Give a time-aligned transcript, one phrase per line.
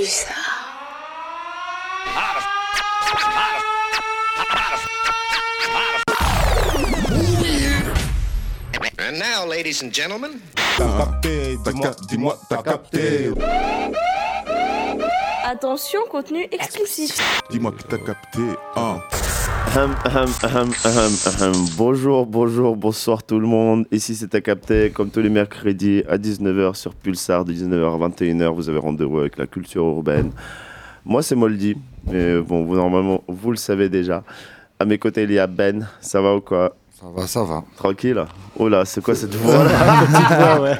[0.00, 0.34] Pulsar.
[8.98, 10.40] And now, ladies and gentlemen,
[10.78, 13.30] T'as capté, dis-moi, dis-moi, t'as capté.
[15.44, 17.18] Attention, contenu exclusif.
[17.50, 18.40] Dis-moi que t'as capté.
[18.76, 19.02] Hein.
[19.72, 20.28] Ahem, ahem,
[20.84, 21.54] ahem.
[21.76, 23.86] Bonjour, bonjour, bonsoir tout le monde.
[23.92, 28.08] Ici c'est à capter, comme tous les mercredis à 19h sur Pulsar, de 19h à
[28.08, 30.32] 21h, vous avez rendez-vous avec la culture urbaine.
[31.04, 31.76] Moi c'est Moldy,
[32.10, 34.24] mais bon, vous, normalement vous le savez déjà.
[34.80, 36.74] À mes côtés il y a Ben, ça va ou quoi?
[37.00, 37.64] Ça va, ça va.
[37.76, 38.22] Tranquille
[38.58, 39.70] Oh là, c'est quoi cette voix là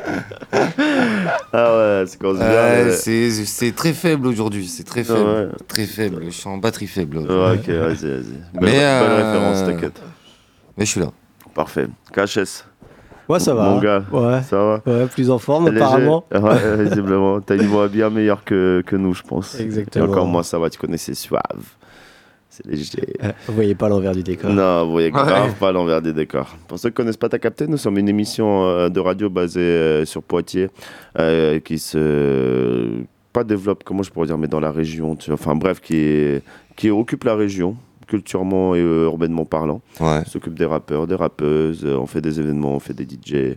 [1.52, 5.20] Ah ouais, c'est quand Euh, c'est c'est très faible aujourd'hui, c'est très Ah faible.
[5.29, 5.48] ouais.
[5.66, 7.19] Très faible, je suis en batterie faible.
[7.19, 7.24] ouais.
[7.55, 8.41] Ok, vas-y, vas-y.
[8.55, 10.02] Mais, bonne euh, référence, t'inquiète.
[10.77, 11.09] Mais je suis là.
[11.55, 11.88] Parfait.
[12.12, 12.65] KHS,
[13.29, 13.71] Ouais, ça va.
[13.71, 14.43] mon gars, Ouais.
[14.43, 15.80] ça va Ouais, plus en forme Léger.
[15.80, 16.24] apparemment.
[16.32, 17.41] Ouais, visiblement.
[17.41, 19.59] T'as une voix bien meilleure que, que nous, je pense.
[19.59, 20.05] Exactement.
[20.05, 21.43] Et encore moi, ça va, tu connais, c'est suave.
[22.64, 23.15] C'est léger.
[23.23, 24.51] Euh, Vous voyez pas l'envers du décor.
[24.51, 25.54] Non, vous voyez grave Ouais.
[25.59, 26.57] pas l'envers des décors.
[26.68, 29.60] Pour ceux qui connaissent pas, t'as capté, nous sommes une émission euh, de radio basée
[29.60, 30.68] euh, sur Poitiers
[31.18, 32.88] euh, qui se.
[33.32, 35.16] pas développe, comment je pourrais dire, mais dans la région.
[35.16, 35.32] Tu.
[35.32, 36.43] Enfin bref, qui, est-
[36.76, 37.76] qui occupe la région,
[38.07, 39.80] culturellement et urbainement parlant.
[40.01, 40.20] Ouais.
[40.26, 43.57] On s'occupe des rappeurs, des rappeuses, euh, on fait des événements, on fait des DJ,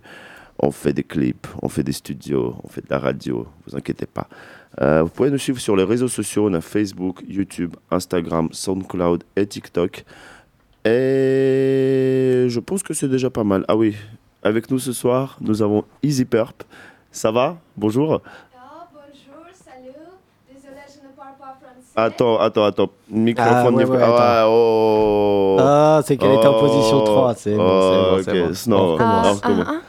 [0.60, 4.06] on fait des clips, on fait des studios, on fait de la radio, vous inquiétez
[4.06, 4.28] pas.
[4.82, 9.24] Euh, vous pouvez nous suivre sur les réseaux sociaux, on a Facebook, YouTube, Instagram, SoundCloud
[9.36, 10.04] et TikTok.
[10.86, 13.64] Et je pense que c'est déjà pas mal.
[13.68, 13.96] Ah oui,
[14.42, 16.64] avec nous ce soir, nous avons Easy Purp.
[17.12, 17.58] Ça va?
[17.78, 18.22] Bonjour.
[18.56, 19.94] Ah, bonjour, salut.
[20.52, 21.92] Désolé, je ne parle pas français.
[21.96, 22.90] Attends, attends, attends.
[23.10, 23.54] Microphone.
[23.56, 25.58] Ah, ouais, ouais, ah ouais, oh.
[25.60, 27.06] Ah, c'est qu'elle est en position Oh.
[27.06, 27.34] 3.
[27.36, 28.48] C'est bon, c'est Oh, bon, c'est ok.
[28.48, 28.54] bon.
[28.56, 29.42] Sinon, On recommence.
[29.44, 29.82] Ah,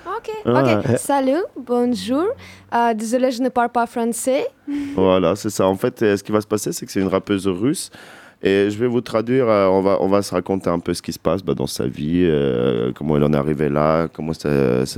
[0.45, 0.99] Ah, ok.
[0.99, 2.27] Salut, bonjour.
[2.75, 4.47] Euh, désolé, je ne parle pas français.
[4.95, 5.67] Voilà, c'est ça.
[5.67, 7.91] En fait, euh, ce qui va se passer, c'est que c'est une rappeuse russe.
[8.47, 11.01] Et je vais vous traduire, euh, on, va, on va se raconter un peu ce
[11.01, 14.35] qui se passe bah, dans sa vie, euh, comment elle en est arrivée là, comment
[14.35, 14.51] ça,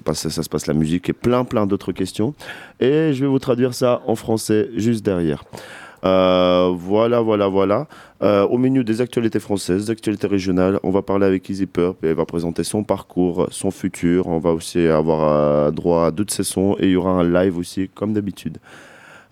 [0.05, 2.35] passé, ça se passe la musique et plein, plein d'autres questions.
[2.81, 5.45] Et je vais vous traduire ça en français juste derrière.
[6.05, 7.87] Euh, voilà, voilà, voilà.
[8.23, 12.03] Euh, au milieu des actualités françaises, des actualités régionales, on va parler avec Easy Purp
[12.03, 14.27] et elle va présenter son parcours, son futur.
[14.27, 17.11] On va aussi avoir euh, droit à deux de ses sons et il y aura
[17.11, 18.59] un live aussi, comme d'habitude.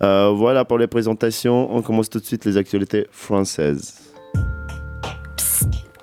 [0.03, 1.75] Euh, voilà pour les présentations.
[1.75, 4.13] On commence tout de suite les actualités françaises.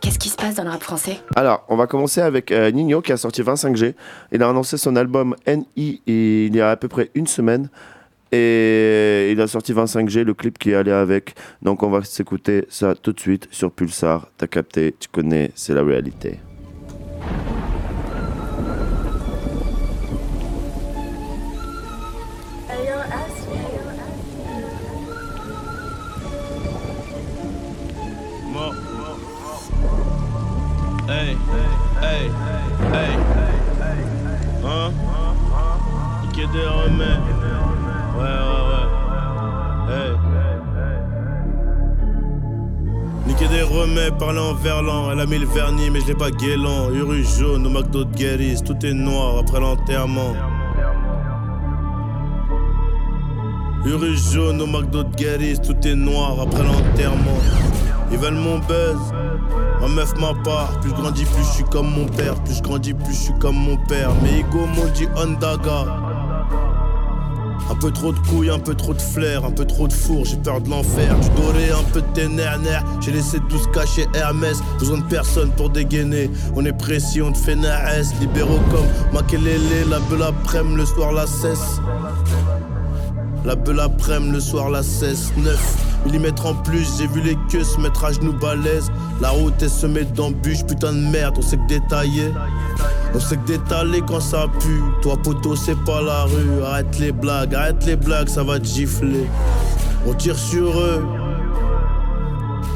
[0.02, 1.20] Qu'est-ce qui se passe dans le rap français?
[1.36, 3.94] Alors, on va commencer avec euh, Nino qui a sorti 25G.
[4.32, 7.70] Il a annoncé son album NI il y a à peu près une semaine.
[8.32, 11.36] Et il a sorti 25G, le clip qui est allé avec.
[11.62, 14.30] Donc on va s'écouter ça tout de suite sur Pulsar.
[14.38, 16.40] T'as capté, tu connais, c'est la réalité.
[34.64, 34.92] Hein?
[38.22, 38.28] Ouais,
[38.70, 39.94] ouais.
[39.94, 40.12] Hey.
[43.28, 45.12] Niquer des remèdes, parler en verlan.
[45.12, 46.92] Elle a mis le vernis, mais je l'ai pas guélant.
[46.92, 48.62] Uru jaune, au McDo de Guéris.
[48.64, 50.34] Tout est noir après l'enterrement.
[53.86, 55.60] Uru jaune, au McDo de Guéris.
[55.60, 57.40] Tout est noir après l'enterrement.
[58.12, 59.14] Ils veulent mon buzz.
[59.80, 62.36] Ma meuf ma part, plus je grandis, plus je suis comme mon père.
[62.44, 64.12] Plus je grandis, plus je suis comme mon père.
[64.22, 65.86] Mais Ego m'ont dit Ondaga.
[67.82, 70.24] Un peu trop de couilles, un peu trop de flair, un peu trop de four,
[70.24, 71.16] j'ai peur de l'enfer.
[71.20, 74.62] Tu doré un peu de nerfs, j'ai laissé 12 cachets Hermès.
[74.78, 76.30] Besoin de personne pour dégainer.
[76.56, 78.14] On est précis, on te fait naès.
[78.20, 81.82] Libéraux comme Makelele, la belle après-midi, le soir la cesse.
[83.46, 85.32] La belle après-midi, le soir la cesse.
[85.38, 88.92] 9 mm en plus, j'ai vu les queues se mettre à genoux balèze.
[89.22, 92.32] La route est semée d'embûches, putain de merde, on sait que détailler.
[93.14, 94.82] On sait que d'étaler quand ça pue.
[95.02, 96.64] Toi, poteau, c'est pas la rue.
[96.66, 99.28] Arrête les blagues, arrête les blagues, ça va te gifler.
[100.08, 101.04] On tire sur eux.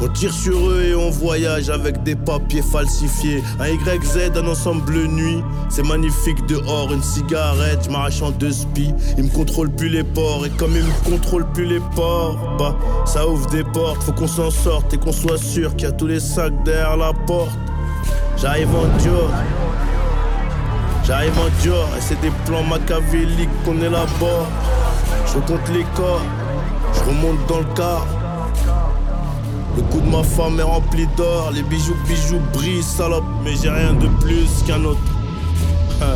[0.01, 3.41] On tire sur eux et on voyage avec des papiers falsifiés.
[3.61, 5.41] Un YZ, un ensemble nuit.
[5.69, 8.93] C'est magnifique dehors, une cigarette, je m'arrache en deux spies.
[9.17, 12.75] Ils me contrôlent plus les ports et comme ils me contrôlent plus les ports, bah
[13.05, 14.03] ça ouvre des portes.
[14.03, 16.97] Faut qu'on s'en sorte et qu'on soit sûr qu'il y a tous les sacs derrière
[16.97, 17.57] la porte.
[18.38, 19.29] J'arrive en Dior.
[21.05, 24.47] J'arrive en Dior et c'est des plans machiavéliques qu'on élabore.
[25.27, 26.21] Je compte les corps,
[26.93, 28.07] je remonte dans le car.
[29.75, 33.23] Le cou de ma femme est rempli d'or, les bijoux bijoux brillent, salope.
[33.43, 34.99] Mais j'ai rien de plus qu'un autre.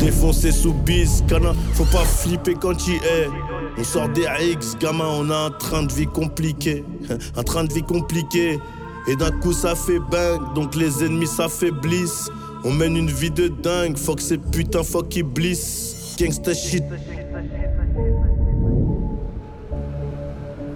[0.00, 3.28] Défoncé sous bis, canin, faut pas flipper quand il est.
[3.76, 6.84] On sort des X, gamin, on a un train de vie compliqué.
[7.36, 8.58] Un train de vie compliqué.
[9.08, 12.30] Et d'un coup ça fait bang, donc les ennemis s'affaiblissent.
[12.68, 16.16] On mène une vie de dingue, fuck ces putains, fuck qui blisse.
[16.18, 16.82] Gangsta shit.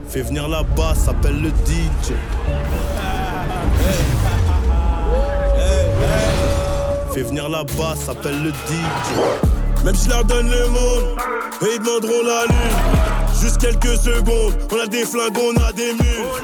[0.09, 2.13] Fais venir la basse, appelle le DJ.
[7.13, 9.85] Fais venir la basse, appelle le DJ.
[9.85, 11.19] Même si je leur donne le monde,
[11.63, 13.41] et ils demanderont la lune.
[13.41, 16.39] Juste quelques secondes, on a des flingues, on a des mules.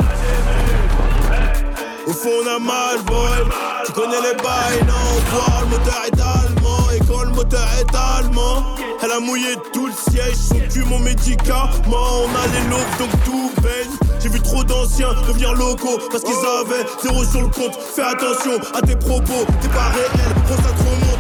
[2.09, 3.66] Au fond, on a mal, boy.
[3.87, 5.21] Tu connais les bails, non?
[5.31, 6.91] Voir le moteur est allemand.
[6.95, 8.65] Et quand le moteur est allemand,
[9.03, 10.35] elle a mouillé tout le siège.
[10.35, 11.71] Son cul, mon médicament.
[11.87, 13.97] On a les lobes, donc tout baigne.
[14.21, 17.79] J'ai vu trop d'anciens devenir locaux parce qu'ils avaient zéro sur le compte.
[17.95, 21.19] Fais attention à tes propos, t'es pas réel, gros ça te remonte.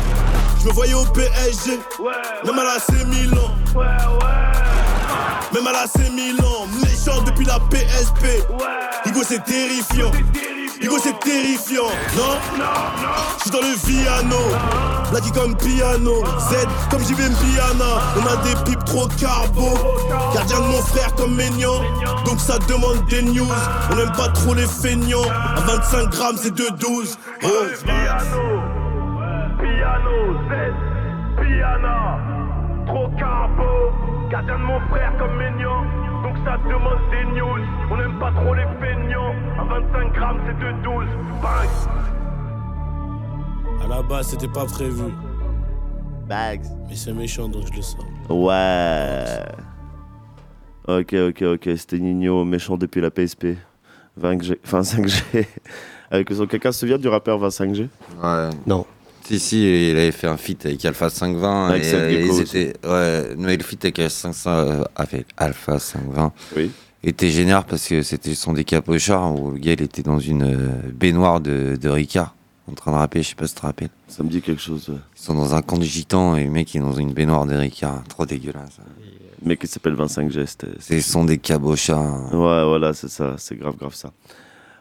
[0.60, 1.78] Je me voyais au PSG,
[2.44, 3.50] même à la Milan.
[5.54, 8.44] Même à la Milan, méchant depuis la PSP.
[9.06, 10.10] Hugo c'est terrifiant.
[10.80, 12.38] Hugo c'est terrifiant, non?
[13.38, 14.36] Je suis dans le Viano,
[15.10, 18.00] Blacky comme piano, Z comme vais piana.
[18.16, 19.74] On a des pipes trop carbo,
[20.34, 21.80] gardien de mon frère comme Maignan.
[22.24, 23.46] Donc ça demande des news,
[23.90, 25.28] on aime pas trop les feignants.
[25.56, 27.16] À 25 grammes c'est 2,12.
[27.44, 27.48] Oh.
[29.58, 30.52] Piano, Z,
[31.40, 32.18] Piana,
[32.86, 33.92] trop carbo,
[34.30, 36.05] gardien de mon frère comme Maignan.
[36.22, 39.34] Donc ça demande des news, on n'aime pas trop les feignants.
[39.58, 41.06] À 25 grammes c'est 2,12.
[41.42, 41.68] Bang
[43.84, 45.04] À la base c'était pas prévu,
[46.28, 46.62] Bags.
[46.88, 48.04] mais c'est méchant donc je le sens.
[48.28, 49.42] Ouais.
[50.88, 51.68] Ok, ok, ok.
[51.76, 53.56] C'était Nino, méchant depuis la PSP.
[54.20, 55.46] 20G, enfin 5G.
[56.10, 56.46] Avec son...
[56.46, 57.88] Quelqu'un se souvient du rappeur 25G
[58.22, 58.50] Ouais.
[58.66, 58.86] Non.
[59.28, 61.68] Si, il avait fait un feat avec Alpha 520.
[61.68, 65.78] Avec et, Seth euh, ils étaient, ouais, mais le feat avec, Alpha euh, avec Alpha
[65.78, 66.70] 520 Oui.
[67.02, 70.68] était génial parce que c'était son décapochards où le gars il était dans une euh,
[70.92, 72.34] baignoire de, de Ricard
[72.70, 73.90] en train de rapper, je sais pas si tu te rappelles.
[74.08, 74.88] Ça me dit quelque chose.
[74.88, 74.96] ouais.
[75.16, 77.54] Ils sont dans un camp de gitans et le mec est dans une baignoire de
[77.54, 78.02] Ricard.
[78.08, 78.78] Trop dégueulasse.
[79.42, 80.46] Le mec qui s'appelle 25G.
[80.46, 82.32] c'était- C'est son décapochards.
[82.32, 83.34] Ouais, voilà, c'est ça.
[83.38, 84.10] C'est grave, grave ça.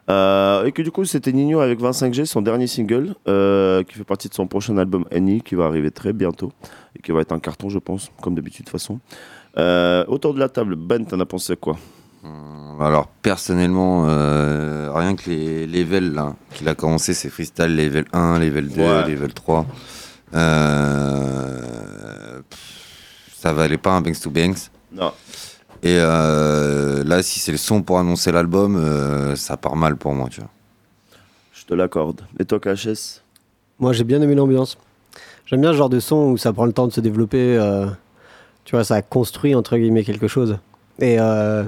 [0.09, 4.03] Euh, et que du coup, c'était Nino avec 25G, son dernier single, euh, qui fait
[4.03, 6.51] partie de son prochain album Annie, qui va arriver très bientôt
[6.97, 8.99] et qui va être un carton, je pense, comme d'habitude de toute façon.
[9.57, 11.77] Euh, autour de la table, Ben, t'en as pensé quoi?
[12.23, 14.03] Hum, Alors personnellement,
[14.93, 16.19] rien que les levels
[16.53, 19.07] qu'il a commencé, c'est freestyle level 1, level 2, Ouais.
[19.09, 19.65] level 3.
[21.15, 24.69] Euh, pff, ça valait pas un Banks to Banks.
[24.91, 25.11] Non.
[25.83, 30.13] Et euh, là, si c'est le son pour annoncer l'album, euh, ça part mal pour
[30.13, 30.49] moi, tu vois.
[31.53, 32.21] Je te l'accorde.
[32.39, 33.21] Et toi, KHS
[33.79, 34.77] Moi, j'ai bien aimé l'ambiance.
[35.45, 37.57] J'aime bien ce genre de son où ça prend le temps de se développer.
[37.57, 37.85] euh,
[38.63, 40.57] tu vois, ça construit entre guillemets quelque chose.
[40.99, 41.63] Et euh,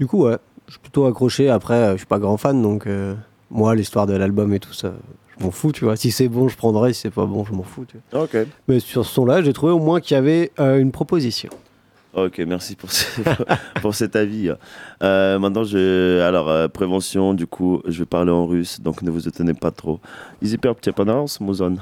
[0.00, 1.50] du coup, ouais, je suis plutôt accroché.
[1.50, 3.14] Après, je suis pas grand fan, donc euh,
[3.50, 4.94] moi, l'histoire de l'album et tout ça,
[5.38, 5.96] je m'en fous, tu vois.
[5.96, 6.94] Si c'est bon, je prendrai.
[6.94, 7.84] Si c'est pas bon, je m'en fous.
[7.86, 8.22] Tu vois.
[8.24, 8.36] Ok.
[8.68, 11.50] Mais sur ce son-là, j'ai trouvé au moins qu'il y avait euh, une proposition.
[12.13, 13.21] Ok, merci pour, ce-
[13.81, 14.51] pour cet avis.
[15.03, 19.11] Euh, maintenant, je, alors, euh, prévention, du coup, je vais parler en russe, donc ne
[19.11, 19.99] vous étonnez pas trop.
[20.41, 21.05] Easy Perp, tu pas
[21.39, 21.77] Mozon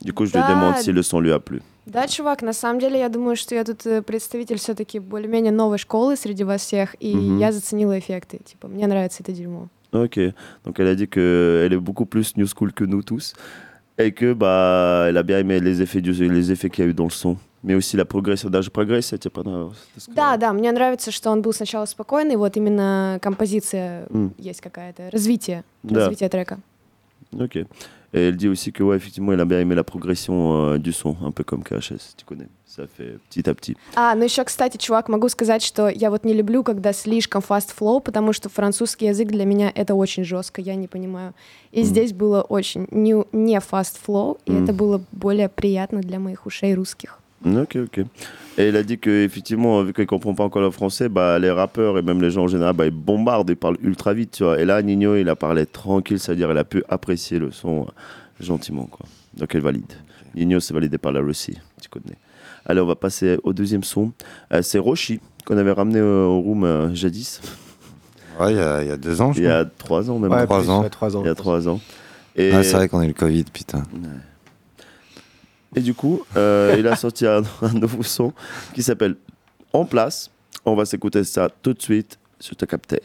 [0.00, 0.54] Du coup, je lui Да.
[0.54, 1.60] demande si le son lui a plu.
[1.84, 5.78] Да, чувак, на самом деле я думаю, что я тут э, представитель все-таки более-менее новой
[5.78, 7.38] школы среди вас всех, и Мгм.
[7.38, 8.38] я заценила эффекты.
[8.44, 9.68] Типа, мне нравится это дерьмо.
[9.92, 10.16] Ok,
[10.64, 13.34] donc elle a dit qu'elle est beaucoup plus new school que nous tous,
[13.98, 16.90] et que bah, elle a bien aimé les effets, du, les effets qu'il y a
[16.90, 19.73] eu dans le son, Aussi la progression, даже прогрессия, тебе сказала?
[20.07, 24.33] Да, да, мне нравится, что он был сначала спокойный, вот именно композиция М.
[24.37, 26.01] есть какая-то, развитие, Да.
[26.01, 26.59] развитие трека.
[27.33, 27.57] Ok.
[28.13, 30.93] Et elle dit aussi que, ouais, effectivement, elle a bien aimé la progression euh, du
[30.93, 32.47] son, un peu comme KHS, tu connais.
[32.65, 33.75] Ça fait petit à petit.
[33.95, 37.73] А, ну еще, кстати, чувак, могу сказать, что я вот не люблю, когда слишком fast
[37.77, 41.33] flow, потому что французский язык для меня это очень жестко, я не понимаю.
[41.73, 41.85] И Мгм.
[41.89, 44.63] здесь было очень не, не fast flow, и Мгм.
[44.63, 47.19] это было более приятно для моих ушей русских.
[47.45, 47.99] Ok, ok.
[48.57, 51.51] Et elle a dit que effectivement, vu qu'elle comprend pas encore le français, bah, les
[51.51, 54.43] rappeurs et même les gens en général, bah, ils bombardent, ils parlent ultra vite, tu
[54.43, 54.59] vois.
[54.59, 57.85] Et là, Nino, il a parlé tranquille, c'est-à-dire elle a pu apprécier le son euh,
[58.39, 59.05] gentiment, quoi.
[59.35, 59.93] Donc elle valide.
[60.35, 62.17] Nino, c'est validé par la Russie, tu connais.
[62.65, 64.11] Allez, on va passer au deuxième son.
[64.51, 67.39] Euh, c'est Roshi, qu'on avait ramené euh, au room euh, jadis,
[68.39, 69.59] Ouais, il y, a- il y a deux ans, je il y crois.
[69.59, 70.31] a trois ans même.
[70.31, 70.81] Ouais, trois ans.
[70.83, 71.21] ouais, trois ans.
[71.23, 71.79] Il y a trois ans.
[72.35, 73.81] Et, Ah, c'est vrai qu'on a eu le Covid, putain.
[75.77, 77.43] Et du coup, euh, il a sorti un,
[77.75, 78.33] nouveau son
[78.73, 79.15] qui s'appelle
[79.73, 80.31] En place.
[80.65, 82.99] On va s'écouter ça tout de suite sur ta capteur.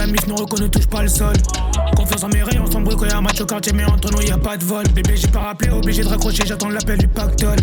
[0.00, 1.34] dynamique, nos ne touche pas le sol.
[1.96, 4.10] Confiance en mes rayons, sans bruit, quand y a un match au quartier, mais entre
[4.12, 4.84] nous y a pas de vol.
[4.94, 7.58] Bébé, j'ai pas rappelé, obligé de raccrocher, j'attends l'appel du pactole.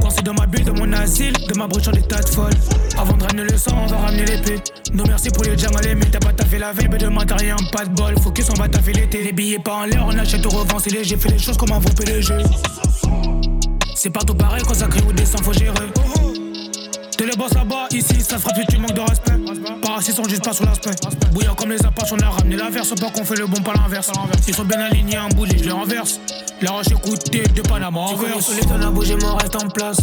[0.00, 2.52] Quand dans ma bulle, de mon asile, de ma broche en des tas de folles.
[2.98, 4.60] Avant de ramener le sang, on va ramener l'épée.
[4.92, 7.56] Non merci pour les djangalais, mais t'as pas taffé la veille, mais demain t'as rien,
[7.72, 8.14] pas de bol.
[8.20, 10.90] Focus, on va taffer l'été, les billets pas en l'air, on achète au revend, c'est
[10.90, 12.34] léger, fait les choses comme un vrai PDG.
[13.94, 16.31] C'est partout pareil, quand ça crie ou descend, faut gérer.
[17.16, 19.32] T'es les boss là-bas, ici, ça se frappe, tu manques de respect.
[19.82, 20.90] Par assis, sont juste pas sur l'aspect.
[21.32, 24.10] Bouillant comme les apaches, on a ramené l'inverse, pas qu'on fait le bon, pas l'inverse.
[24.48, 26.18] Ils sont bien alignés, un bouli, je les renverse.
[26.60, 28.46] La roche écoutée de Panama en verse.
[28.46, 29.98] Solide, on a bougé, mon reste en place.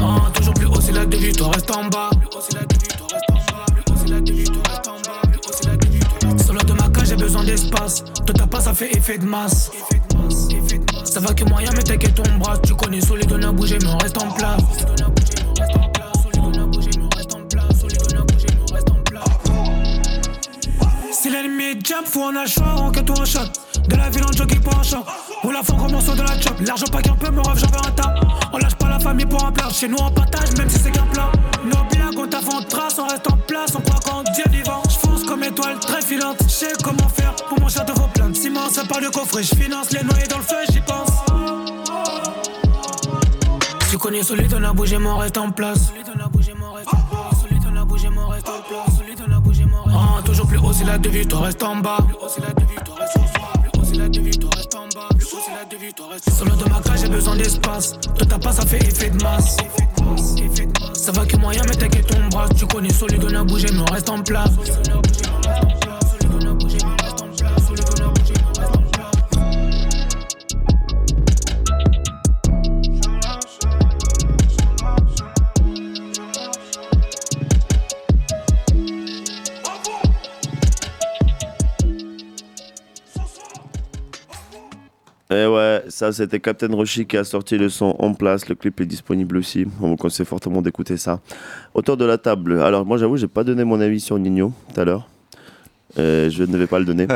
[0.00, 2.10] Ah, toujours plus haut, c'est la devise, toi reste en bas.
[6.46, 8.04] Solo de ma cage, j'ai besoin d'espace.
[8.04, 9.70] Toi t'as pas, ça fait effet de masse.
[11.04, 12.56] Ça va que moyen, mais t'inquiète ton bras.
[12.58, 14.60] Tu connais solide, on a bougé, mais on reste en place.
[21.12, 23.40] Si l'ennemi jump, faut un choix, on quête ou un shot.
[23.88, 25.04] De la ville en jockey pour un champ.
[25.44, 26.58] On la fond comme morceau de la chop.
[26.66, 28.14] L'argent pas qu'un peu, me rêve, j'en veux un tas.
[28.52, 29.68] On lâche pas la famille pour un plat.
[29.70, 31.30] Chez nous, on partage, même si c'est qu'un plat.
[31.64, 33.72] Nos blagues, on taffe en trace, on reste en place.
[33.74, 34.81] On croit qu'en Dieu vivant.
[35.42, 36.36] Comme étoile très filante.
[36.46, 38.36] J'sais comment faire pour mon de vos plaintes.
[38.36, 39.42] Ciment, ça part de coffret.
[39.42, 41.10] J'finance les noyés dans le feu, j'y pense.
[43.90, 45.88] Tu connais solide, on a bougé, mon reste en place.
[45.88, 47.40] Solide, on a bougé, mon reste en place.
[47.40, 48.96] Solide, on a bougé, mon reste en place.
[48.96, 50.24] Solide, on a bougé, mon reste en place.
[50.24, 51.98] toujours plus haut, c'est la devise, toi reste en bas.
[52.06, 53.52] Plus haut, c'est la devise, toi reste en bas.
[53.60, 54.31] Plus haut, c'est la devise,
[55.62, 56.18] en bas.
[56.36, 57.92] Solo de ma cage, j'ai besoin d'espace.
[58.00, 59.56] Toi, t'as pas, ça fait effet de masse.
[60.94, 62.48] Ça va que moyen, mais t'inquiète ton bras.
[62.56, 64.50] Tu connais solide, on a bougé, mais on reste en place.
[86.02, 88.48] Ça c'était Captain Roshi qui a sorti le son en place.
[88.48, 89.66] Le clip est disponible aussi.
[89.80, 91.20] On vous conseille fortement d'écouter ça.
[91.74, 92.60] Autour de la table.
[92.60, 95.08] Alors moi j'avoue, j'ai pas donné mon avis sur Nino tout à l'heure.
[95.98, 97.06] Euh, je ne vais pas le donner.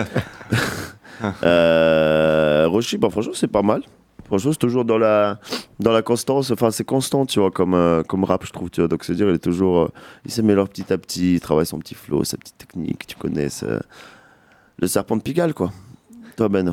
[1.43, 3.83] euh, Roshi, bah, franchement c'est pas mal.
[4.25, 5.41] Franchement c'est toujours dans la
[5.81, 6.53] dans la constance.
[6.53, 8.71] Enfin c'est constant, tu vois, comme euh, comme rap je trouve.
[8.71, 8.87] Tu vois.
[8.87, 9.89] Donc c'est dire il est toujours, euh,
[10.25, 11.35] il s'améliore petit à petit.
[11.35, 13.05] Il travaille son petit flow, sa petite technique.
[13.09, 13.67] Tu connais c'est
[14.79, 15.73] le serpent de Pigalle quoi.
[16.37, 16.73] Toi Ben.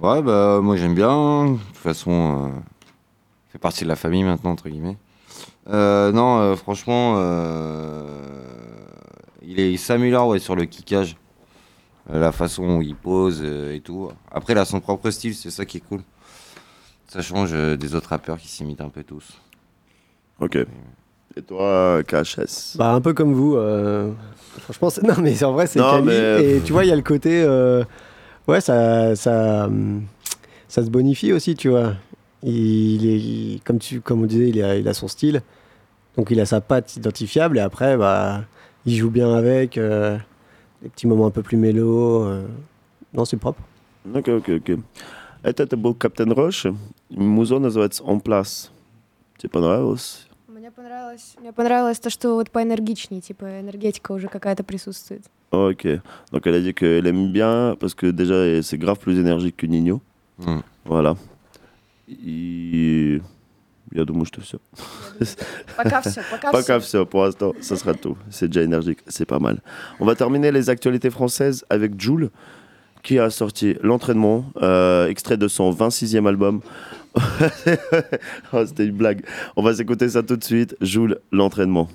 [0.00, 1.52] Ouais, bah moi j'aime bien.
[1.52, 2.60] De toute façon, euh,
[3.50, 4.96] fait partie de la famille maintenant, entre guillemets.
[5.68, 8.02] Euh, non, euh, franchement, euh,
[9.42, 11.16] il est- s'améliore ouais, sur le kickage.
[12.12, 14.10] La façon où il pose euh, et tout.
[14.30, 16.00] Après, il a son propre style, c'est ça qui est cool.
[17.06, 19.40] Ça change euh, des autres rappeurs qui s'imitent un peu tous.
[20.40, 20.58] Ok.
[21.36, 23.56] Et toi, KHS Bah, un peu comme vous.
[23.56, 24.12] euh,
[24.60, 26.04] Franchement, c'est- non, mais c'est- en vrai, c'est Non, quali.
[26.08, 27.42] mais- Et tu vois, il y a le côté
[28.47, 30.03] euh, Ouais, ça, ça, hum,
[30.67, 31.93] ça se bonifie aussi, tu vois.
[32.43, 35.41] Il est, il- comme, tu, comme on disait, il a, il a son style.
[36.17, 37.57] Donc, il a sa patte identifiable.
[37.57, 38.43] Et après, bah,
[38.85, 39.77] il joue bien avec.
[39.77, 40.17] euh,
[40.81, 42.23] des petits moments un peu plus mélo.
[42.23, 42.47] euh.
[43.13, 43.61] Non, c'est propre.
[44.15, 44.79] Ok, ok, ok.
[45.43, 46.65] Это это был Каптен Рош.
[47.09, 48.71] Музон называется «Он плас».
[49.37, 50.27] Тебе понравилось?
[50.47, 55.23] Мне понравилось, мне понравилось то, что вот поэнергичнее, типа энергетика уже какая-то присутствует.
[55.53, 55.87] Ok.
[56.31, 59.65] Donc elle a dit qu'elle aime bien parce que déjà c'est grave plus énergique que
[59.65, 60.01] Nino.
[60.39, 60.59] Mm.
[60.85, 61.15] Voilà.
[62.07, 63.21] И
[63.93, 64.59] я думаю, что все.
[65.77, 66.79] Пока все, пока, Pas все.
[66.79, 68.17] все, pour l'instant, ça sera tout.
[68.29, 69.61] C'est déjà énergique, c'est pas mal.
[69.99, 72.29] On va terminer les actualités françaises avec Joule,
[73.03, 76.61] qui a sorti L'entraînement, euh, extrait de son 26e album.
[78.53, 79.25] Oh, C'était une blague.
[79.55, 80.75] On va s'écouter ça tout de suite.
[80.81, 81.89] Joule, L'entraînement.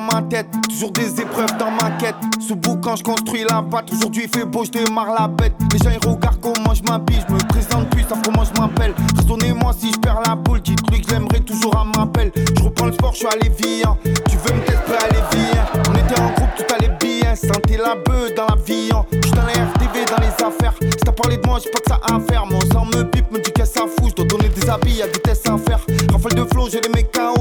[0.00, 2.16] Ma tête, toujours des épreuves dans ma quête.
[2.40, 3.92] Sous boucan, je construis la patte.
[3.92, 5.54] Aujourd'hui, il fait beau, je démarre la bête.
[5.72, 7.22] Les gens, ils regardent comment je m'habille.
[7.28, 8.94] Je me présente plus, savent comment je m'appelle.
[9.16, 10.60] Raisonnez-moi si je perds la boule.
[10.60, 12.32] Dites-lui j'aimerais toujours à m'appel.
[12.36, 13.96] Je reprends le sport, je suis allé viens.
[14.28, 15.66] Tu veux me tester, allez viens.
[15.88, 17.34] On était en groupe, tout allait bien.
[17.34, 18.90] Sentais la beuh dans la vie.
[19.12, 20.74] Je suis dans les RTV, dans les affaires.
[20.80, 22.46] Si t'as parlé de moi, j'ai pas que ça à faire.
[22.46, 24.10] Mon sang me pipe, me dit qu'est-ce que ça fout.
[24.10, 25.80] Je dois donner des habits, y'a des tests à faire.
[26.12, 27.35] Rafale de flow, j'ai les mecs KO.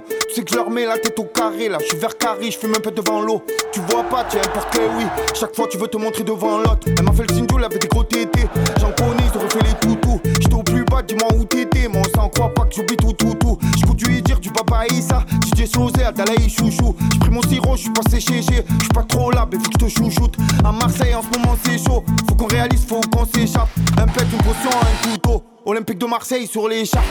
[0.00, 1.68] Tu sais que je leur mets la tête au carré.
[1.68, 3.42] Là, je suis vert carré, je fume un peu devant l'eau.
[3.72, 5.04] Tu vois pas, tu importe que oui.
[5.34, 6.86] Chaque fois, tu veux te montrer devant l'autre.
[6.86, 8.46] Elle m'a fait le signe, elle avait des gros tétés.
[8.80, 10.20] J'en connais, auraient fait les toutous.
[10.40, 11.88] J'étais au plus bas, dis-moi où t'étais.
[11.88, 13.58] mais on s'en croit pas que j'oublie tout, tout, tout.
[13.78, 16.96] J'coute du dire du Baba Issa, DJ Chosé, Adalaï Chouchou.
[17.14, 19.86] J'pris mon sirop, j'suis passé chez G, j'suis pas trop là, mais faut que je
[19.86, 20.36] te chouchoute.
[20.64, 22.04] À Marseille, en ce moment, c'est chaud.
[22.28, 23.68] Faut qu'on réalise, faut qu'on s'échappe.
[23.98, 25.51] Un pet, une potion, un couteau.
[25.64, 27.04] Olympique de Marseille sur les l'écharpe.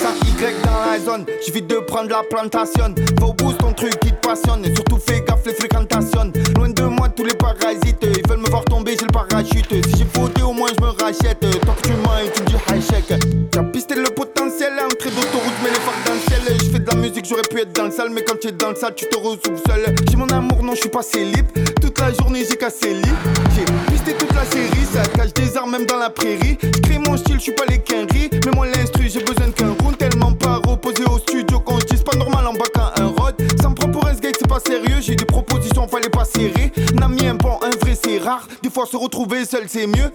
[0.00, 1.26] ça Y dans la zone.
[1.44, 2.94] J'évite de prendre la plantation.
[3.18, 4.64] Va au bout, ton truc qui te passionne.
[4.74, 6.32] Surtout, fais gaffe les fréquentations.
[6.54, 8.02] Loin de moi, tous les parasites.
[8.02, 9.66] Ils veulent me voir tomber, j'ai le parachute.
[9.70, 11.40] Si j'ai fauté, au moins je me rachète.
[11.40, 13.18] Tant que tu m'as et tu me dis high check.
[13.50, 16.56] T'as pisté le potentiel, entrée d'autoroute, mais les phares dans le ciel.
[16.60, 18.10] Je fais de la musique, j'aurais pu être dans le salle.
[18.10, 19.94] Mais quand tu es dans le salle, tu te retrouves seul.
[20.08, 21.46] J'ai mon amour, non, je suis pas célib.
[21.80, 23.95] Toute la journée, j'ai cassé lit.
[24.36, 26.58] La série, ça cache des armes même dans la prairie.
[26.62, 28.28] J'crée mon style, je suis pas les quinries.
[28.44, 29.96] Mais moi, l'instru, j'ai besoin qu'un round.
[29.96, 33.34] Tellement pas reposé au studio qu'on se pas normal en bas qu'un un rod.
[33.60, 35.00] Ça me prend pour un skate, c'est pas sérieux.
[35.00, 36.70] J'ai des propositions, fallait pas serrer.
[36.94, 38.46] Nami, un bon, un vrai, c'est rare.
[38.62, 40.12] Des fois, se retrouver seul, c'est mieux.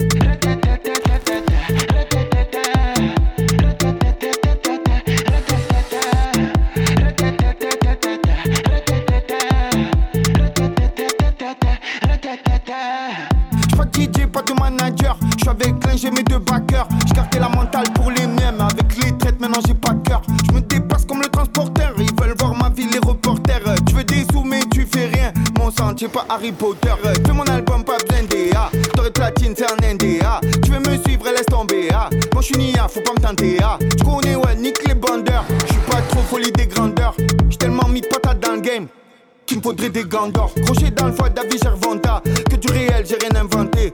[13.94, 15.18] DJ, pas de manager.
[15.38, 16.88] J'suis avec l'un, j'ai mes deux backers.
[17.08, 18.60] J'cartais la mentale pour les mêmes.
[18.60, 20.22] Avec les traites, maintenant j'ai pas de cœur.
[20.50, 21.94] J'me dépasse comme le transporteur.
[21.98, 23.62] Ils veulent voir ma vie, les reporters.
[23.88, 25.32] Tu veux des sous, mais tu fais rien.
[25.60, 26.94] Mon sang, pas Harry Potter.
[27.04, 28.70] Fais mon album, pas besoin d'EA.
[28.94, 30.42] T'aurais platine, c'est un NDA.
[30.64, 31.90] Tu veux me suivre, laisse tomber.
[31.94, 32.10] Ah.
[32.34, 33.58] Moi j'suis Nia, faut pas me tenter.
[33.64, 33.78] Ah.
[33.80, 35.46] Tu connais, ouais, nique les bandeurs.
[35.68, 37.16] J'suis pas trop folie des grandeurs.
[37.48, 38.88] J'suis tellement mis de patate dans le game.
[39.46, 40.54] Qu'il me faudrait des gants d'or.
[40.66, 42.22] Crochet dans le foie David Gervonta.
[42.50, 43.92] Que du réel, j'ai rien inventé.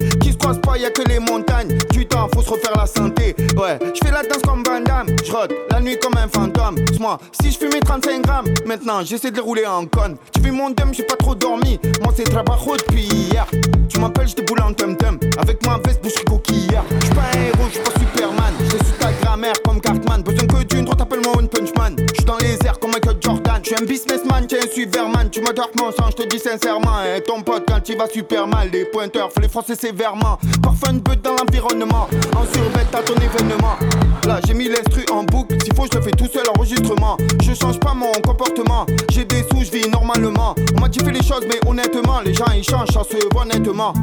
[0.56, 1.78] Pas, y a que les montagnes.
[1.92, 3.36] Du temps, faut se refaire la santé.
[3.58, 5.08] Ouais, je fais la danse comme Van Damme.
[5.26, 5.32] Je
[5.72, 6.76] la nuit comme un fantôme.
[7.00, 10.16] moi si je fumais 35 grammes, maintenant j'essaie de les rouler en conne.
[10.34, 11.80] Tu fais mon dème, j'ai pas trop dormi.
[12.02, 13.46] Moi c'est trabajo depuis hier.
[13.90, 15.20] Tu m'appelles, j'te boule en tum-tum.
[15.38, 16.84] Avec ma veste, bouche coquillère.
[17.02, 18.54] J'suis pas un héros, j'suis pas Superman.
[18.72, 20.24] J'ai su ta grammaire comme Cartman.
[20.24, 21.96] Besoin que d'une, toi t'appelles-moi One Punch Man.
[22.14, 23.60] J'suis dans les airs comme Michael Jordan.
[23.62, 25.30] J'suis un businessman, t'es un Superman.
[25.30, 27.04] Tu m'adores mon sang, j'te dis sincèrement.
[27.04, 30.37] Et ton pote, quand il va super mal, les pointeurs, faut les froncer sévèrement.
[30.62, 32.08] Parfum de dans l'environnement.
[32.36, 33.78] En surbête à ton événement.
[34.26, 35.56] Là, j'ai mis l'instru en boucle.
[35.64, 37.18] S'il faut, je le fais tout seul, enregistrement.
[37.42, 38.86] Je change pas mon comportement.
[39.12, 40.56] J'ai des sous, je vis normalement.
[40.76, 43.46] On m'a dit fais les choses, mais honnêtement, les gens ils changent, ça se voit
[43.46, 43.94] nettement.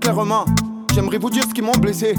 [0.00, 0.44] Clairement,
[0.94, 2.14] j'aimerais vous dire ce qui m'ont blessé.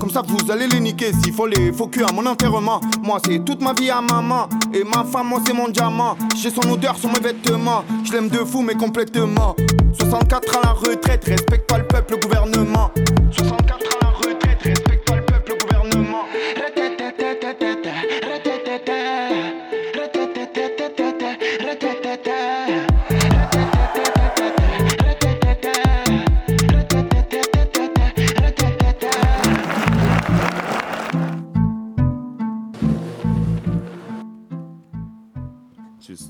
[0.00, 2.80] Comme ça, vous allez les niquer s'il faut les faux à mon enterrement.
[3.02, 4.48] Moi, c'est toute ma vie à maman.
[4.72, 6.16] Et ma femme, moi, c'est mon diamant.
[6.36, 7.84] J'ai son odeur sur mes vêtements.
[8.04, 9.56] Je l'aime de fou, mais complètement.
[9.98, 12.90] 64 à la retraite, respecte pas le peuple, le gouvernement.
[13.32, 13.87] 64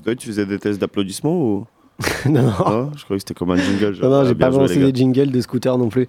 [0.03, 1.65] toi, tu faisais des tests d'applaudissements ou
[2.25, 2.51] Non, non.
[2.59, 3.93] Ah, Je croyais que c'était comme un jingle.
[3.93, 6.07] genre, Non, non, j'ai pas lancé des jingles de scooter non plus.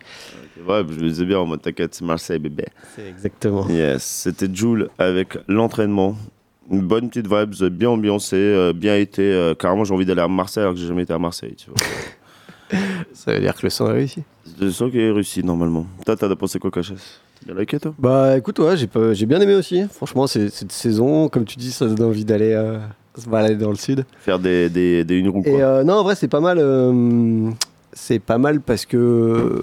[0.68, 2.66] Ouais, je me disais bien en mode t'inquiète, c'est Marseille, bébé.
[2.94, 3.66] C'est exactement.
[3.68, 6.16] Yes, c'était Jules avec l'entraînement.
[6.70, 9.22] Une bonne petite vibe, bien ambiancé, euh, bien été.
[9.22, 11.56] euh, carrément, j'ai envie d'aller à Marseille alors que j'ai jamais été à Marseille.
[11.56, 12.78] Tu vois.
[13.12, 14.22] Ça veut dire que le son est réussi.
[14.60, 15.86] Le son qui est réussi normalement.
[16.06, 17.94] Toi, t'as pensé quoi, Cachesse Bien liké, toi?
[17.98, 19.82] Bah écoute, ouais, j'ai bien aimé aussi.
[19.90, 22.78] Franchement, cette saison, comme tu dis, ça donne envie d'aller euh,
[23.16, 24.04] se balader dans le sud.
[24.20, 25.52] Faire des, des, des une roue, quoi.
[25.52, 26.58] Et euh, non, en vrai, c'est pas mal.
[26.60, 27.50] euh,
[27.92, 29.62] c'est pas mal parce que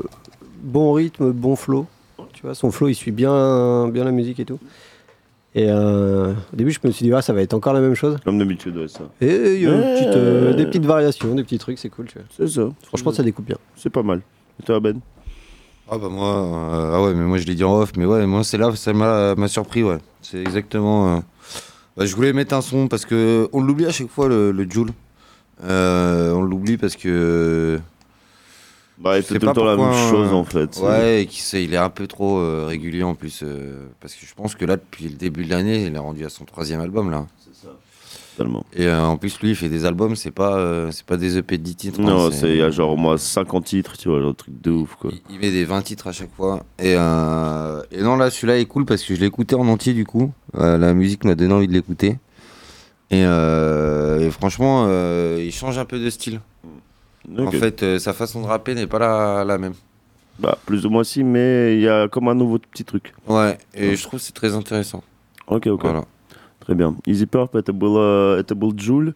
[0.62, 1.86] bon rythme, bon flow.
[2.34, 4.60] Tu vois, son flow, il suit bien, bien la musique et tout.
[5.56, 7.96] Et euh, au début, je me suis dit, ah, ça va être encore la même
[7.96, 8.18] chose.
[8.24, 9.06] Comme d'habitude, ouais, ça.
[9.22, 9.94] Et il y a une Ouais.
[9.96, 12.06] petite, euh, des petites variations, des petits trucs, c'est cool.
[12.06, 12.28] Tu vois.
[12.38, 12.70] C'est ça.
[12.84, 13.58] Franchement, ça découpe bien.
[13.76, 14.22] C'est pas mal.
[14.62, 15.00] Et toi, Ben?
[15.90, 18.26] Ah bah moi, euh, ah ouais, mais moi je l'ai dit en off, mais ouais,
[18.28, 20.00] moi c'est là, ça m'a m'a surpris, ouais.
[20.22, 21.24] C'est exactement.
[21.98, 24.70] Bah, je voulais mettre un son parce que on l'oublie à chaque fois le, le
[24.70, 24.92] Joule.
[25.64, 27.80] Euh, on l'oublie parce que.
[29.00, 30.78] Bah, il sais tout le temps la même pourquoi, chose, en fait.
[30.78, 33.42] Ouais, et sait- il est un peu trop euh, régulier en plus.
[33.44, 36.26] euh, parce que je pense que là, depuis le début de l'année, il est rendu
[36.26, 37.28] à son troisième album là.
[38.38, 38.65] Totalement.
[38.73, 41.39] Et euh, en plus, lui, il fait des albums, c'est pas, euh, c'est pas des
[41.39, 42.02] EP de 10 titres.
[42.02, 44.62] Non, hein, c'est il y a genre moi 50 titres, tu vois, genre un truc
[44.62, 45.12] de ouf, quoi.
[45.32, 46.63] Il met des 20 titres à chaque fois.
[46.78, 50.06] Et, euh, et non, là, celui-là est cool parce que je écouté en entier du
[50.06, 50.32] coup.
[50.54, 52.17] La musique m'a donné envie de l'écouter.
[53.10, 54.88] Et, et franchement,
[55.38, 56.39] il change un peu de style.
[57.38, 59.73] En fait, sa façon de rapper n'est pas la, la même.
[60.39, 63.13] Bah, plus ou moins si, mais il y a comme un nouveau petit truc.
[63.28, 65.04] Ouais, et je trouve c'est très intéressant.
[65.47, 65.82] Ok, ok.
[65.82, 66.06] Voilà.
[66.66, 66.97] Très bien.
[67.07, 69.14] Easy Purp, это было, это был Джуль.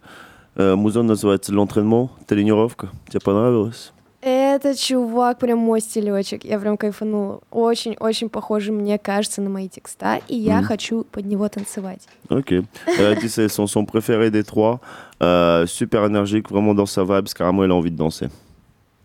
[0.56, 2.08] Э, Музон называется «L'entraînement».
[2.26, 2.88] Тренировка.
[3.08, 3.92] Тебе понравилось?
[4.22, 6.44] Э, Это чувак, прям мой стилечек.
[6.44, 7.40] Я прям кайфанула.
[7.50, 10.64] Очень-очень похоже, мне кажется, на мои текста, и я Мгм.
[10.64, 12.08] хочу под него танцевать.
[12.30, 12.52] Ok.
[12.86, 14.80] Elle a dit c'est son son préféré des trois.
[15.22, 18.28] Euh, super énergique, vraiment dans sa vibe, carrément elle a envie de danser.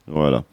[0.07, 0.43] Voilà.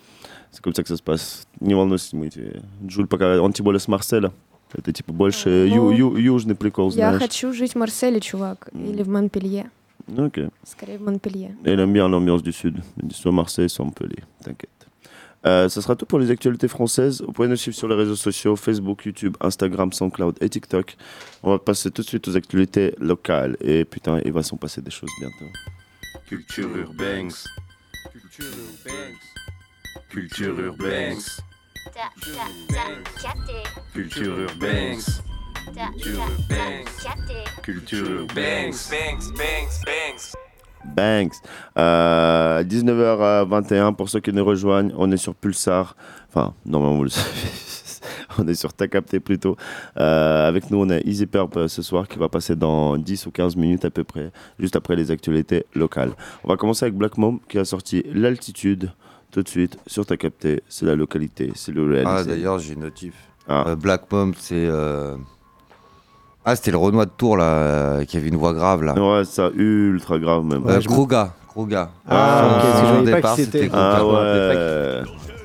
[0.50, 1.46] C'est comme ça que ça se passe.
[1.60, 2.60] Не волнуйся, мы тебе.
[2.84, 4.32] Джуль пока, он тем более с Марселя.
[4.74, 7.22] Это типа больше ю- Ну, ю- южный прикол, Я знаешь.
[7.22, 9.70] хочу жить в Марселе, чувак, или в Монпелье.
[10.16, 10.38] Ok.
[10.64, 11.56] Скорее в Монпелье.
[11.64, 12.82] Elle aime bien l'ambiance du Sud.
[13.00, 14.22] Elle dit soit Marseille, soit Montpellier.
[14.42, 14.70] T'inquiète.
[15.46, 17.22] Euh, ça sera tout pour les actualités françaises.
[17.22, 20.96] Vous pouvez nous suivre sur les réseaux sociaux Facebook, YouTube, Instagram, SoundCloud et TikTok.
[21.42, 23.56] On va passer tout de suite aux actualités locales.
[23.60, 25.46] Et putain, il va s'en passer des choses bientôt.
[26.28, 27.30] Culture urbaine.
[30.10, 30.58] Culture
[31.83, 32.99] urbaine.
[33.93, 34.99] Culture urbaine.
[37.61, 38.73] Culture urbaine.
[40.85, 41.41] Banks.
[41.77, 44.93] Euh, 19h21 pour ceux qui nous rejoignent.
[44.97, 45.95] On est sur Pulsar.
[46.29, 47.49] Enfin, normalement, vous le savez.
[48.37, 49.55] on est sur Takapté plutôt.
[49.97, 53.27] Euh, avec nous, on a Easy Purp euh, ce soir qui va passer dans 10
[53.27, 56.11] ou 15 minutes à peu près, juste après les actualités locales.
[56.43, 58.91] On va commencer avec Black Mom qui a sorti L'altitude
[59.33, 60.61] tout de suite sur Takapté.
[60.69, 62.05] C'est la localité, c'est le réel.
[62.07, 63.13] Ah, d'ailleurs, j'ai une notif.
[63.49, 63.65] Ah.
[63.69, 64.53] Euh, Black Mom, c'est.
[64.55, 65.15] euh,
[66.45, 68.93] Ah, c'était le Renoir de Tours, là, euh, qui avait une voix grave, là.
[68.93, 70.63] Ouais, ça ultra grave même.
[70.67, 71.33] Euh, Kruga.
[71.47, 71.89] Kruga.
[72.07, 75.03] Ah, Son- ok, son parce que je pas départ, c'était- Ah ouais.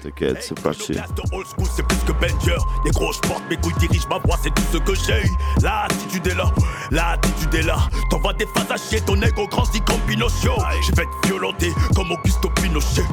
[0.08, 0.92] T'inquiète, c'est parti.
[1.32, 2.56] Old school, c'est plus que Benjer.
[2.84, 5.30] Les gros, je porte mes couilles, dirige ma voix, c'est tout ce que j'ai.
[5.60, 6.50] L'attitude est là,
[6.90, 7.76] l'attitude est là.
[8.08, 10.52] T'envoies des phases à chier, ton ego grandit comme Pinocchio.
[10.86, 13.04] Je vais te violenter comme Augusto Pinochet.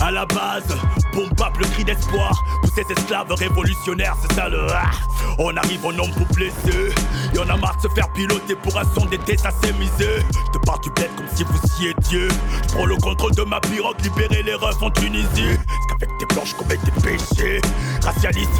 [0.00, 0.74] À la base,
[1.12, 2.42] bombe le cri d'espoir.
[2.62, 4.90] Pour ces esclaves révolutionnaires, c'est ça le ah.
[5.38, 6.94] On arrive en nombre pour blesser.
[7.34, 10.22] Et on a marre de se faire piloter pour un son d'été, ça s'est misé.
[10.30, 12.28] Je te parle du bled comme si vous y étiez.
[12.62, 15.56] Je prends le contrôle de ma pirogue, libérer les refs en Tunisie.
[15.56, 17.60] Parce qu'avec tes blanches, commets des péchés.
[18.02, 18.50] Racialiste.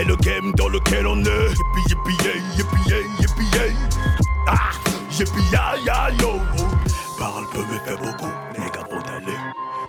[0.00, 1.24] Et le game dans lequel on est.
[1.26, 3.72] Yay, yippee, yay, yippee, yay.
[4.46, 4.70] Ah,
[5.10, 6.40] yippee, ya, ya, yo.
[7.18, 9.38] Parle peu mais fait beaucoup, les gars vont aller.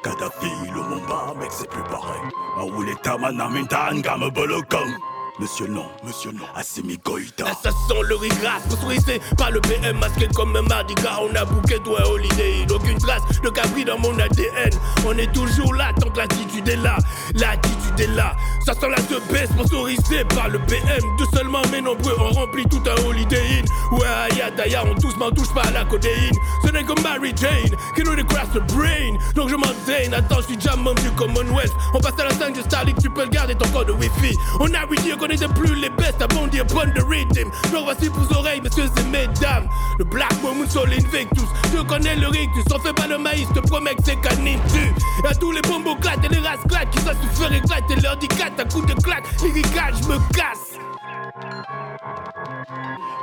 [0.04, 2.22] Kadhafi, le Mumba, mec c'est plus pareil.
[2.58, 5.15] Maoulé Tamana Mintan, Game Bolokong.
[5.38, 7.46] Monsieur non, monsieur non, Assimi Goïta.
[7.62, 11.20] Ça sent le rigras, sponsorisé par le BM masqué comme un mardi gras.
[11.22, 14.70] On a bouquet toi holiday, aucune trace de cabri dans mon ADN.
[15.06, 16.96] On est toujours là tant que l'attitude est là,
[17.34, 18.34] l'attitude est là.
[18.66, 21.04] Ça sent la de baisse sponsorisé par le BM.
[21.18, 23.96] Deux seulement mais nombreux ont rempli tout un holiday in.
[23.98, 26.34] Ouais, d'ailleurs, on tous m'en touche pas à la codéine.
[26.66, 29.18] Ce n'est que Mary Jane qui nous décroisse le brain.
[29.36, 31.74] Donc je m'entraîne, attends, je suis déjà membre du Commonwealth.
[31.94, 34.38] On passe à la 5 de Starlink, tu peux le garder ton code Wi-Fi.
[34.62, 37.50] On a oui dire qu'on était plus les best à bon dire bonne de rhythm.
[37.72, 39.68] Donc voici pour vos oreilles, messieurs et mesdames.
[39.98, 41.50] Le Black Moon Soul Invictus.
[41.72, 45.28] Tu connais le rictus, on fait pas le maïs, te promets que c'est canine tu.
[45.28, 48.18] À tous les bombos claques et les races claques qui savent se faire éclater leur
[48.18, 49.26] dit à coups de claque.
[49.42, 50.80] Lyrical, je me casse.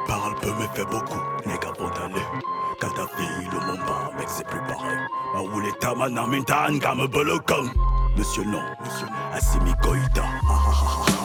[0.06, 2.22] Parle peu mais fait beaucoup, les gars vont aller.
[2.80, 4.98] Kadhafi, le Mumba, mec c'est plus pareil.
[5.34, 7.70] Maoulé Tamana Mintan, Game Bolokong.
[8.16, 10.22] Monsieur non, monsieur non, Assimi Goïta.
[10.22, 11.21] Ah, ah, ah, ah,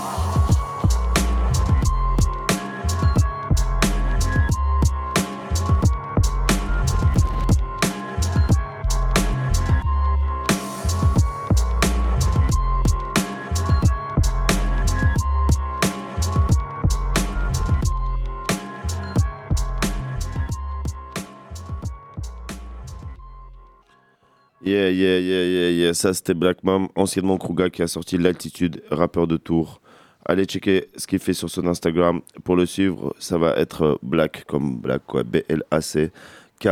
[24.67, 25.93] Yeah, yeah, yeah, yeah, yeah.
[25.93, 29.80] Ça, c'était Black Mom, anciennement Kruga, qui a sorti L'Altitude, rappeur de Tours.
[30.25, 32.19] Allez checker ce qu'il fait sur son Instagram.
[32.43, 35.23] Pour le suivre, ça va être euh, Black, comme Black, quoi.
[35.23, 36.12] B-L-A-C.
[36.60, 36.67] K,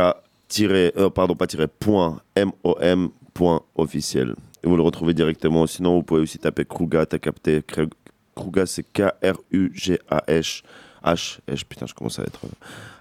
[0.46, 4.34] tiré, euh, pardon, pas tiré, point, M-O-M, point officiel.
[4.62, 5.66] Et vous le retrouvez directement.
[5.66, 7.62] Sinon, vous pouvez aussi taper Kruga, t'as capté.
[7.66, 7.94] Krug-
[8.34, 10.62] Kruga, c'est K-R-U-G-A-H.
[11.04, 12.40] H, H, putain, je commence à être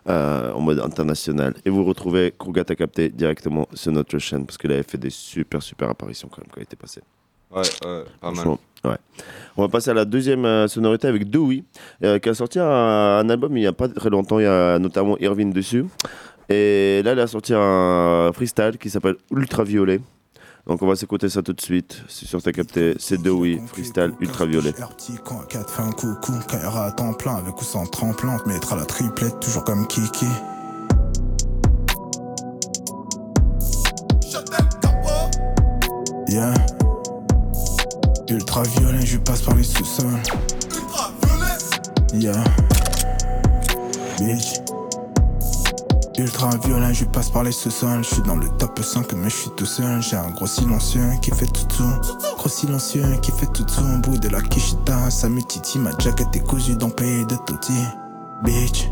[0.08, 1.54] euh, en mode international.
[1.66, 5.10] Et vous retrouvez Kruga, t'as capté directement sur notre chaîne parce qu'il avait fait des
[5.10, 7.02] super, super apparitions quand même quand il était passé.
[7.52, 8.48] Ouais, ouais, pas mal.
[8.48, 8.98] Ouais.
[9.58, 11.64] On va passer à la deuxième euh, sonorité avec Dewey,
[12.04, 14.40] euh, qui a sorti un, un album il n'y a pas très longtemps.
[14.40, 15.86] Il y a notamment Irvine dessus.
[16.50, 20.02] Et là, il a sorti un freestyle qui s'appelle Ultraviolet.
[20.68, 22.02] Donc on va s'écouter ça tout de suite.
[22.10, 22.96] C'est sûr, t'as capté.
[22.98, 24.74] C'est Dewey, freestyle Ultraviolet.
[24.74, 27.64] Petit quand 4 fait un coucou, quand il y aura à temps plein avec ou
[27.64, 30.26] sans tremplin, on te mettra la triplette toujours comme Kiki.
[36.28, 36.54] Yeah.
[38.28, 40.08] Ultra violent, je passe par les sous-sols.
[42.14, 42.44] Yeah.
[44.18, 44.65] Bitch.
[46.18, 48.04] Ultra violent, je passe par les sous-sols.
[48.04, 50.02] Je suis dans le top 5, mais je suis tout seul.
[50.02, 51.84] J'ai un gros silencieux qui fait tout tout.
[52.38, 55.10] trop silencieux qui fait tout son bout de la quicheta.
[55.10, 57.74] Sa titi, ma jacket est cousue dans le pays de Toti.
[58.44, 58.90] Bitch.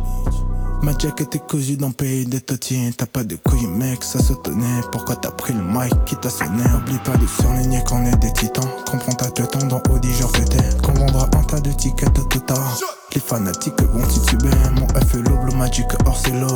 [0.82, 2.94] Ma jacket est cousue dans le pays de Toti.
[2.98, 4.82] T'as pas de couilles, mec, ça se tenait.
[4.92, 6.64] Pourquoi t'as pris le mic qui t'a sonné?
[6.76, 8.68] Oublie pas de surligner qu'on est des titans.
[8.92, 10.58] Comprends ta tête dans Audi, genre fêté.
[10.84, 12.78] Qu'on vendra un tas de tickets tout tard.
[13.13, 14.49] Les fanatiques vont tituber.
[14.80, 16.47] Mon F l'oble magique Orcelo.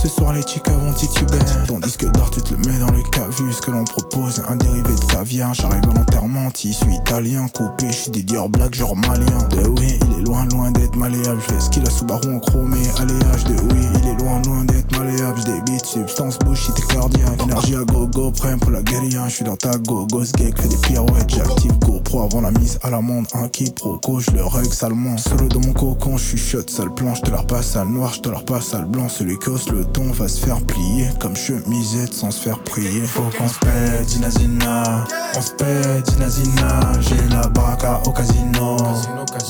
[0.00, 1.38] Ce soir, les chicas vont tituber.
[1.66, 3.52] Ton disque d'or, tu te le mets dans le cavus.
[3.52, 5.52] Ce que l'on propose, un dérivé de caviar.
[5.52, 7.46] J'arrive volontairement, tissu italien.
[7.48, 9.48] Coupé, j'suis des dior black, genre malien.
[9.50, 11.42] De oui, il est loin, loin d'être malléable.
[11.46, 12.78] J'fais ce qu'il a sous baron en chromé.
[12.98, 15.38] Alléage de oui, il est loin, loin d'être malléable.
[15.40, 17.42] J'débite, substance bullshit et cardiaque.
[17.42, 19.28] Énergie à gogo, prêt pour la guérilla.
[19.28, 21.28] J'suis dans ta go, ce gag, fais des pirouettes.
[21.28, 23.26] J'active GoPro avant la mise à la monde.
[23.34, 25.18] Un quiproquo, j'le règle salement.
[25.18, 28.38] Solo dans mon cocon, chuchote, sale blanche, te la repasse à noir, je te la
[28.38, 29.08] repasse à blanc.
[29.08, 33.02] Celui qui hausse le ton va se faire plier comme chemisette sans se faire prier.
[33.02, 35.04] Faut qu'on se pète, Zina.
[35.36, 36.92] On se pète, Zina.
[37.00, 38.76] J'ai la baraka au casino.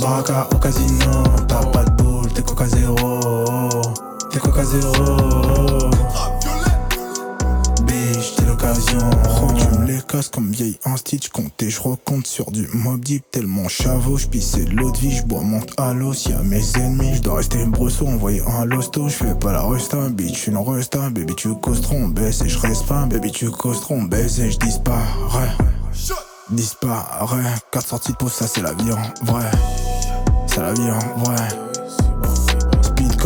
[0.00, 1.22] Baraka au casino.
[1.46, 3.20] T'as pas de boule, t'es coca zéro.
[4.30, 5.90] T'es coca zéro.
[8.60, 8.98] L'occasion.
[9.56, 14.16] Tu me les casses comme vieille instit, j'comptais, j'recompte sur du mob deep tellement chavo,
[14.16, 18.08] j'pissais de l'eau de vie, j'bois monte à l'os, y'a mes ennemis, j'dois rester brosseau,
[18.08, 22.08] envoyer un losto, j'fais pas la resta, bitch, une resta, baby tu causes trop, on
[22.08, 25.52] baisse et j'reste pas, baby tu causes trop, on baisse et j'disparais.
[26.50, 29.50] Disparais, 4 sorties de pause, ça c'est la vie en vrai.
[30.48, 31.67] C'est la vie en vrai.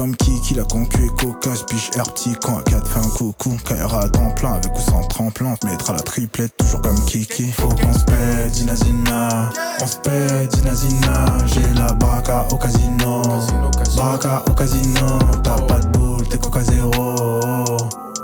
[0.03, 3.57] Comme Kiki, la concu et cocasse, biche air petit quand à 4 fait un coucou.
[3.65, 7.53] Kaira temps plein avec ou sans tremplin, mettra la triplette toujours comme Kiki.
[7.53, 9.51] Faut qu'on se pète, Zina Zina.
[9.81, 11.27] On se Zina.
[11.47, 13.23] J'ai la baraka au casino.
[13.97, 15.19] Baraka au casino.
[15.45, 17.77] T'as pas de boule, t'es coca zéro.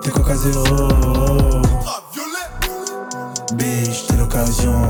[0.03, 0.65] T'es coca zéro.
[3.55, 4.83] Biche, t'es l'occasion.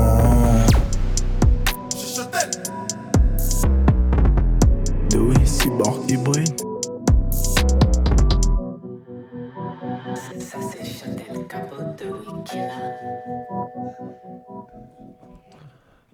[5.13, 6.68] Oui, cyborg hybride.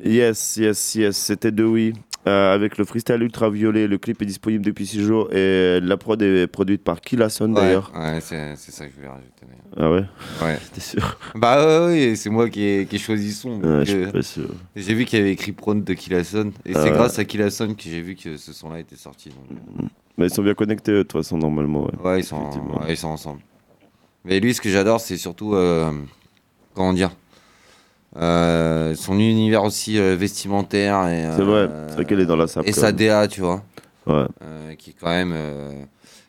[0.04, 1.94] Yes, yes, yes, c'était de oui.
[2.28, 6.20] Euh, avec le freestyle ultraviolet, le clip est disponible depuis 6 jours et la prod
[6.24, 7.92] est produite par Killason Ouais, d'ailleurs.
[7.96, 9.46] Ouais, c'est ça que je voulais rajouter.
[9.78, 10.04] Ah ouais?
[10.42, 10.58] Ouais.
[10.74, 11.20] T'es sûr?
[11.36, 13.62] Bah ouais, ouais, c'est moi qui ai, qui ai choisi son.
[13.62, 14.50] Ouais, donc, je suis euh, pas sûr.
[14.76, 16.52] J'ai vu qu'il y avait écrit Prone de Killason.
[16.66, 16.92] Et Ah c'est ouais.
[16.96, 19.30] grâce à Killason que j'ai vu que ce son-là était sorti.
[19.30, 21.84] donc, Mais ils sont bien connectés de toute façon normalement.
[21.84, 22.50] Ouais, Ouais, ils sont,
[22.90, 23.42] ils sont ensemble.
[24.26, 25.56] Mais lui, ce que j'adore, c'est surtout.
[25.56, 25.92] euh,
[26.74, 27.12] comment dire
[28.18, 31.08] euh, Son univers aussi euh, vestimentaire.
[31.08, 32.92] et, C'est vrai, c'est vrai qu'elle est dans la sape, Et sa.
[32.92, 33.64] DA, tu vois.
[34.08, 34.26] Ouais.
[34.78, 35.34] qui est quand même.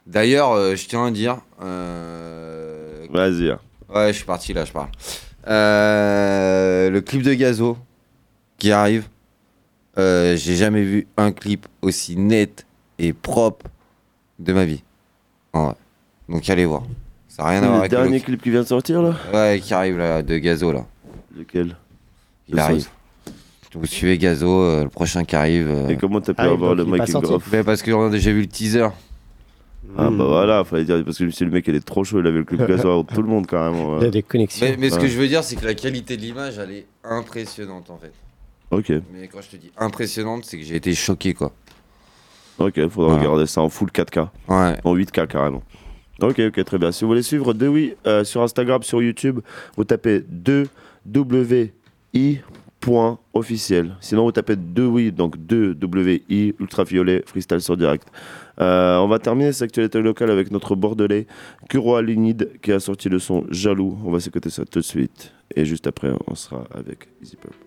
[0.06, 1.38] D'ailleurs, je tiens à dire.
[3.10, 3.50] Vas-y.
[3.50, 3.58] hein.
[3.94, 4.88] Ouais, je suis parti là, je parle.
[5.46, 7.76] Le clip de Gazo
[8.58, 9.08] qui arrive.
[9.96, 12.66] J'ai jamais vu un clip aussi net
[12.98, 13.66] et propre
[14.38, 14.82] de ma vie.
[15.52, 15.74] En vrai.
[16.28, 16.82] Donc allez voir.
[17.36, 19.60] Ça n'a rien à voir Le avec dernier clip qui vient de sortir là Ouais,
[19.62, 20.86] qui arrive là, de Gazo là.
[21.36, 21.76] Lequel?
[22.48, 22.80] Il Le arrive.
[22.82, 22.90] sauce.
[23.74, 25.68] Vous suivez Gazo, euh, le prochain qui arrive.
[25.68, 25.88] euh.
[25.88, 27.32] Et comment t'as pu Ah, avoir donc le il est pas making sorti.
[27.34, 28.88] of Ben, Parce que regardez, j'ai vu le teaser.
[29.98, 30.16] Ah Hmm.
[30.18, 32.38] bah voilà, fallait dire parce que si le mec il est trop chaud, il avait
[32.38, 33.98] le clip gasoil avant tout le monde carrément.
[33.98, 34.10] Il y a ouais.
[34.10, 34.66] des connexions.
[34.66, 35.08] Mais, mais ce que Ouais.
[35.08, 38.12] je veux dire, c'est que la qualité de l'image, elle est impressionnante en fait.
[38.72, 41.52] Ok, Mais quand je te dis impressionnante, c'est que j'ai été choqué quoi.
[42.58, 44.76] ok, faudra regarder ça en full 4K, Ouais.
[44.82, 45.62] en 8K carrément.
[46.22, 46.92] Ok, ok, très bien.
[46.92, 49.40] Si vous voulez suivre Dewey euh, sur Instagram, sur YouTube,
[49.76, 50.24] vous tapez
[51.06, 53.96] 2WI.officiel.
[54.00, 58.08] Sinon, vous tapez Dewey, donc 2WI, ultraviolet, freestyle sur direct.
[58.58, 61.26] Euh, on va terminer cette actualité locale avec notre bordelais,
[61.68, 63.98] Kuro Alinid, qui a sorti le son Jaloux.
[64.02, 65.34] On va s'écouter ça tout de suite.
[65.54, 67.58] Et juste après, on sera avec Easy Purple.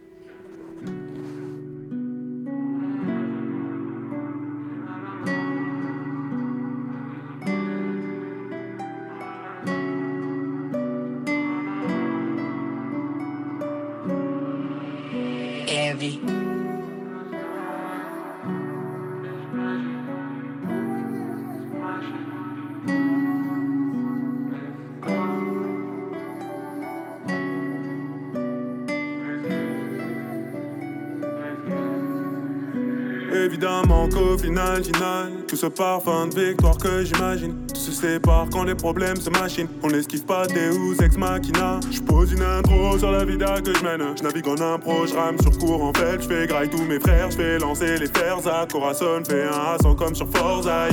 [33.33, 37.55] Évidemment qu'au final, final, tout ce parfum de victoire que j'imagine,
[37.89, 39.67] se sépare quand les problèmes se machinent.
[39.83, 41.79] On n'esquive pas Deus ex machina.
[41.91, 44.01] Je pose une intro sur la vida que je mène.
[44.17, 46.21] Je navigue en impro, je rame sur cours en fait.
[46.21, 49.73] Je fais graille tous mes frères, je fais lancer les fers à Corazon, fais un
[49.73, 50.87] accent comme sur Forza.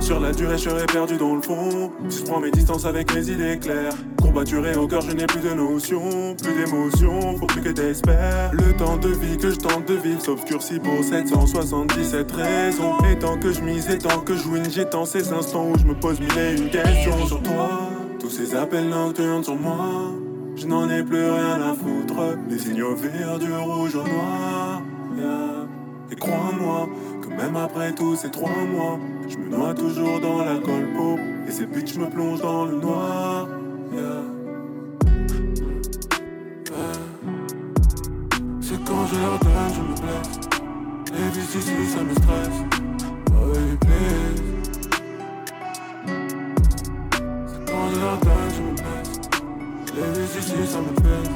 [0.00, 1.92] Sur la durée, je serai perdu dans le fond.
[2.08, 5.40] Si je prends mes distances avec mes idées claires, courbaturé au cœur, je n'ai plus
[5.40, 8.50] de notions, plus d'émotions, faut plus que t'espères.
[8.52, 12.98] Le temps de vie que je tente de vivre s'obscurcit pour 777 raisons.
[13.10, 15.84] Et tant que je mise et tant que je j'ai tant ces instants où je
[15.84, 17.90] me pose mille et une questions sur toi.
[18.20, 20.12] Tous ces appels nocturnes sur moi,
[20.56, 22.36] je n'en ai plus rien à foutre.
[22.48, 24.82] Les signaux verts du rouge au noir.
[26.10, 26.88] Et crois-moi
[27.22, 28.98] que même après tous ces trois mois,
[29.28, 31.18] je me noie toujours dans l'alcool pot.
[31.48, 33.48] Et ces bitches me plongent dans le noir.
[38.60, 40.38] C'est quand je leur donne, je me blesse.
[41.12, 43.11] Les vies ici, ça me stresse.
[47.92, 49.20] Je leur donne, je me blesse.
[49.94, 51.30] Les vies ici, ça me pèse.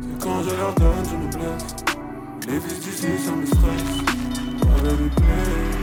[0.00, 1.74] C'est quand je leur donne, je me blesse.
[2.46, 3.98] Les vies d'ici, ça me stresse.
[4.62, 5.76] Oh, baby, please.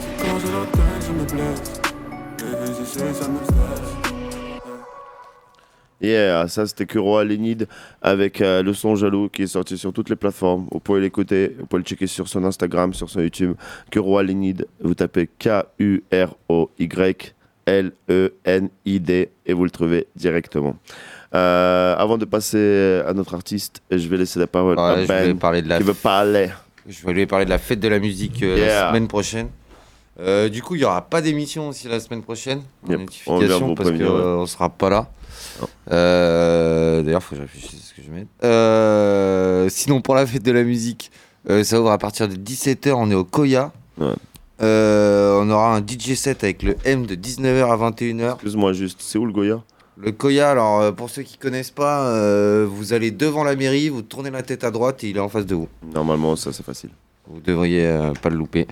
[0.00, 1.80] C'est quand je leur donne, je me blesse.
[2.38, 4.01] Les vies ici, ça me stresse.
[6.02, 7.68] Yeah, ça c'était Kuro Alénide
[8.02, 10.66] avec euh, le son jaloux qui est sorti sur toutes les plateformes.
[10.72, 13.54] Vous pouvez l'écouter, vous pouvez le checker sur son Instagram, sur son YouTube.
[13.90, 15.28] Kuro Alénide, vous tapez
[18.02, 20.76] K-U-R-O-Y-L-E-N-I-D et vous le trouvez directement.
[21.34, 25.38] Euh, avant de passer à notre artiste, je vais laisser la parole Ouais, à Ben
[25.38, 26.50] parler de la qui veut parler.
[26.86, 28.82] Je vais lui parler de la fête de la musique euh, Yeah.
[28.82, 29.48] la semaine prochaine.
[30.20, 32.62] Euh, du coup, il n'y aura pas d'émission aussi la semaine prochaine.
[32.88, 33.98] Yep, notification, on parce ouais.
[33.98, 35.08] qu'on ne sera pas là.
[35.90, 38.26] Euh, D'ailleurs, il faut que je réfléchisse à ce que je mets.
[38.44, 41.10] Euh, sinon, pour la fête de la musique,
[41.50, 42.92] euh, ça ouvre à partir de 17h.
[42.92, 43.72] On est au Koya.
[43.98, 48.34] On aura un DJ set avec le M de 19h à 21h.
[48.34, 49.62] Excuse-moi juste, c'est où le Goya?
[49.98, 54.30] Le Koya, alors pour ceux qui connaissent pas, vous allez devant la mairie, vous tournez
[54.30, 55.68] la tête à droite et il est en face de vous.
[55.92, 56.90] Normalement, ça c'est facile.
[57.26, 58.66] Vous devriez pas le louper.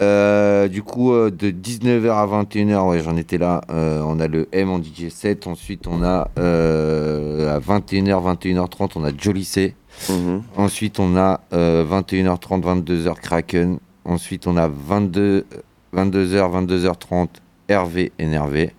[0.00, 3.60] Euh, du coup, euh, de 19h à 21h, ouais, j'en étais là.
[3.70, 5.46] euh, on a le M en DJ 7.
[5.46, 9.10] Ensuite, on a à 21h, 21h30, on a
[9.44, 9.74] C.
[10.08, 10.42] Mhm.
[10.56, 13.78] Ensuite, on a euh, 21h30, 22h Kraken.
[14.04, 15.46] Ensuite, on a 22,
[15.94, 17.28] 22h, 22h30
[17.68, 18.72] Hervé énervé.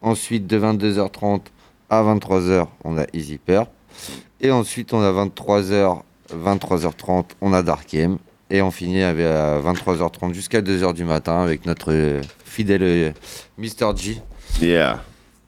[0.00, 1.42] Ensuite, de 22h30
[1.90, 3.68] à 23h, on a Easy Purp.
[4.40, 6.00] Et ensuite, on a 23h,
[6.34, 8.18] 23h30, on a Dark M.
[8.50, 13.10] Et on finit à 23h30 jusqu'à 2h du matin avec notre euh, fidèle euh,
[13.58, 13.96] Mr.
[13.96, 14.22] G.
[14.60, 15.02] Yeah,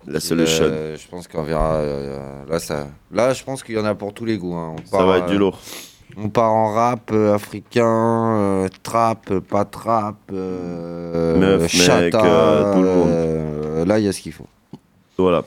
[0.06, 0.64] la solution.
[0.68, 1.74] Euh, je pense qu'on verra.
[1.76, 4.54] euh, là, ça, là, je pense qu'il y en a pour tous les goûts.
[4.54, 4.74] hein.
[4.76, 5.60] On Ça va être du euh, lourd.
[6.16, 13.08] On part en rap africain, trap, pas trap, Meuf, mec, chata, tout le monde.
[13.10, 14.46] euh, là, il y a ce qu'il faut.
[15.16, 15.44] Voilà.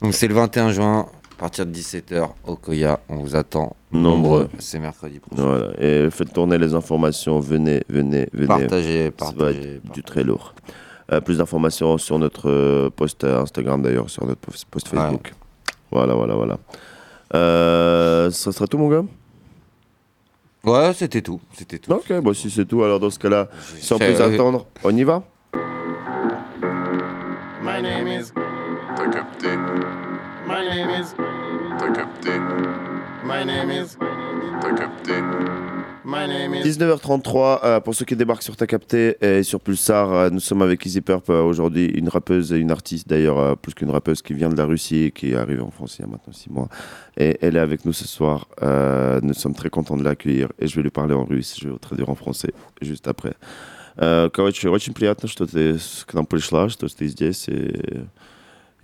[0.00, 3.00] Donc c'est le 21 juin, à partir de 17h au Koya.
[3.08, 4.48] On vous attend Nombreux.
[4.58, 5.42] C'est mercredi prochain.
[5.42, 5.70] Voilà.
[5.80, 7.40] Et faites tourner les informations.
[7.40, 8.46] Venez, venez, venez.
[8.46, 10.54] Partagez, Ça va partagez, être du très lourd.
[11.12, 14.98] Euh, plus d'informations sur notre euh, post euh, Instagram d'ailleurs, sur notre post Ouais.
[15.00, 15.34] Facebook.
[15.90, 16.58] Voilà, voilà, voilà.
[17.34, 19.04] Euh, ça sera tout, mon gars?
[20.64, 21.40] Ouais, c'était tout.
[21.52, 21.92] C'était tout.
[21.92, 23.48] Ok, bon, si c'est tout, alors dans ce cas-là,
[23.80, 25.22] sans plus attendre, on y va?
[27.62, 28.32] My name is.
[28.96, 29.48] T'as capté.
[30.46, 31.14] My name is.
[36.63, 40.61] 19h33, euh, pour ceux qui débarquent sur Ta Capté et sur Pulsar, euh, nous sommes
[40.61, 44.21] avec Easy Purp euh, aujourd'hui, une rappeuse et une artiste d'ailleurs, euh, plus qu'une rappeuse
[44.21, 46.33] qui vient de la Russie et qui est arrivée en France il y a maintenant
[46.33, 46.69] 6 mois.
[47.17, 48.47] Et elle est avec nous ce soir.
[48.63, 51.67] Euh, nous sommes très contents de l'accueillir et je vais lui parler en russe, je
[51.67, 53.33] vais le traduire en français juste après.
[54.01, 57.47] Э, Короче, очень приятно, что ты с- к нам пришла, что ты здесь.
[57.49, 57.73] И,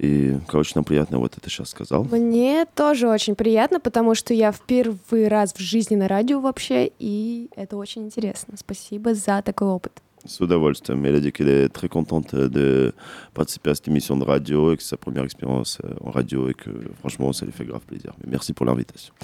[0.00, 2.04] и короче, нам приятно вот это сейчас сказал.
[2.04, 6.90] Мне тоже очень приятно, потому что я в первый раз в жизни на радио вообще,
[6.98, 8.54] и это очень интересно.
[8.56, 9.92] Спасибо за такой опыt.
[10.24, 11.02] S удовольствием.
[11.02, 12.92] Dit qu'elle est très contente de
[13.34, 16.48] participer à cette émission de radio et que c'est sa première expérience euh, en radio
[16.48, 18.12] et que franchement, ça lui fait grave plaisir.
[18.18, 19.14] Mais merci pour l'invitation.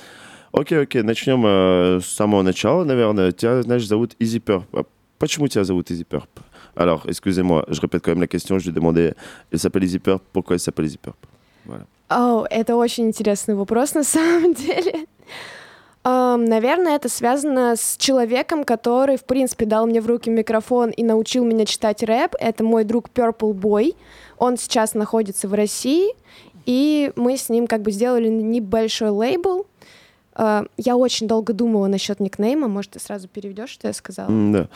[0.52, 3.32] Ok, ok, начнем э, с самого начала, наверное.
[3.32, 4.64] Тебя, знаешь, зовут Easy Purp.
[4.72, 4.84] А
[5.18, 6.28] Почему тебя зовут Easy Purp
[6.76, 8.58] Alors, excusez-moi, je répète quand même la question.
[8.58, 9.14] Je lui demandais,
[9.50, 11.16] elle s'appelle Easy Purp, pourquoi elle s'appelle Easy Purp
[11.66, 11.86] Voilà.
[12.08, 15.06] О, это очень интересный вопрос на самом деле.
[16.04, 21.02] Ам, Наверное, это связано с человеком, который, в принципе, дал мне в руки микрофон и
[21.02, 22.36] научил меня читать рэп.
[22.38, 23.96] Это мой друг Purple Boy.
[24.38, 26.14] Он сейчас находится в России.
[26.64, 29.66] И мы с ним как бы сделали небольшой лейбл.
[30.36, 32.68] Э, Я очень долго думала насчет никнейма.
[32.68, 34.28] Может, ты сразу переведешь, что я сказала?
[34.30, 34.68] Mm, да.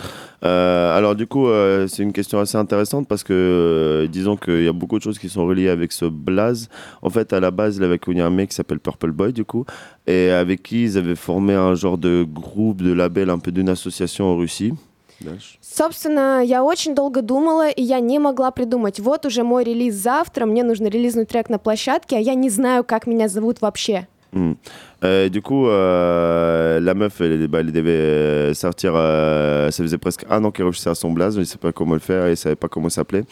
[0.42, 4.64] Euh, alors du coup, euh, c'est une question assez intéressante parce que euh, disons qu'il
[4.64, 6.68] y a beaucoup de choses qui sont reliées avec ce blaze.
[7.02, 9.44] En fait, à la base, il avait connu un mec qui s'appelle Purple Boy du
[9.44, 9.64] coup,
[10.06, 13.68] et avec qui ils avaient formé un genre de groupe, de label, un peu d'une
[13.68, 14.74] association en Russie.
[15.20, 15.58] Дальше.
[15.61, 18.98] Собственно, я очень долго думала, и я не могла придумать.
[19.00, 22.84] Вот уже мой релиз завтра, мне нужно релизнуть трек на площадке, а я не знаю,
[22.84, 24.06] как меня зовут вообще.
[24.32, 24.56] Mm.
[25.03, 28.93] Euh, du coup, euh, la meuf, elle, bah, elle devait euh, sortir.
[28.95, 31.36] euh, ça faisait presque un an qu'elle réfléchissait à son blaze.
[31.36, 32.24] Je ne sais pas comment le faire.
[32.24, 33.24] Elle ne savait pas comment il s'appelait.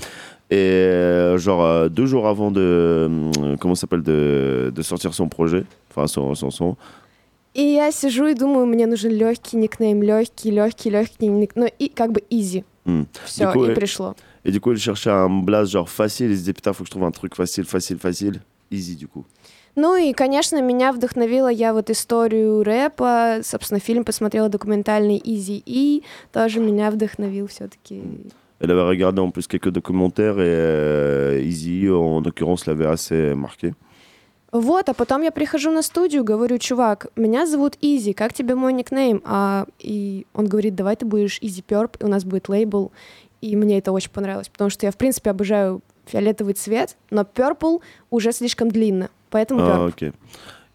[0.51, 5.13] Et euh, genre euh, deux jours avant de euh, comment ça s'appelle de, de sortir
[5.13, 6.75] son projet, enfin son, son son.
[7.55, 11.87] И я сижу и думаю, мне нужен легкий никнейм, легкий, легкий, легкий никнейм, ну и
[11.87, 12.63] как бы easy.
[12.85, 13.03] Mm.
[13.25, 14.13] Все, Du coup, и elle- пришло.
[14.43, 16.31] Et du coup, il cherchait un blaze genre facile.
[16.31, 19.07] Il se disait putain, faut que je trouve un truc facile, facile, facile, easy du
[19.07, 19.23] coup.
[19.80, 26.02] Ну и, конечно, меня вдохновила я вот историю рэпа, собственно, фильм посмотрела документальный Easy И,
[26.32, 28.02] тоже меня вдохновил все-таки.
[28.58, 33.72] Elle avait regardé en plus quelques documentaires et euh, Easy, en l'occurrence, l'avait assez marqué.
[34.50, 38.72] Вот, а потом я прихожу на студию, говорю, чувак, меня зовут Изи, как тебе мой
[38.72, 39.22] никнейм?
[39.24, 42.90] А, и он говорит, давай ты будешь Easy Perp, и у нас будет лейбл.
[43.42, 47.80] И мне это очень понравилось, потому что я, в принципе, обожаю фиолетовый цвет, но Purple
[48.10, 50.05] уже слишком длинно, поэтому Ah, Purple.
[50.07, 50.11] ok.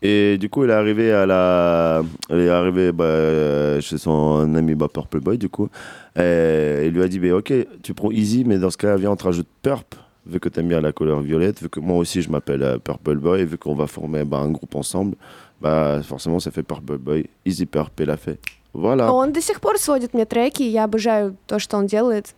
[0.01, 4.55] Et du coup, elle est arrivée à la, elle est arrivée bah, euh, chez son
[4.55, 5.69] ami bah, Purple Boy du coup.
[6.17, 7.53] Et il lui a dit, bah, ok,
[7.83, 10.69] tu prends Easy, mais dans ce cas, viens, on te rajoute Purp, vu que t'aimes
[10.69, 13.75] bien la couleur violette, vu que moi aussi je m'appelle euh, Purple Boy, vu qu'on
[13.75, 15.17] va former bah, un groupe ensemble,
[15.61, 18.39] bah forcément ça fait Purple Boy, Easy Purp, et l'a fait.
[18.75, 19.13] Voilà.
[19.13, 22.35] Он до сих пор сводит мне треки, и я обожаю то, что он делает.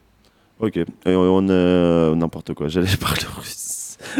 [0.60, 0.76] Ok.
[0.78, 2.68] Et on, on, euh, n'importe quoi.
[2.68, 3.63] J'allais parler russe.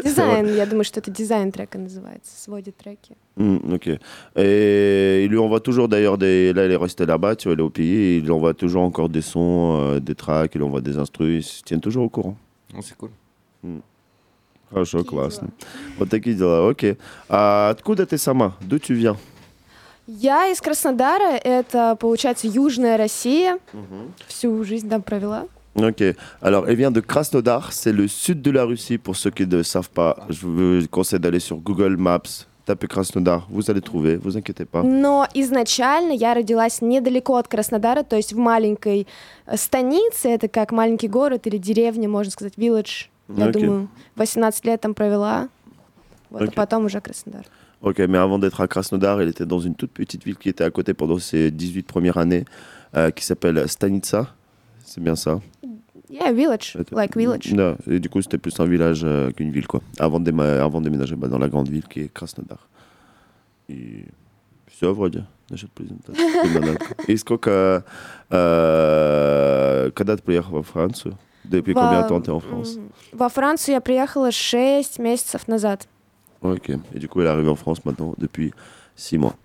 [0.03, 3.15] Дизайн, я думаю, что это дизайн трека называется, сводит треки.
[3.36, 3.99] Hmm, ok.
[4.36, 6.53] Et il lui envoie toujours d'ailleurs des.
[6.53, 8.17] Là, elle est restée là-bas, tu vois, elle est au pays.
[8.17, 11.45] il lui envoie toujours encore des sons, euh, des tracks, il lui envoie des instrus.
[11.45, 12.38] Ils se tiennent toujours au courant.
[12.73, 13.09] Oh, c'est cool.
[13.63, 13.81] Hmm.
[14.71, 15.49] Хорошо, классно.
[15.97, 16.97] Вот такие дела, окей.
[17.29, 18.55] А откуда ты сама?
[18.61, 19.17] D'où tu viens?
[20.07, 23.57] Я из Краснодара, это, получается, Южная Россия.
[24.27, 25.47] Всю жизнь там провела.
[25.76, 26.03] Ok.
[26.42, 28.98] Alors, elle vient de Krasnodar, c'est le sud de la Russie.
[28.98, 32.22] Pour ceux qui ne savent pas, je vous conseille d'aller sur Google Maps,
[32.66, 34.82] tapez Krasnodar, vous allez trouver, vous inquiétez pas.
[34.82, 39.07] Но изначально я родилась недалеко от Краснодара, то есть в маленькой
[39.46, 43.09] э, станице, это как маленький город или деревня, можно сказать, village.
[43.28, 43.62] Я Окей.
[43.62, 45.48] думаю, 18 лет там провела,
[46.30, 46.55] вот, а Окей.
[46.57, 47.44] потом уже Краснодар.
[47.80, 50.64] Ok, mais avant d'être à Krasnodar, elle était dans une toute petite ville qui était
[50.64, 52.44] à côté pendant ses 18 premières années,
[52.94, 54.34] euh, qui s'appelle Stanitsa.
[54.84, 55.40] C'est bien ça
[56.09, 57.53] Yeah, village, like village.
[57.55, 59.80] Non, et du coup, c'était plus un village euh, qu'une ville, quoi.
[60.01, 62.68] Avant de, déma- avant de déménager bah, dans la grande ville qui est Krasnodar.
[63.68, 64.07] И
[64.66, 66.20] все вроде насчет презентации.
[66.44, 67.09] Именно так.
[67.09, 67.84] И сколько...
[68.30, 71.16] э, когда ты приехал во Францию?
[71.44, 75.48] Depuis Во- combien de temps t'es en France М, Во Францию я приехала 6 месяцев
[75.48, 75.86] назад.
[76.42, 76.70] Ok.
[76.92, 78.53] Et du coup, elle est arrivée en France maintenant depuis
[78.96, 79.36] 6 mois.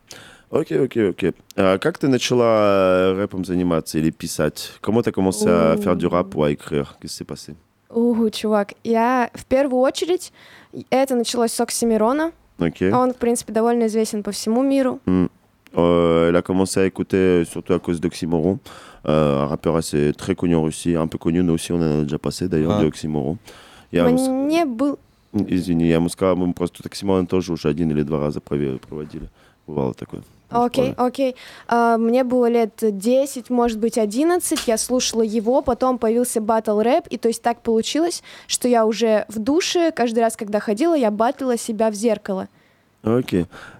[0.50, 1.34] Ok, ok, ok.
[1.56, 4.72] А как ты начала э, рэпом заниматься или писать?
[4.82, 7.54] Comment t'as commencé à faire du rap ou à écrire Qu'est-ce qui s'est passé
[7.90, 10.32] Угу, чувак, я в первую очередь,
[10.90, 12.32] это началось с Оксимирона.
[12.58, 12.82] Ok.
[12.92, 15.00] Он, в принципе, довольно известен по всему миру.
[15.06, 15.28] Hmm.
[15.76, 18.58] Euh, elle a commencé à écouter surtout à cause d'Oxymoron,
[19.06, 22.00] euh, un rappeur assez très connu en Russie, un peu connu, nous aussi on en
[22.00, 22.82] a déjà passé d'ailleurs, Ouais.
[22.82, 23.38] de Oxymoron.
[23.92, 24.98] Я ему Мне был...
[25.32, 29.28] Извини, я ему сказал, мы просто Оксиморон тоже уже один или два раза проводили.
[29.68, 30.22] Бывало такое.
[30.49, 31.35] Окей, окей.
[31.67, 34.67] А, мне было лет 10, может быть, 11.
[34.67, 37.07] Я слушала его, потом появился батл рэп.
[37.09, 41.11] И то есть так получилось, что я уже в душе, каждый раз, когда ходила, я
[41.11, 42.47] батлила себя в зеркало.
[43.05, 43.35] Ok.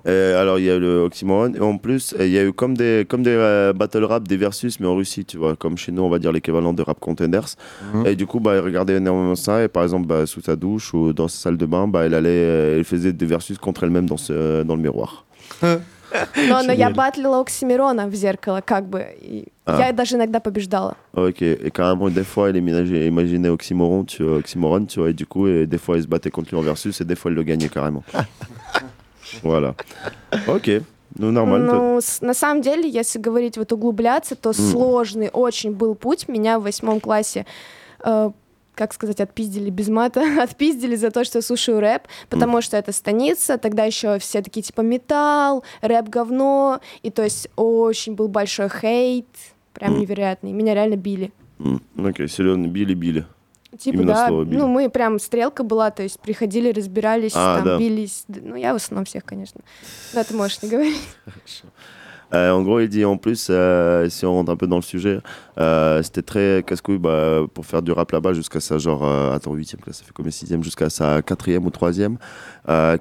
[0.06, 2.44] Euh, alors il y a eu le Oxymoron et en plus euh, il y a
[2.44, 5.56] eu comme des comme des euh, battle rap, des versus mais en Russie, tu vois,
[5.56, 7.56] comme chez nous on va dire l'équivalent de rap contenders.
[7.92, 8.06] Mhm.
[8.06, 10.94] Et du coup bah elle regardait énormément ça et par exemple bah, sous sa douche
[10.94, 13.84] ou dans sa salle de bain bah elle allait euh, elle faisait des versus contre
[13.84, 15.26] elle-même dans ce dans le miroir.
[16.49, 19.07] Но, но я батлила Оксимирона в зеркало, как бы.
[19.21, 19.79] И А.
[19.79, 20.97] Я даже иногда побеждала.
[21.15, 21.43] Ok.
[21.43, 25.27] Et carrément des fois elle imaginait, imaginait Oxymoron, tu vois, Oxymoron, tu vois, et du
[25.27, 27.37] coup et des fois elle se battait contre lui en versus et des fois elle
[27.37, 28.03] le gagnait carrément.
[29.43, 29.75] voilà.
[30.49, 30.83] Ok.
[31.19, 31.73] Ну нормально.
[31.73, 36.29] Ну, с- на самом деле, если говорить, вот углубляться, то сложный очень был путь.
[36.29, 37.47] Меня в восьмом классе,
[38.05, 38.31] э,
[38.81, 43.59] как сказать, отпиздили без мата, отпиздили за то, что слушаю рэп, потому что это станица,
[43.59, 49.27] тогда еще все такие типа металл, рэп говно, и то есть очень был большой хейт,
[49.75, 50.53] прям невероятный.
[50.53, 51.31] Меня реально били.
[51.59, 53.25] C'est le Billy Bill.
[53.79, 54.57] Типа, Именно да, слово били.
[54.59, 57.79] ну мы прям стрелка была, то есть приходили, разбирались, А, там да.
[57.79, 58.25] бились.
[58.29, 59.61] Ну я в основном всех, конечно.
[60.15, 60.97] Да, ты можешь не говорить.
[62.33, 64.83] Euh, en gros, il dit en plus, euh, si on rentre un peu dans le
[64.83, 65.19] sujet,
[65.59, 69.77] euh, c'était très casse-couille bah, pour faire du rap là-bas jusqu'à sa genre, attends, 8
[69.83, 71.91] classe, ça fait combien 6 jusqu'à sa 4 ou 3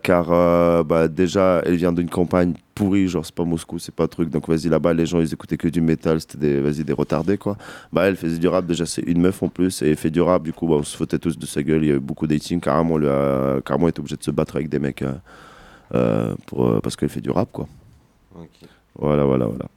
[0.02, 4.30] car bah, déjà, elle vient d'une campagne pourrie, genre c'est pas Moscou, c'est pas truc,
[4.30, 7.38] donc vas-y là-bas, les gens ils écoutaient que du métal, c'était des, vas-y, des retardés
[7.38, 7.58] quoi.
[7.94, 10.22] Bah, elle faisait du rap, déjà c'est une meuf en plus, et elle fait du
[10.22, 12.00] rap, du coup, bah, on se foutait tous de sa gueule, il y a eu
[12.00, 12.98] beaucoup dating, carrément,
[13.64, 15.04] carrément été obligé de se battre avec des mecs
[16.48, 17.68] pour, parce qu'elle fait du rap quoi.
[18.99, 19.69] Voilà, voilà, voilà.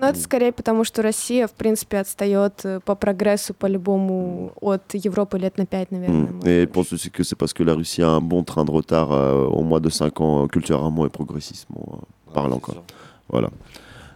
[0.00, 5.38] Но это скорее потому, что Россия, в принципе, отстает э, по прогрессу по-любому от Европы
[5.38, 6.28] лет на 5, наверное.
[6.30, 6.46] Mm.
[6.46, 8.70] Et je pense aussi que c'est parce que la Russie a un bon train de
[8.70, 11.84] retard euh, au moins de 5 ans, euh, culturellement et progressivement
[12.28, 12.60] euh, parlant.
[12.60, 12.76] Quoi.
[13.28, 13.50] Voilà.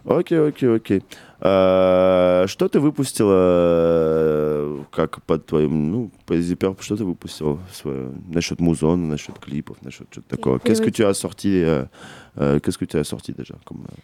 [0.05, 1.03] Окей, окей, окей.
[1.41, 8.11] А, что ты выпустил, э, как по твоим, ну, по Zipper, что ты выпустил свое-
[8.29, 10.59] насчет музона, насчет клипов, насчет чего-то такого?
[10.59, 11.85] Qu'est-ce que tu as sorti, euh,
[12.37, 13.95] euh, qu'est-ce que tu as sorti déjà comme, euh,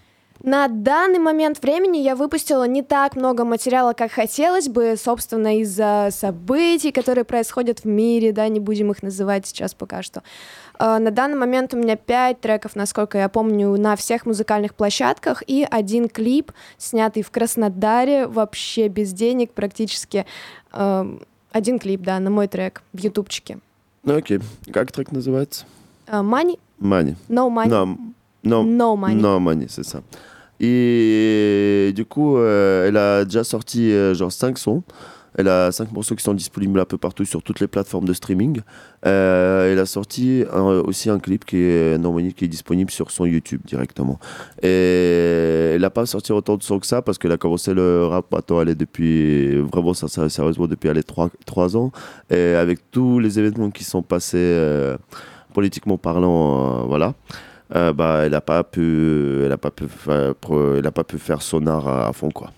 [0.42, 6.08] На данный момент времени я выпустила не так много материала, как хотелось бы, собственно, из-за
[6.10, 10.22] событий, которые происходят в мире, да, не будем их называть сейчас пока что.
[10.78, 15.42] Э, На данный момент у меня пять треков, насколько я помню, на всех музыкальных площадках
[15.46, 20.26] и один клип, снятый в Краснодаре, вообще без денег практически.
[20.72, 21.22] Эм,
[21.52, 23.60] Один клип, да, на мой трек в ютубчике.
[24.02, 24.40] Ну, окей.
[24.72, 25.64] Как трек называется?
[26.06, 26.58] Э, Money?
[26.80, 27.14] Money.
[27.28, 27.68] No money.
[27.68, 27.96] Non,
[28.44, 29.14] non, No money.
[29.14, 30.00] No money, c'est ça.
[30.60, 34.82] Et du coup, euh, elle a déjà sorti euh, genre 5 sons.
[35.36, 38.12] Elle a 5 morceaux qui sont disponibles un peu partout sur toutes les plateformes de
[38.12, 38.60] streaming.
[39.04, 42.92] Euh, elle a sorti un- aussi un clip qui est, No Money, qui est disponible
[42.92, 44.20] sur son YouTube directement.
[44.62, 48.06] Et elle n'a pas sorti autant de sons que ça parce qu'elle a commencé le
[48.06, 51.02] rap attends, elle est depuis vraiment ça, ça, sérieusement depuis elle est
[51.46, 51.90] 3, ans.
[52.30, 54.96] Et avec tous les événements qui sont passés euh,
[55.52, 57.14] politiquement parlant, euh, voilà
[57.75, 61.03] Euh, bah, elle n'a pas pu, elle a pas pu, faire, pro- elle a pas
[61.03, 62.51] pu faire son art à, à fond quoi.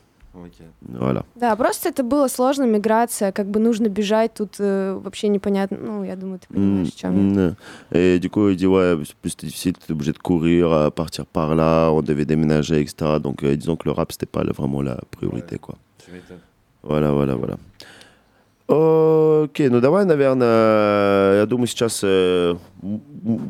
[0.93, 1.23] Voilà.
[1.35, 6.03] Да, просто это было сложно, миграция, как бы нужно бежать, тут э, вообще непонятно, ну,
[6.05, 7.49] я думаю, ты понимаешь, о чем я.
[7.49, 7.55] Mm,
[7.91, 10.89] Et du coup, il dit ouais, c'est plus difficile, tu es obligé de courir, à
[10.89, 13.19] partir par là, on devait déménager, etc.
[13.21, 15.75] Donc euh, disons que le rap c'était pas la- vraiment la priorité quoi.
[16.03, 16.39] Tu m'étonnes.
[16.83, 17.57] Voilà, voilà, voilà.
[18.68, 22.56] Окей, ну давай, наверное, я думаю, сейчас э,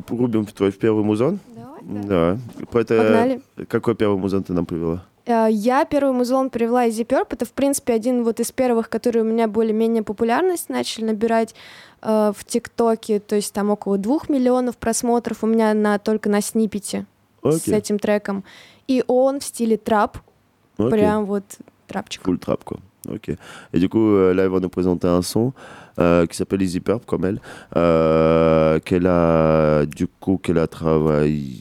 [0.09, 1.39] рубим в твой первый музон.
[1.55, 1.81] Давай.
[2.05, 2.39] Да.
[2.79, 3.41] Это, Погнали.
[3.69, 5.05] Какой первый музон ты нам привела?
[5.25, 7.29] Э, Я первый музон привела из Perp.
[7.31, 11.55] Это, в принципе, один вот из первых, которые у меня более-менее популярность начали набирать
[12.03, 13.19] э, в ТикТоке.
[13.19, 17.07] То есть там около двух миллионов просмотров у меня на, только на снипете
[17.43, 17.75] с Окей.
[17.75, 18.45] этим треком.
[18.87, 20.19] И он в стиле трап.
[20.79, 20.91] Ok.
[20.91, 21.45] Прям вот
[21.87, 22.23] трапчик.
[22.27, 22.79] Trap, quoi.
[23.13, 23.31] Ok.
[23.73, 25.53] Et du coup, euh, là, elle va nous présenter un son
[26.01, 27.41] euh, qui s'appelle Easy Purp, comme elle,
[27.77, 31.61] euh, qu'elle a, du coup, qu'elle a travaillé.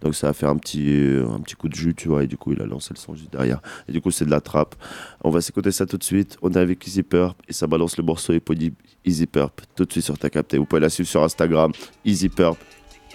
[0.00, 2.24] Donc ça a fait un petit, un petit coup de jus, tu vois.
[2.24, 3.60] Et du coup, il a lancé le son juste derrière.
[3.88, 4.74] Et du coup, c'est de la trappe.
[5.22, 6.36] On va s'écouter ça tout de suite.
[6.42, 8.74] On est avec Easy Purp et ça balance le morceau éponyme
[9.04, 10.58] Easy Purp tout de suite sur ta capté.
[10.58, 11.72] Vous pouvez la suivre sur Instagram,
[12.04, 12.58] Easy Purp.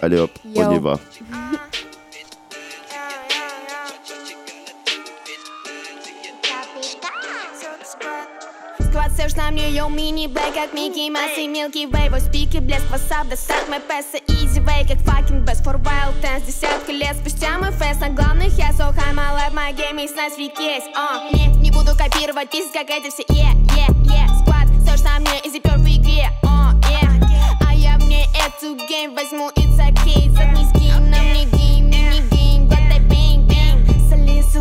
[0.00, 0.98] Allez hop, on y va.
[9.18, 12.90] Ж на мне, йоу, мини блэк, как Микки Масс и Милки Вей Вой спики, блеск,
[12.90, 17.58] васап, достать мой песо Изи вей, как fucking best for wild dance Десятка лет спустя
[17.58, 20.86] мой фест на главных Я so high, my life, my game, есть нас ведь есть
[20.96, 21.30] а.
[21.32, 25.20] Не, не буду копировать песни, как эти все Yeah, yeah, yeah Склад, все ж на
[25.20, 27.58] мне, изи пер в игре а, yeah.
[27.68, 30.81] А я мне эту гейм возьму, it's okay Загни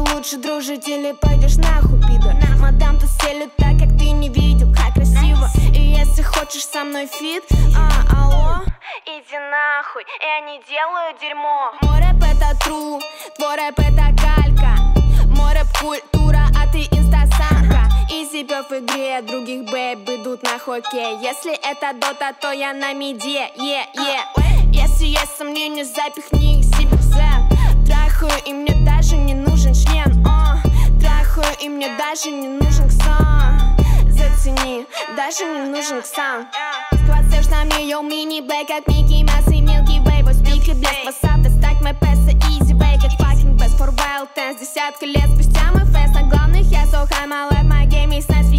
[0.01, 2.35] лучше дружить или пойдешь нахуй, пидор?
[2.59, 5.49] Мадам тут селют так, как ты не видел, как красиво.
[5.73, 7.43] И если хочешь со мной фит,
[7.75, 8.63] а, алло?
[9.05, 11.73] Иди нахуй, я не делаю дерьмо.
[11.81, 13.01] Мой рэп это true,
[13.37, 14.75] твой рэп это калька.
[15.27, 17.89] Мой рэп культура, а ты инстасамка.
[18.09, 21.17] Изи пёв в игре, других бэйб идут на хоккей.
[21.21, 24.51] Если это дота, то я на миде, е, е.
[24.73, 29.50] Если есть сомнения, запихни их себе в зэк Трахаю, и мне даже не а
[31.41, 33.77] нюхаю и мне даже не нужен ксан.
[34.09, 34.85] Зацени,
[35.15, 36.47] даже не нужен ксан.
[36.93, 40.67] Сквозь ж на мне, йоу, мини блэк, как Микки Масс и Милки Вей Вой спик
[40.67, 45.05] и блэк, васап, достать мой песо, изи вей, как fucking best For wild dance, десятка
[45.05, 48.50] лет спустя мой фест На главных я so high, my life, my game is nice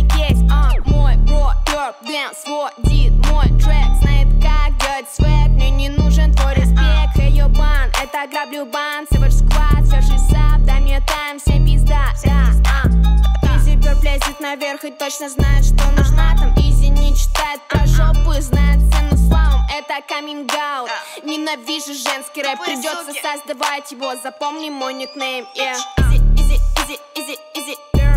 [1.33, 7.17] бро, перп, дэнс, сводит мой трек Знает как делать свек, мне не нужен твой респект.
[7.17, 9.05] Hey, yo, бан, это граблю бан.
[9.11, 12.51] Savage squad, сверши сап, дай мне тайм, всем пизда, да,
[12.85, 13.57] а.
[13.57, 16.53] Изи перп лезет наверх и точно знает, что нужна там.
[16.57, 19.63] Изи не читает про жопу и знает цену словом.
[19.71, 20.91] Это каминг аут
[21.25, 22.59] Ненавижу женский рэп.
[22.65, 24.15] Придется создавать его.
[24.23, 25.47] Запомни мой никнейм.
[25.57, 25.77] Yeah.
[25.99, 28.12] Easy, easy, easy, easy, easy, girl,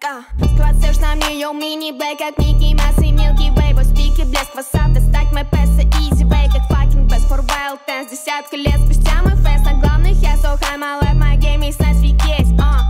[0.00, 0.24] go.
[0.38, 3.74] Сквозишь на йоу, мини блэк, как Микки Масс и Милки Вей.
[3.74, 8.10] Вот пики, блеск, васап, достать мой песо, easy way, как fucking best for wild dance.
[8.10, 11.72] Десятка лет спустя мы фест на главных, я so high, my life, my game, и
[11.72, 12.82] знать свик есть, uh.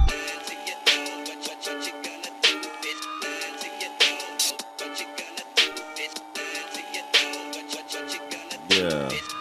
[8.71, 9.32] Yeah.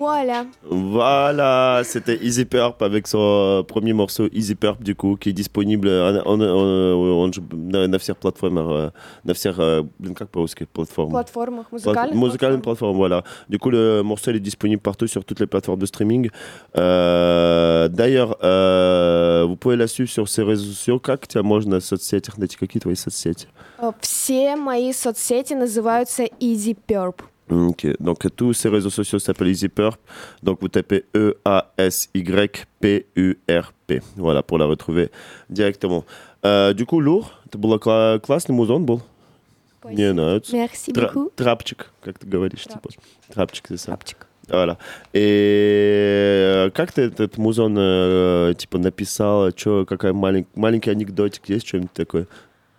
[0.00, 0.44] Voilà.
[0.62, 5.32] Voilà, c'était Easy Purp avec son euh, premier morceau Easy Purp du coup qui est
[5.32, 8.90] disponible en, en, en, он же на, на всех платформах, э,
[9.24, 11.10] на всех, э, блин, как по-русски, платформ.
[11.10, 12.14] Платформах, Плат- музыкальных.
[12.14, 13.24] Музыкальных платформ, voilà.
[13.48, 16.28] Du coup, le morceau il est disponible partout sur toutes les plateformes de streaming.
[16.76, 20.98] Euh, D'ailleurs, euh, vous pouvez la suivre sur ses réseaux sociaux.
[20.98, 22.56] Как тебя можно в соцсетях найти?
[22.56, 23.46] Какие твои соцсети?
[23.78, 27.20] Э, Все мои соцсети называются Easy Perp.
[27.51, 29.97] Ok, donc tous ces réseaux sociaux s'appellent Easy Purp.
[30.41, 31.35] Donc vous tapez E
[32.81, 34.01] E-A-S-Y-P-U-R-P.
[34.15, 35.09] Voilà, pour la retrouver
[35.49, 36.05] directement.
[36.45, 39.01] Euh, du coup, Лур, это был кла- классный музон был.
[39.83, 40.55] Мне нравится.
[40.55, 41.31] Merci Тра- beaucoup.
[41.35, 42.89] Трапчик, как ты говоришь, типа.
[43.33, 43.87] Трапчик, c'est ça.
[43.87, 44.27] Трапчик.
[44.47, 44.77] Voilà.
[45.13, 47.73] И как ты этот музон
[48.55, 49.51] типа написал?
[49.51, 52.27] Чё, какая малень- маленький анекдотик есть, что-нибудь такое?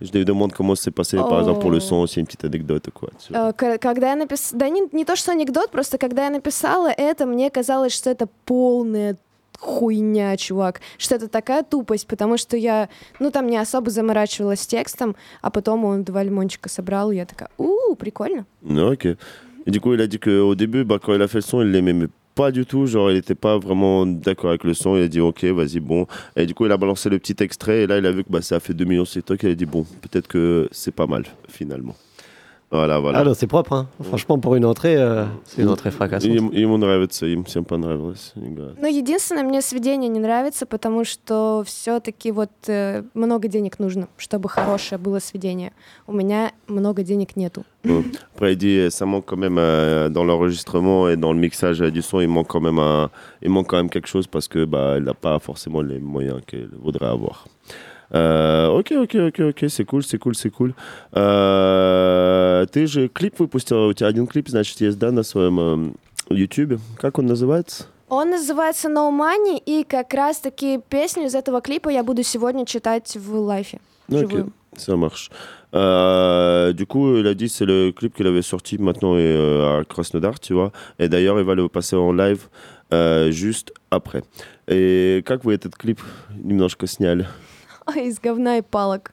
[0.03, 2.91] Je te demande comment c'est passé, par exemple, pour le son, aussi une petite anecdote,
[2.91, 3.11] quoi.
[3.31, 4.59] Э, Когда я написала...
[4.59, 8.29] Да не, не то, что анекдот, просто когда я написала это, мне казалось, что это
[8.45, 9.17] полная
[9.61, 10.81] хуйня, чувак.
[10.99, 12.89] Что это такая тупость, потому что я,
[13.21, 17.49] ну, там не особо заморачивалась текстом, а потом он два лимончика собрал, и я такая,
[17.59, 18.45] у прикольно.
[18.63, 19.17] Non, ok.
[19.65, 21.63] Et du coup, il a dit qu'au début, bah, quand il a fait le son,
[21.63, 22.87] il l'aimait pas du tout.
[22.87, 24.97] Genre, il n'était pas vraiment d'accord avec le son.
[24.97, 26.07] Il a dit, ok, vas-y, bon.
[26.37, 27.83] Et du coup, il a balancé le petit extrait.
[27.83, 29.43] Et là, il a vu que bah, ça a fait 2 millions sur TikTok.
[29.45, 31.95] Il a dit, bon, peut-être que c'est pas mal, finalement.
[32.72, 33.20] Voilà, voilà.
[33.20, 33.72] Ah non, c'est propre.
[33.72, 33.88] Hein.
[34.04, 36.30] Franchement, pour une entrée, euh, c'est une entrée fracassante.
[36.30, 38.34] Им, ему нравится, им всем понравилось.
[38.36, 38.82] Они говорят.
[38.82, 44.50] Но единственное, мне сведение не нравится, потому что все-таки вот э, много денег нужно, чтобы
[44.50, 45.72] хорошее было сведение.
[46.08, 47.64] У меня много денег нету.
[47.86, 48.04] Bon.
[48.36, 51.90] Après, il dit, ça manque quand même euh, dans l'enregistrement et dans le mixage euh,
[51.90, 53.10] du son, il manque quand même un,
[53.42, 56.42] il manque quand même quelque chose parce que bah, il n'a pas forcément les moyens
[56.46, 57.48] qu'il voudrait avoir.
[58.14, 60.74] Euh, ok, ok, ok, ok, c'est cool, c'est cool, c'est cool.
[61.14, 65.96] Э, ты же клип выпустил, у тебя один клип, значит, есть, да, на своем эм,
[66.30, 66.80] YouTube.
[66.98, 67.86] Как он называется?
[68.10, 73.18] Он называется No Money, и как раз-таки песню из этого клипа я буду сегодня читать
[73.18, 73.80] в лайфе.
[74.10, 74.54] Ok, вживую.
[74.78, 75.30] ça marche.
[75.74, 79.80] Euh, du coup, il a dit c'est le clip qu'il avait sorti maintenant et, euh,
[79.80, 80.72] à Krasnodar, tu vois.
[80.98, 82.48] Et d'ailleurs, il va le passer en live
[82.94, 84.24] euh, juste après.
[84.70, 86.00] Et как вы этот клип
[86.44, 87.26] немножко сняли?
[87.97, 89.13] Из говна и палок.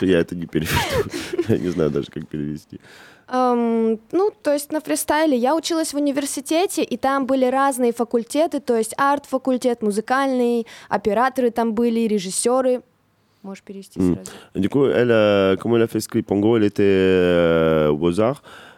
[0.00, 1.10] Я это не переведу.
[1.48, 2.80] Я не знаю даже, как перевести.
[3.28, 8.60] Эм, ну, то есть на фристайле я училась в университете, и там были разные факультеты,
[8.60, 12.82] то есть арт-факультет, музыкальный, операторы там были, режиссеры.
[13.42, 14.30] Можешь перевести сразу.
[14.54, 17.90] Du coup, elle, euh, comment elle a fait ce clip En gros, elle était euh,
[17.90, 18.34] aux euh,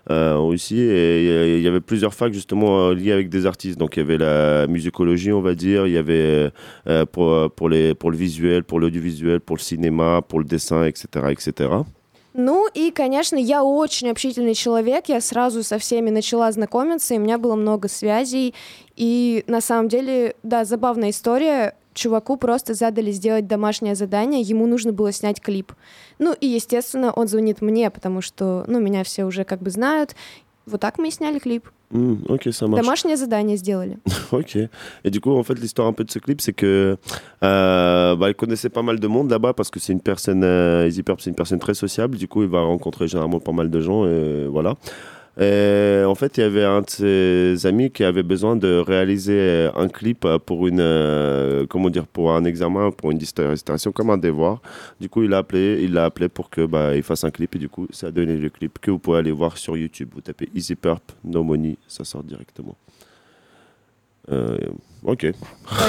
[0.08, 3.78] aussi, et il y avait plusieurs facs justement euh, liées avec des artistes.
[3.78, 6.52] Donc, il y avait la musicologie, on va dire, il y avait
[6.88, 10.86] euh, pour, pour, les, pour le visuel, pour l'audiovisuel, pour le cinéma, pour le dessin,
[10.86, 11.06] etc.
[11.30, 11.70] etc.
[12.34, 17.22] Ну и, конечно, я очень общительный человек, я сразу со всеми начала знакомиться, и у
[17.22, 18.54] меня было много связей.
[18.96, 21.76] И на самом деле, да, забавная история.
[21.97, 25.73] Чуваку просто задали сделать домашнее задание, ему нужно было снять клип.
[26.19, 30.15] Ну и, естественно, он звонит мне, потому что, ну, меня все уже как бы знают.
[30.67, 31.69] Вот так мы и сняли клип.
[31.91, 32.83] Hmm, ok, ça marche.
[32.83, 33.99] Домашнее задание сделали.
[34.33, 34.57] Ok.
[35.05, 36.99] Et du coup, en fait, l'histoire un peu de ce clip, c'est que
[37.43, 40.89] euh, bah, il connaissait pas mal de monde là-bas parce que c'est une personne, euh,
[40.89, 42.17] Easy Purp, c'est une personne très sociable.
[42.17, 44.75] Du coup, il va rencontrer généralement pas mal de gens et voilà.
[45.39, 49.69] Et en fait, il y avait un de ses amis qui avait besoin de réaliser
[49.75, 54.17] un clip pour une, euh, comment dire, pour un examen, pour une dissertation, comme un
[54.17, 54.63] devoir.
[54.99, 57.87] Du coup, il l'a appelé, appelé pour que bah, fasse un clip et du coup,
[57.91, 60.09] ça a donné le clip que vous pouvez aller voir sur YouTube.
[60.15, 62.77] Vous tapez Easy Purp, No Money, ça sort directement
[64.28, 64.58] Euh,
[65.04, 65.24] ok.
[65.24, 65.34] Э,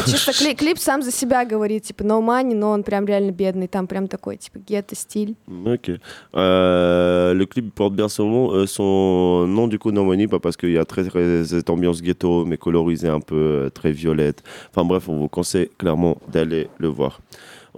[0.07, 3.69] Чисто кли- клип сам за себя говорит, типа, no money, но он прям реально бедный,
[3.69, 5.37] там прям такой, типа, гетто стиль.
[5.67, 6.01] Ok.
[6.35, 10.41] Euh, le clip porte bien son nom, euh, son nom du coup non money, pas
[10.41, 13.93] parce qu'il y a très, très cette ambiance ghetto, mais colorisée un peu, euh, très
[13.93, 14.43] violette.
[14.71, 17.21] Enfin bref, on vous conseille clairement d'aller le voir.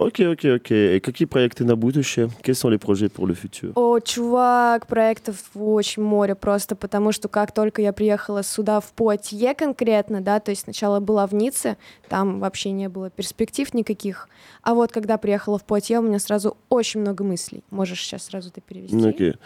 [0.00, 0.96] Ok, ok, ok.
[0.96, 2.30] И какие проекты на будущее?
[2.42, 3.72] Quels sont les projets pour le futur?
[3.74, 9.54] О, чувак, проектов очень море просто, потому что как только я приехала сюда в Пуатье
[9.54, 11.76] конкретно, да, то есть сначала была в Ницце,
[12.08, 14.26] там вообще не было перспектив никаких,
[14.62, 17.62] а вот когда приехала в Пуатье, у меня сразу очень много мыслей.
[17.70, 18.96] Можешь сейчас сразу это перевести?
[18.96, 19.36] Ok.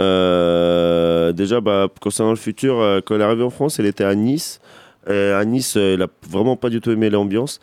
[0.00, 4.04] Euh, déjà, bah, concernant le futur, euh, quand elle est arrivée en France, elle était
[4.04, 4.60] à Nice.
[5.08, 7.60] Euh, à Nice, elle a vraiment pas du tout aimé l'ambiance.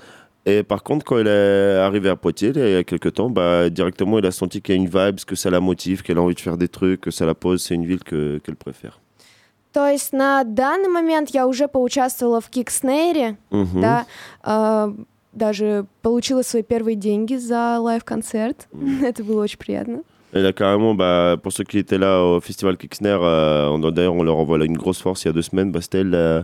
[0.49, 3.69] Et par contre, quand elle est arrivée à Poitiers, il y a quelques temps, bah,
[3.69, 6.23] directement, elle a senti qu'il y a une vibe, que ça la motive, qu'elle a
[6.23, 7.63] envie de faire des trucs, que ça la pose.
[7.63, 9.01] C'est une ville que- qu'elle préfère.
[9.73, 13.81] То есть на данный момент я уже поучаствовала в Кикснейре, Мгм.
[13.83, 14.07] да,
[14.43, 14.91] а,
[15.35, 18.69] даже получила свои первые деньги за лайв-концерт.
[19.03, 20.03] Это было очень приятно.
[20.33, 23.91] Elle a carrément, bah, pour ceux qui étaient là au festival Kixner, euh, on doit-
[23.91, 25.73] d'ailleurs, on leur envoie là une grosse force il y a deux semaines.
[25.73, 26.43] Bah, c'était elle, euh,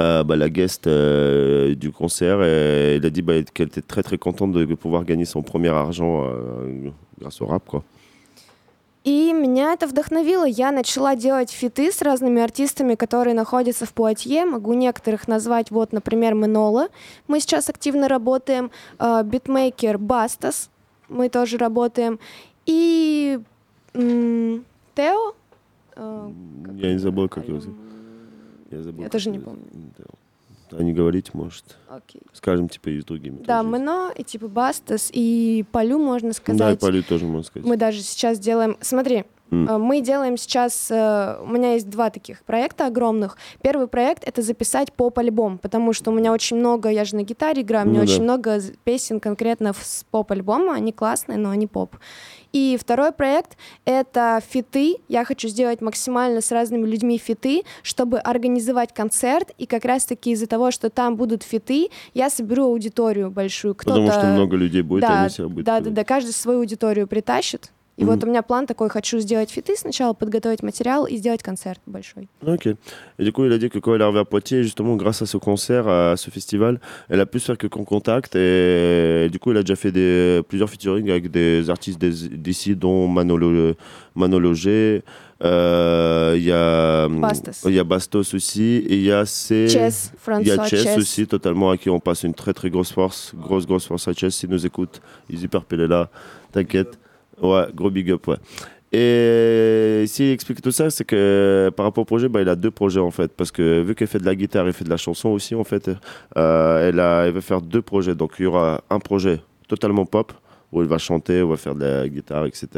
[0.00, 2.42] euh, bah, la guest euh, du concert.
[2.42, 5.68] Et elle a dit bah, qu'elle était très très contente de pouvoir gagner son premier
[5.68, 6.90] argent euh,
[7.20, 7.64] grâce au rap.
[7.66, 7.82] Quoi.
[9.04, 10.46] И меня это вдохновило.
[10.46, 14.46] Я начала делать фиты с разными артистами, которые находятся в Пуатье.
[14.46, 15.70] Могу некоторых назвать.
[15.70, 16.88] Вот, например, Менола.
[17.28, 18.70] Мы сейчас активно работаем.
[18.98, 20.70] Э, Битмейкер Бастас.
[21.10, 22.18] Мы тоже работаем.
[22.64, 23.38] И
[23.92, 25.34] Тео.
[25.96, 26.30] Э,
[26.76, 27.83] Я не забыл, как его зовут.
[28.74, 29.62] Я, забыл, Я тоже не помню.
[29.96, 30.10] зовут.
[30.72, 31.76] А не говорить, может.
[31.88, 32.22] Окей.
[32.32, 33.38] Скажем, типа, и другими.
[33.44, 36.80] Да, Мено и типа Бастас и Полю, можно Да, и сказать.
[36.80, 37.68] Полю тоже можно сказать.
[37.68, 38.76] Мы даже сейчас делаем...
[38.80, 40.90] Смотри, э, мы делаем сейчас...
[40.90, 43.36] э, У меня есть два таких проекта огромных.
[43.62, 46.88] Первый проект— это записать поп-альбом, потому что у меня очень много...
[46.88, 48.22] Я же на гитаре играю, у меня Ну очень да.
[48.24, 50.74] много песен конкретно с поп-альбома.
[50.74, 51.94] Они классные, но они поп.
[52.54, 54.98] И второй проект— это фиты.
[55.08, 59.50] Я хочу сделать максимально с разными людьми фиты, чтобы организовать концерт.
[59.58, 63.74] И как раз-таки из-за того, что там будут фиты, я соберу аудиторию большую.
[63.74, 64.00] Кто-то...
[64.00, 67.08] Потому что много людей будет, да, они себя будут Да, да, да, каждый свою аудиторию
[67.08, 67.72] притащит.
[67.97, 68.11] И Мгм.
[68.11, 72.29] вот у меня план такой, хочу сделать фиты сначала, подготовить материал и сделать концерт большой.
[72.47, 72.67] Ok.
[72.67, 75.21] Et du coup, il a dit que quand elle est arrivée à Poitiers, justement, grâce
[75.21, 76.79] à ce concert, à ce festival,
[77.09, 78.37] elle a pu se faire que qu'on contacte.
[78.37, 82.73] Et du coup, elle a déjà fait des, plusieurs featuring avec des artistes des- d'ici,
[82.73, 83.73] dont Manolo,
[84.15, 85.03] Manolo G.
[85.43, 87.63] Euh, Il y a Bastos.
[87.67, 88.77] il y a Bastos aussi.
[88.87, 90.97] Et il y a C- Chess, Il y a François Chess, Chess.
[90.97, 93.33] aussi, totalement, à qui on passe une très très grosse force.
[93.35, 94.35] Grosse, grosse force à Chess.
[94.35, 96.09] S'il nous écoute, il est hyper pelé là.
[96.53, 96.97] T'inquiète.
[97.40, 98.36] Ouais, gros big up, ouais.
[98.96, 102.70] Et s'il explique tout ça, c'est que par rapport au projet, bah, il a deux
[102.70, 103.32] projets en fait.
[103.32, 105.64] Parce que vu qu'elle fait de la guitare et fait de la chanson aussi, en
[105.64, 105.90] fait,
[106.36, 108.14] euh, elle, a, elle veut faire deux projets.
[108.14, 110.32] Donc il y aura un projet totalement pop,
[110.70, 112.68] où elle va chanter, où elle va faire de la guitare, etc.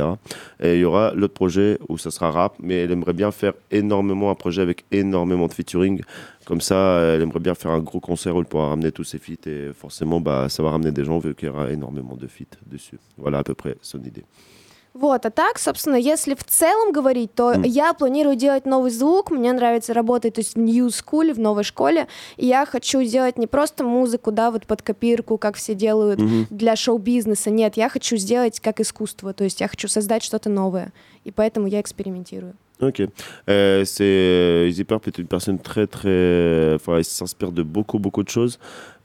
[0.58, 3.52] Et il y aura l'autre projet où ça sera rap, mais elle aimerait bien faire
[3.70, 6.00] énormément un projet avec énormément de featuring.
[6.46, 9.18] Comme ça, elle aimerait bien faire un gros concert où elle pourra ramener tous ses
[9.18, 9.46] feats.
[9.48, 12.56] Et forcément, bah, ça va ramener des gens vu qu'il y aura énormément de feats
[12.64, 12.98] dessus.
[13.18, 14.24] Voilà à peu près son idée.
[14.94, 17.64] Вот, а так, собственно, если в целом говорить, то М.
[17.64, 21.64] я планирую делать новый звук, мне нравится работать то есть в New School, в новой
[21.64, 22.06] школе,
[22.38, 26.46] и я хочу делать не просто музыку, да, вот под копирку, как все делают Мгм.
[26.48, 30.94] для шоу-бизнеса, нет, я хочу сделать как искусство, то есть я хочу создать что-то новое,
[31.24, 32.54] и поэтому я экспериментирую.
[32.82, 33.02] Ok.
[33.48, 37.98] Euh, c'est euh, Easy Purp est une personne très très, enfin, elle s'inspire de beaucoup
[37.98, 38.58] beaucoup de choses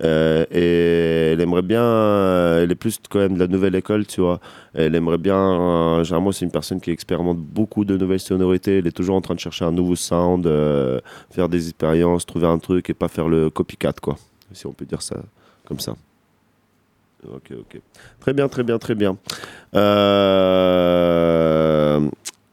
[0.03, 4.05] euh, et elle aimerait bien, euh, elle est plus quand même de la nouvelle école,
[4.05, 4.41] tu vois.
[4.73, 8.79] Elle aimerait bien, euh, généralement c'est une personne qui expérimente beaucoup de nouvelles sonorités.
[8.79, 10.99] Elle est toujours en train de chercher un nouveau sound, euh,
[11.29, 14.17] faire des expériences, trouver un truc et pas faire le copycat quoi,
[14.51, 15.15] si on peut dire ça
[15.65, 15.95] comme ça.
[17.29, 17.79] Ok, ok.
[18.19, 19.15] Très bien, très bien, très bien.
[19.75, 21.11] Euh,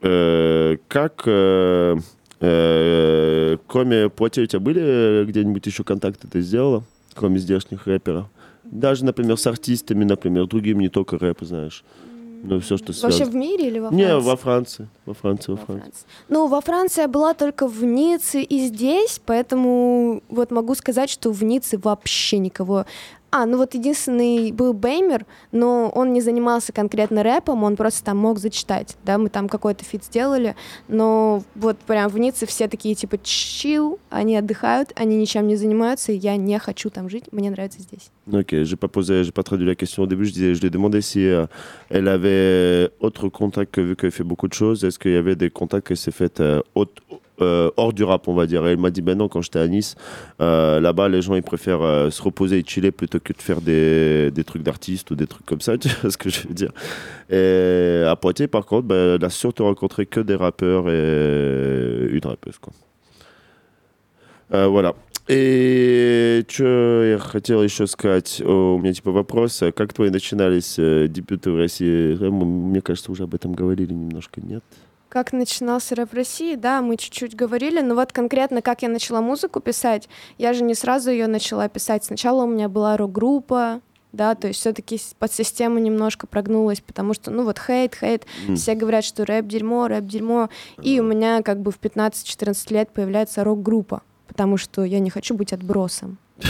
[0.00, 1.96] как, э,
[2.40, 6.84] э, кроме Платья, у тебя были э, где-нибудь еще контакты ты сделала,
[7.14, 8.26] кроме здешних рэперов?
[8.64, 11.84] Даже, например, с артистами, например, другими, не только рэп, знаешь.
[12.42, 13.30] Ну, все, что Вообще связано.
[13.30, 14.26] в мире или во Не, Франции?
[14.28, 14.88] во Франции.
[15.06, 16.06] Во Франции, во Франции.
[16.28, 21.32] Ну, во Франции я была только в Ницце и здесь, поэтому вот могу сказать, что
[21.32, 22.86] в Ницце вообще никого...
[23.30, 28.16] А, ну вот единственный был Беймер, но он не занимался конкретно рэпом, он просто там
[28.16, 30.56] мог зачитать, да, мы там какой-то фит сделали,
[30.88, 36.12] но вот прям в Ницце все такие типа чил, они отдыхают, они ничем не занимаются,
[36.12, 38.10] я не хочу там жить, мне nравится здесь.
[38.32, 40.24] Ok, j'ai pas posé, j'ai pas traduit la question au début.
[40.26, 41.46] Je disais, je lui ai demandé si euh,
[41.88, 44.84] elle avait autre contact que vu qu'elle fait beaucoup de choses.
[44.84, 47.02] Est-ce qu'il y avait des contacts qu'elle s'est fait euh, autre,
[47.41, 48.65] euh, hors du rap, on va dire.
[48.67, 49.95] Et elle m'a dit, ben non, quand j'étais à Nice,
[50.41, 53.61] euh, là-bas, les gens, ils préfèrent euh, se reposer et chiller plutôt que de faire
[53.61, 56.53] des, des trucs d'artistes ou des trucs comme ça, tu vois ce que je veux
[56.53, 56.71] dire.
[57.29, 62.21] Et à Poitiers, par contre, ben, elle a surtout rencontré que des rappeurs et une
[62.25, 62.73] rappeuse, quoi.
[64.51, 64.93] Э, Voilà.
[65.29, 70.75] И что я хотел еще сказать, О, у меня типа вопрос, а как твои начинались
[70.77, 72.17] э, дебюты в России?
[72.19, 74.61] Э, м- Мне кажется, уже об этом говорили немножко, нет?
[75.08, 79.22] Как начинался рэп в России, да, мы чуть-чуть говорили, но вот конкретно как я начала
[79.22, 82.04] музыку писать, я же не сразу ее начала писать.
[82.04, 83.80] Сначала у меня была рок-группа,
[84.12, 88.56] да, то есть все-таки под систему немножко прогнулась, потому что, ну вот хейт, хейт, М.
[88.56, 90.50] все говорят, что рэп дерьмо, рэп дерьмо,
[90.82, 95.34] и у меня как бы в 15-14 лет появляется рок-группа, потому что я не хочу
[95.34, 96.18] быть отбросом.
[96.36, 96.48] да.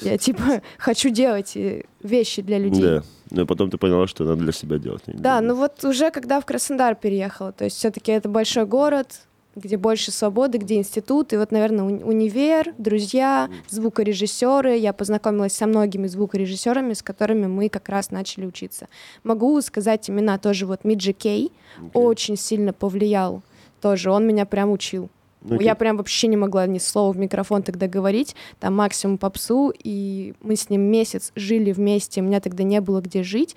[0.02, 2.82] Я типа хочу делать э, вещи для людей.
[3.30, 5.02] Но потом ты поняла, что надо для себя делать.
[5.06, 9.20] Да, ну вот уже когда в Краснодар переехала, то есть все-таки это большой город,
[9.56, 14.76] где больше свободы, где институт, и вот, наверное, уни- универ, друзья, звукорежиссеры.
[14.76, 18.88] Я познакомилась со многими звукорежиссерами, с которыми мы как раз начали учиться.
[19.24, 20.66] Могу сказать имена тоже.
[20.66, 21.52] Вот Миджи Кей
[21.94, 23.42] очень сильно повлиял
[23.80, 24.10] тоже.
[24.10, 25.10] Он меня прям учил.
[25.44, 25.64] Окей.
[25.64, 30.34] Я прям вообще не могла ни слова в микрофон тогда говорить, там максимум попсу, и
[30.40, 33.56] мы с ним месяц жили вместе, у меня тогда не было где жить,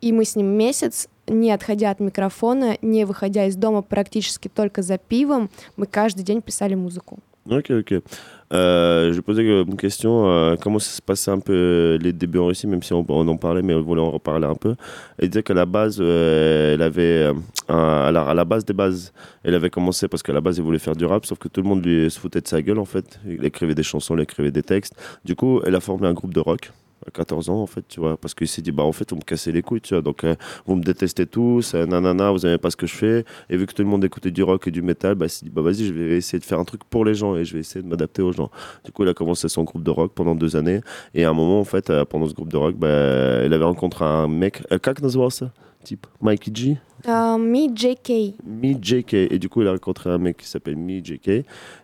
[0.00, 4.82] и мы с ним месяц, не отходя от микрофона, не выходя из дома практически только
[4.82, 7.20] за пивом, мы каждый день писали музыку.
[7.46, 8.04] Ok, ok.
[8.52, 10.28] Euh, je poser une question.
[10.28, 13.04] euh, comment ça se passait un peu euh, les débuts en Russie, même si on,
[13.08, 14.74] en parlait, mais on voulait en reparler un peu.
[15.18, 17.32] Elle disait qu'à la base, euh, elle avait, euh,
[17.68, 19.12] à, la, à la base des bases,
[19.44, 21.62] elle avait commencé parce qu'à la base, elle voulait faire du rap, sauf que tout
[21.62, 23.20] le monde lui se foutait de sa gueule en fait.
[23.26, 24.94] Il écrivait des chansons, il écrivait des textes.
[25.24, 26.72] Du coup, elle a formé un groupe de rock
[27.06, 29.16] à 14 ans en fait tu vois parce qu'il s'est dit bah en fait vous
[29.16, 30.02] me cassez les couilles tu vois.
[30.02, 30.34] Donc euh,
[30.66, 33.24] vous me détestez tous euh, nanana vous aimez pas ce que je fais.
[33.48, 35.44] Et vu que tout le monde écoutait du rock et du métal bah il s'est
[35.44, 37.54] dit bah vas-y je vais essayer de faire un truc pour les gens et je
[37.54, 38.50] vais essayer de m'adapter aux gens.
[38.84, 40.80] Du coup il a commencé son groupe de rock pendant deux années.
[41.14, 43.64] Et à un moment en fait euh, pendant ce groupe de rock bah il avait
[43.64, 45.44] rencontré un mec Kaknosworth
[45.84, 46.76] type Mikey G,
[47.06, 48.34] А, Mi JK.
[48.44, 49.14] Mi JK.
[49.14, 51.28] Et du coup, il a rencontré un mec qui s'appelle Mi JK.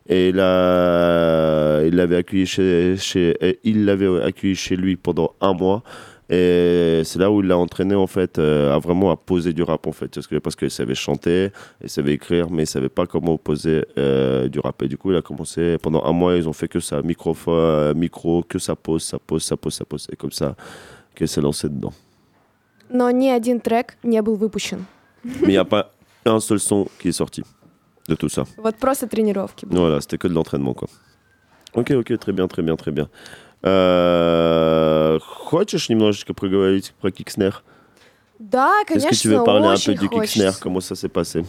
[0.08, 2.96] Et il a- il l'avait accueilli chez,
[3.64, 5.82] il l'avait accueilli chez lui pendant un mois.
[6.28, 9.62] Et c'est là où il l'a entraîné en fait euh, à vraiment à poser du
[9.62, 13.06] rap en fait parce que qu'il savait chanter, il savait écrire, mais il savait pas
[13.06, 14.82] comment poser euh, du rap.
[14.82, 17.96] Et du coup, il a commencé pendant un mois, ils ont fait que ça, microphone,
[17.96, 20.56] micro, que ça pose, ça pose, ça pose, ça pose, et comme ça
[21.14, 21.92] qu'il s'est lancé dedans
[22.89, 24.85] Но ни один трек не был выпущен.
[25.23, 25.91] Mais il n'y a pas
[26.25, 27.43] un seul son qui est sorti
[28.07, 28.45] de tout ça.
[28.57, 29.65] Вот просто тренировки.
[29.69, 30.87] Voilà, c'était que de l'entraînement, quoi.
[31.73, 33.07] Ok, ok, très bien, très bien, très bien.
[33.63, 37.63] Euh, Хочешь немножечко проговорить про Кикснер
[38.39, 40.39] Да, Est-ce конечно, que tu veux parler un очень peu du хочется.
[40.39, 41.43] Kixner, comment ça s'est passé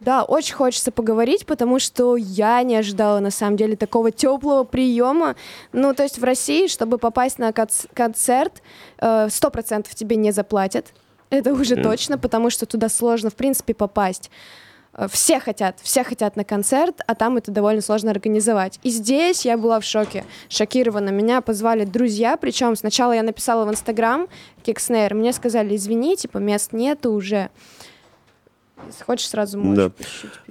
[0.00, 5.36] Да, очень хочется поговорить, потому что я не ожидала на самом деле такого теплого приема.
[5.72, 8.62] Ну, то есть в России, чтобы попасть на конц- концерт,
[8.98, 10.92] э, сто процентов тебе не заплатят.
[11.30, 11.82] Это уже Мгм.
[11.84, 14.30] точно, потому что туда сложно, в принципе, попасть.
[14.92, 18.78] Э, Все хотят, все хотят на концерт, а там это довольно сложно организовать.
[18.82, 21.08] И здесь я была в шоке, шокирована.
[21.10, 24.26] Меня позвали друзья, причем сначала я написала в Инстаграм
[24.62, 27.48] Кикснейр, мне сказали, извини, типа мест нету уже.
[28.87, 29.77] Если хочешь, сразу можешь.
[29.77, 29.91] Non.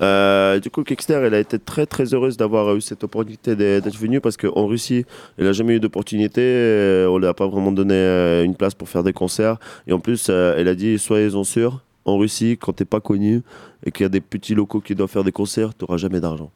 [0.03, 3.83] Euh, du coup, Kixner, elle a été très très heureuse d'avoir eu cette opportunité d'être
[3.85, 5.05] d'être venue parce qu'en Russie,
[5.37, 6.41] elle n'a jamais eu d'opportunité.
[6.41, 9.57] euh, On lui a pas vraiment donné euh, une place pour faire des concerts.
[9.89, 13.43] Et en plus, euh, elle a dit soyez-en sûrs, en Russie, quand t'es pas connu
[13.85, 16.21] et qu'il y a des petits locaux qui doivent faire des concerts, tu n'auras jamais
[16.21, 16.53] d'argent.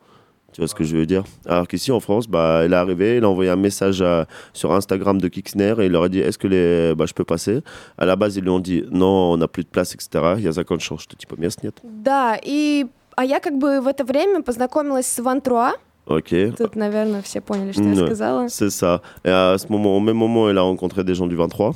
[0.59, 3.17] Tu vois ce que je veux dire Alors qu'ici en France, bah, elle est arrivée,
[3.17, 6.21] elle a envoyé un message à- sur Instagram de Kixner et il leur a dit
[6.21, 7.61] est-ce que les, bah, je peux passer
[7.99, 10.35] À la base, ils lui ont dit non, on n'a plus de place, etc.
[10.39, 11.75] Il y a закон что типа мест нет.
[11.83, 15.73] Да, и а я как бы в это время познакомилась с Вантруа.
[16.07, 16.31] Ok.
[16.57, 18.49] Тут, наверное, все поняли, что я Ouais, сказала.
[18.49, 19.01] C'est ça.
[19.25, 21.73] Et à ce moment, au même moment, elle a rencontré des gens du 23.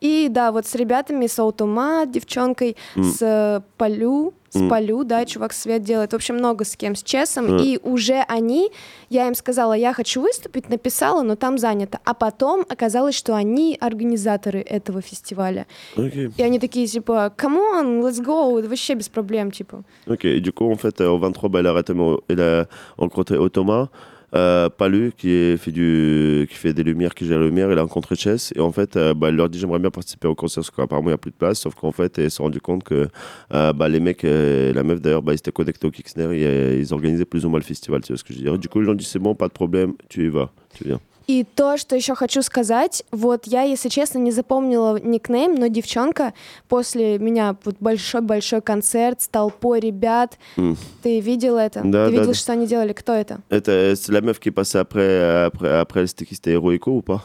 [0.00, 3.04] И да, вот с ребятами, с Аутомат, девчонкой, М.
[3.04, 4.68] с э, Полю, с М.
[4.68, 6.12] Полю, да, чувак свет делает.
[6.12, 7.46] В общем, много с кем, с Чесом.
[7.46, 7.56] М.
[7.58, 8.70] И уже они,
[9.10, 11.98] я им сказала, я хочу выступить, написала, но там занято.
[12.04, 15.66] А потом оказалось, что они организаторы этого фестиваля.
[15.96, 16.32] Ok.
[16.36, 19.82] И они такие, типа, come on, let's go, вообще без проблем, tипа.
[20.06, 20.24] Ok.
[20.24, 21.92] Et du coup, en fait, au 23, bah, elle, a arrêté,
[22.28, 23.88] elle a rencontré Otoma.
[24.34, 28.52] Euh, Palu qui fait des lumières qui gère les lumières il a rencontré Chess.
[28.54, 31.08] Et en fait euh, bah, elle leur dit j'aimerais bien participer au concert parce qu'apparemment
[31.08, 31.60] il n'y a plus de place.
[31.60, 33.08] Sauf qu'en fait elle s'est rendu compte que
[33.54, 36.28] euh, bah, les mecs euh, la meuf d'ailleurs bah, ils étaient connectés au Kixner.
[36.34, 38.58] Et ils organisaient plus ou moins le festival tu vois ce que je veux dire.
[38.58, 41.00] Du coup ils ont dit c'est bon pas de problème tu y vas tu viens
[41.28, 46.32] И то, что еще хочу сказать, вот я, если честно, не запомнила никнейм, но девчонка
[46.68, 50.38] после меня вот большой-большой концерт с толпой ребят.
[50.56, 50.74] Hmm.
[51.02, 51.82] Ты видел это?
[51.84, 52.34] Да, Ты да, видел, да.
[52.34, 52.94] что они делали?
[52.94, 53.40] Кто это?
[53.50, 57.22] Это la meuf qui est passée après, après, après c'était Heroico ou pas.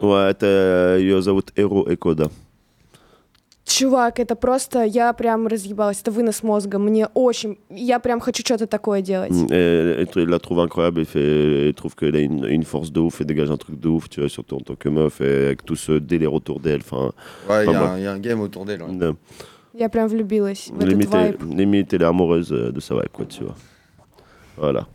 [0.00, 2.30] Ouais, это ее зовут Эро Эко, да.
[3.65, 6.79] Чувак, это просто, я прям разъебалась, это вынос мозга.
[6.79, 9.31] Мне очень, я прям хочу что-то такое делать.
[9.31, 12.63] Mm, Et, et il la trouve incroyable, il, fait, il trouve qu'elle a une, une
[12.63, 14.87] force de ouf et dégage un truc de ouf, tu vois, surtout en tant que
[14.87, 16.79] meuf, et avec tout ce délire autour d'elle.
[16.79, 17.11] Enfin,
[17.49, 17.89] Ouais, il y, enfin, a bref.
[17.91, 18.81] un- il y a un game autour d'elle.
[18.81, 18.97] ouais.
[18.97, 19.13] Да.
[19.77, 21.53] Я прям влюбилась в этот Limite, elle, вайб.
[21.59, 23.55] limite, elle est amoureuse euh, de sa vibe, quoi, tu vois.
[24.55, 24.87] Voilà.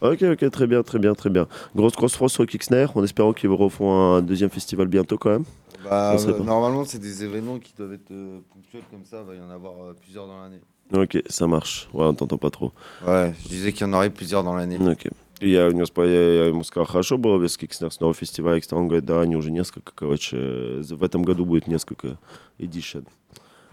[0.00, 1.48] Ok, ok, très bien, très bien, très bien.
[1.74, 5.44] Grosse, grosse France au Kixner, en espérant qu'ils refont un deuxième festival bientôt quand même.
[5.84, 9.04] Bah, Ça serait euh, pas- normalement, c'est des événements qui doivent être euh, ponctuels comme
[9.04, 9.18] ça.
[9.22, 10.60] Il va y en avoir euh, plusieurs dans l'année.
[10.92, 11.88] Ok, ça marche.
[11.92, 12.72] Ouais, on t'entend pas trop.
[13.06, 14.78] Ouais, je disais qu'il y en aurait plusieurs dans l'année.
[14.78, 15.12] Окей.
[15.40, 18.60] Я у него спа- я ему сказал, хорошо было без Кикснер снова фестиваль.
[18.72, 22.18] Он говорит, да, они уже несколько, короче, э, в этом году будет несколько
[22.58, 23.06] edition.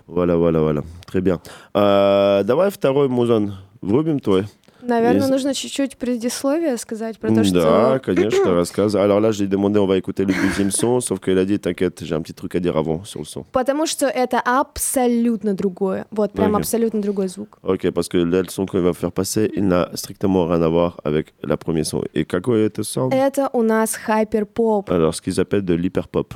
[0.05, 0.83] Валя, валя, валя.
[1.07, 1.39] Très bien.
[1.73, 4.45] А, давай второй музон врубим твой.
[4.81, 7.99] Наверное, Из- нужно чуть-чуть предисловие сказать про то, Да, что...
[8.03, 9.03] конечно, рассказывай.
[9.03, 11.45] Alors là, je lui ai demandé, on va écouter le deuxième son, sauf qu'il a
[11.45, 13.45] dit, t'inquiète, j'ai un petit truc à dire avant sur le son.
[13.51, 16.05] Потому что это абсолютно другое.
[16.11, 16.59] Вот, прям Ok.
[16.59, 17.57] абсолютно другой звук.
[17.63, 20.67] Ok, parce que là, le son qu'il va faire passer, il n'a strictement rien à
[20.67, 22.03] voir avec la première son.
[22.13, 24.91] Et какой это son Это у нас хайпер-поп.
[24.91, 26.33] Alors, ce qu'ils appellent de l'hyperpop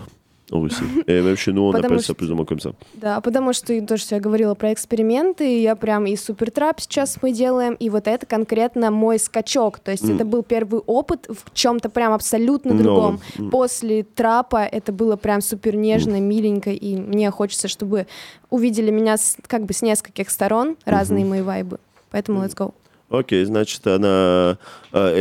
[0.59, 2.75] Nous, on Потому appelle что- ça plus ou moins comme ça.
[2.95, 7.19] Да, потому что и то, что я говорила про эксперименты, я прям и супертрап сейчас
[7.23, 9.79] мы делаем, и вот это конкретно мой скачок.
[9.81, 10.17] То есть М.
[10.17, 13.21] это был первый опыт в чем-то прям абсолютно другом.
[13.39, 13.51] М.
[13.51, 18.07] После трапа это было прям супер нежно, миленько, и мне хочется, чтобы
[18.51, 21.79] увидели меня с, как бы с нескольких сторон, разные мои вайбы.
[22.11, 22.73] Поэтому let's go.
[23.11, 24.57] Ok, значит, она,
[24.93, 25.21] euh,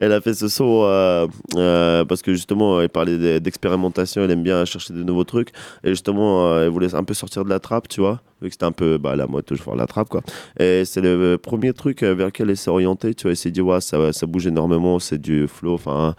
[0.00, 1.26] elle a fait, elle a fait ce son euh,
[1.56, 5.50] euh, parce que justement, elle parlait d- d'expérimentation, elle aime bien chercher de nouveaux trucs,
[5.84, 8.54] et justement, euh, elle voulait un peu sortir de la trappe, tu vois, vu que
[8.54, 10.22] c'était un peu bah, la mode toujours la trappe, quoi.
[10.58, 13.50] Et c'est le premier truc euh, vers lequel elle s'est orientée, tu vois, elle s'est
[13.50, 16.14] dit, ouais, ça, ça bouge énormément, c'est du flow, enfin.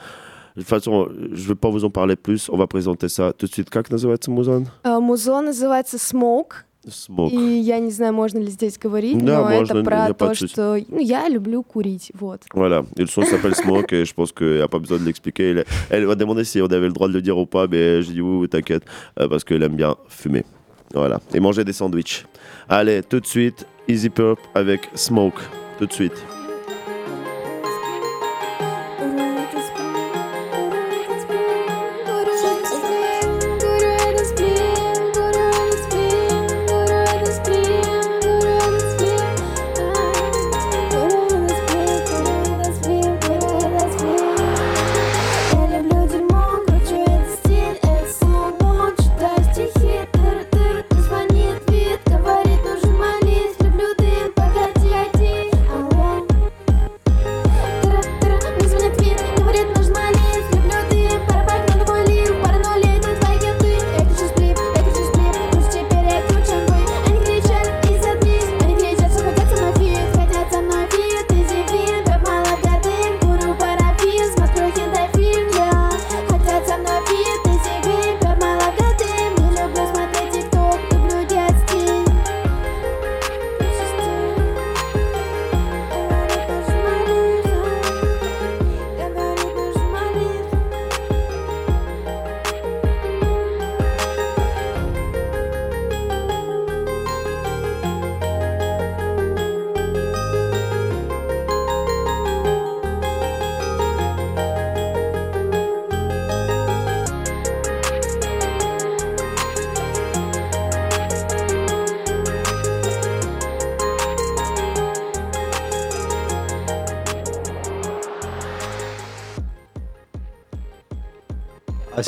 [0.56, 3.32] De toute façon, je ne vais pas vous en parler plus, on va présenter ça
[3.32, 3.70] tout de suite.
[3.70, 4.66] Как называется музон?
[4.84, 6.64] Э, Музон называется Smoke.
[6.88, 7.34] Smoke.
[7.34, 10.14] И я не знаю, можно ли здесь говорить, Да, но можно, это про я то,
[10.14, 10.52] подчусь.
[10.52, 12.12] что ну, я люблю курить.
[12.14, 12.44] Вот.
[12.54, 15.04] Voilà, et le son s'appelle Smoke et je pense qu'il n'y a pas besoin de
[15.04, 15.50] l'expliquer.
[15.50, 18.02] Elle, elle m'a demandé si on avait le droit de le dire ou pas, mais
[18.04, 18.84] j'ai dit oui, oui t'inquiète,
[19.20, 20.46] euh, parce qu'elle aime bien fumer.
[20.94, 22.26] Voilà, et manger des sandwichs.
[22.70, 25.42] Allez, tout de suite, Easy Purp avec Smoke.
[25.80, 26.14] Tout de suite.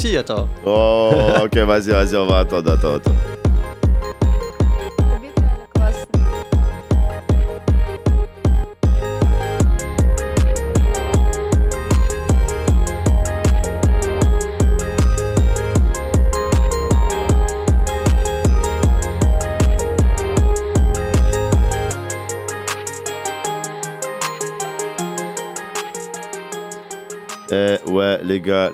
[0.04, 0.48] Ah si, attends.
[0.66, 1.12] Oh,
[1.44, 3.33] ok, vas-y, vas-y, on va attendre, attends, attends.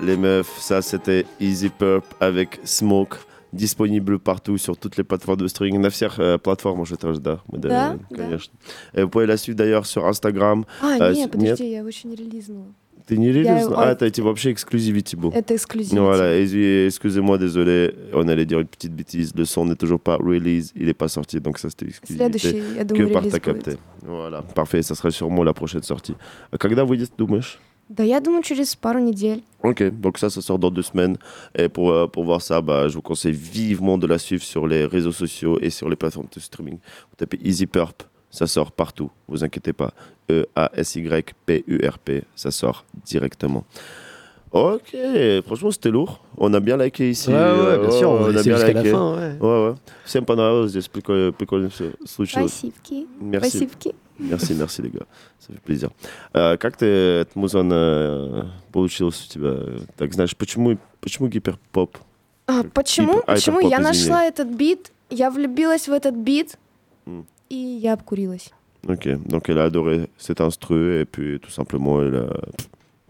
[0.02, 3.16] les meufs, ça c'était Easy Purp avec Smoke.
[3.52, 5.78] Disponible partout sur toutes les plateformes de streaming.
[5.80, 8.52] На всех э, платформах это да, мы, да, Да, конечно.
[8.92, 10.66] Et vous pouvez la suivre d'ailleurs sur Instagram.
[10.82, 12.66] А, Э, не, с- подожди, я его еще не релизнула.
[13.06, 13.62] Ты не Я релиз?
[13.66, 15.30] его- А, это эти вообще эксклюзивити был.
[15.32, 15.96] Это эксклюзивити.
[15.96, 19.32] Voilà, et- excusez-moi, désolé, on allait dire une petite bêtise.
[19.34, 22.38] Le son n'est toujours pas release, il n'est pas sorti, donc ça c'était exclusivité.
[22.38, 23.64] Следующий, я que думаю, par релиз ta будет.
[23.64, 23.78] capté.
[24.02, 26.16] Voilà, parfait, ça sera sûrement la prochaine sortie.
[26.50, 27.58] А Когда выйдет, думаешь
[27.90, 29.44] Да, я думаю, через пару недель.
[29.62, 31.16] Ok, donc ça, ça sort dans deux semaines.
[31.56, 34.66] Et pour, euh, pour voir ça, bah, je vous conseille vivement de la suivre sur
[34.66, 36.78] les réseaux sociaux et sur les plateformes de streaming.
[36.78, 39.92] Vous tapez Easy Purp, ça sort partout, vous inquiétez pas.
[40.28, 43.64] E E-A-S-Y-P-U-R-P, ça sort directement.
[44.52, 44.96] Ok,
[45.44, 46.20] franchement, c'était lourd.
[46.38, 47.28] On a bien liké ici.
[47.30, 48.90] Ouais, ouais, bien sûr, on va a laisser bien jusqu'à la liké.
[48.94, 49.38] fin, ouais.
[49.40, 49.74] Ouais, ouais.
[50.04, 52.52] Всем понравилось, здесь прикольно, прикольно все случилось.
[52.52, 53.06] Спасибки.
[53.20, 53.50] Merci.
[53.50, 53.94] Спасибки.
[54.18, 55.06] Merci, merci, les gars.
[55.40, 55.90] Ça fait plaisir.
[56.32, 59.56] Э, как ты, этот музон э, получился у тебя?
[59.98, 61.98] Так, знаешь, почему, почему гиперпоп?
[62.46, 63.14] А, почему?
[63.20, 63.60] Типа, а, это почему?
[63.60, 63.88] поп, Я извини.
[63.88, 66.56] нашла этот бит, я влюбилась в этот бит,
[67.06, 67.26] М.
[67.50, 68.52] и я обкурилась.
[68.88, 72.40] Ok, donc elle a adoré cet instru et puis tout simplement elle a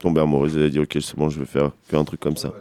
[0.01, 0.55] pff, tombé amoureuse.
[0.55, 2.53] Elle a dit ok, c'est bon, je vais faire, faire un truc comme ça.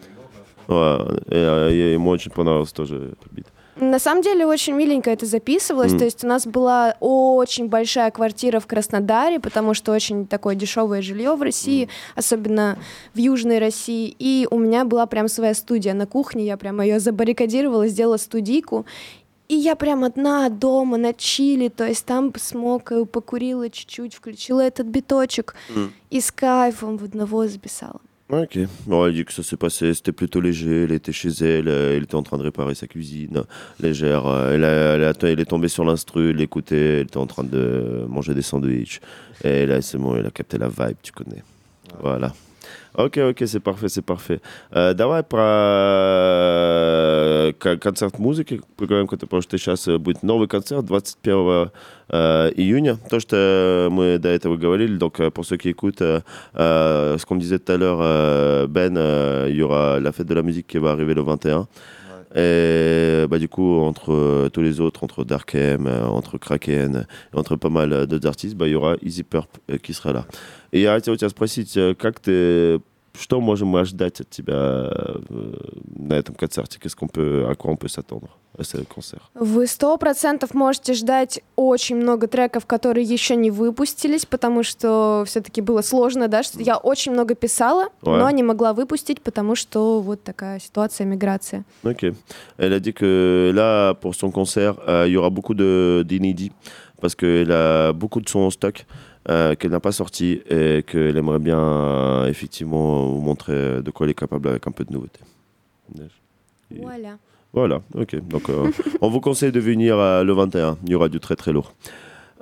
[0.69, 0.99] Ouais,
[1.33, 3.47] euh, et moi очень понравился тоже этот бит.
[3.77, 5.93] На самом деле очень миленько это записывалось.
[5.93, 5.99] М.
[5.99, 11.01] То есть у нас была очень большая квартира в Краснодаре, потому что очень такое дешевое
[11.01, 12.77] жилье в России, особенно
[13.15, 14.15] в Южной России.
[14.19, 16.45] И у меня была прям своя студия на кухне.
[16.45, 18.85] Я прям ее забаррикадировала, сделала студийку.
[19.50, 24.88] И я прям одна дома на чили, то есть там смокаю, покурила чуть-чуть, включила этот
[24.88, 25.54] биточек
[26.10, 28.02] и с кайфом в одного записала.
[28.28, 28.58] Ok,
[28.88, 31.96] bon, elle dit que ça s'est passé, c'était plutôt léger, elle était chez elle, euh,
[31.96, 33.44] elle était en train de réparer sa cuisine,
[33.80, 37.18] légère, euh, elle, a- elle, a- elle est tombée sur l'instru, elle l'écoutait, elle était
[37.18, 39.00] en train de manger des sandwichs,
[39.44, 41.44] et là c'est bon, elle a capté la vibe, tu connais.
[42.02, 42.34] Voilà.
[42.96, 44.40] Ok, ok, c'est parfait, c'est parfait.
[44.72, 45.46] Э, давай про
[47.60, 51.70] к- концерт музыки поговорим, потому что сейчас э, будет новый концерт 21
[52.10, 52.98] э, июня.
[53.10, 56.22] То, что мы до этого говорили, donc euh, pour ceux qui écoutent, euh,
[56.58, 60.28] euh, ce qu'on disait tout à l'heure, euh, Ben, euh, il y aura la fête
[60.28, 61.68] de la musique qui va arriver le 21.
[62.36, 67.38] Et bah, du coup, entre euh, tous les autres, entre Darkem, euh, entre Kraken, et
[67.38, 70.12] entre pas mal euh, d'autres artistes, bah, il y aura Easy Purp euh, qui sera
[70.12, 70.26] là.
[70.74, 72.82] И я хотел тебя спросить, э, как ты,
[73.18, 75.54] что можем мы ожидать от тебя э,
[75.98, 76.78] на этом концерте?
[76.80, 79.21] Qu'est-ce qu'on peut, à quoi on peut s'attendre Ce concert?
[79.35, 85.61] Вы сто процентов можете ждать очень много треков, которые еще не выпустились, потому что все-таки
[85.61, 88.19] было сложно, да, что я очень много писала, Ouais.
[88.19, 91.65] но не могла выпустить, потому что вот такая ситуация, миграция.
[91.85, 92.13] Ok.
[92.59, 96.53] Elle a dit que là, pour son concert, euh, il y aura beaucoup de d'inédits
[97.01, 98.85] parce qu'elle a beaucoup de sons en stock
[99.29, 104.07] euh, qu'elle n'a pas sortis et qu'elle aimerait bien euh, effectivement vous montrer de quoi
[104.07, 105.21] elle est capable avec un peu de nouveauté.
[106.71, 107.19] Voilà.
[107.54, 108.16] Voilà, ok.
[108.28, 108.70] Donc, euh,
[109.02, 110.78] on vous conseille de venir euh, le 21.
[110.84, 111.74] Il y aura du très très lourd.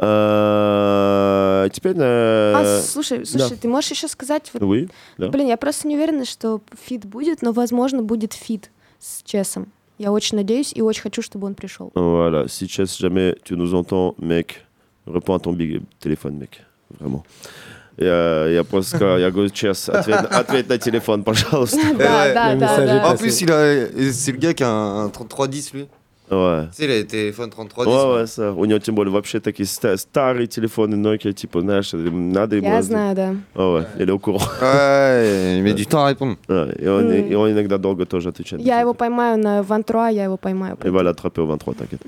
[0.02, 3.56] Euh, теперь, э, А, слушай, слушай, да.
[3.56, 5.30] ты можешь еще сказать, вот, Oui, да.
[5.30, 9.68] блин, я просто не уверена, что фит будет, но, возможно, будет фит с Чесом.
[10.00, 11.92] Я очень надеюсь и очень хочу, чтобы он пришел.
[11.96, 14.66] Voilà, si Chess, jamais tu nous entends, mec,
[15.06, 16.62] réponds à ton big téléphone, mec.
[17.00, 17.24] Vraiment.
[17.98, 21.78] Я, я просто я говорю, Чес, ответь, на- ответь на телефон, пожалуйста.
[21.98, 23.12] Да, да, да, да.
[23.14, 25.88] En plus, il a, c'est le gars qui a un, un 3310, lui.
[26.32, 26.66] Ouais.
[26.72, 27.86] Tu sais, il a des téléphones 3310.
[27.86, 28.52] Ouais, ouais, ça.
[28.54, 32.66] У него тем более вообще такие ста- старые телефоны Nokia, типа, знаешь, надо ему...
[32.68, 33.36] Я раз- знаю, да.
[33.54, 34.42] Ouais, ouais, il est au courant.
[34.62, 36.38] Ouais, il met du temps à répondre.
[36.50, 37.30] Ouais, et, он, Mm.
[37.30, 38.64] и он иногда долго тоже отвечает.
[38.64, 40.78] Я его поймаю на Вантруа, я его поймаю.
[40.84, 42.02] Il va l'attraper au 23, t'inquiète.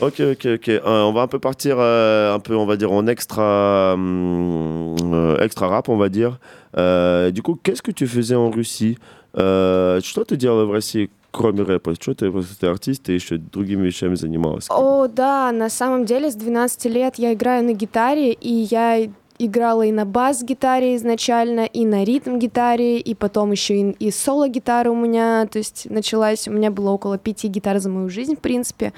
[0.00, 0.68] Ok, ok, ok.
[0.68, 5.38] Euh, on va un peu partir, euh, un peu, on va dire, en extra, euh,
[5.42, 6.38] extra rap, on va dire.
[6.76, 8.96] Euh, du coup, qu'est-ce que tu faisais en Russie
[9.38, 11.94] Euh, Что ты делала в России, кроме рэпа?
[12.00, 14.66] Что ты, ты артист, ты еще другими вещами занималась?
[14.70, 19.06] О, да, на самом деле с 12 лет я играю на гитаре, и я
[19.38, 24.96] играла и на бас-гитаре изначально, и на ритм-гитаре, и потом еще и, и соло-гитара у
[24.96, 28.94] меня, то есть началась, у меня было около пяти гитар за мою жизнь, в принципе,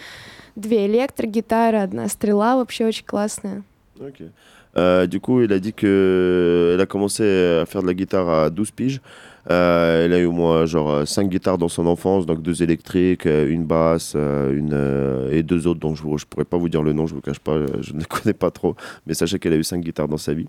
[0.58, 3.64] две электрогитары, одна стрела, вообще очень классная.
[4.00, 4.24] Ok.
[4.76, 7.24] Euh, du coup, il a dit que elle a commencé
[7.62, 9.02] à faire de la guitare à 12 piges.
[9.52, 13.26] Euh, elle a eu au moins genre 5 guitares dans son enfance, donc deux électriques,
[13.26, 16.70] euh, une basse, euh, une, euh, et deux autres dont je ne pourrais pas vous
[16.70, 18.76] dire le nom, je vous cache pas, euh, je ne les connais pas trop,
[19.06, 20.48] mais sachez qu'elle a eu 5 guitares dans sa vie.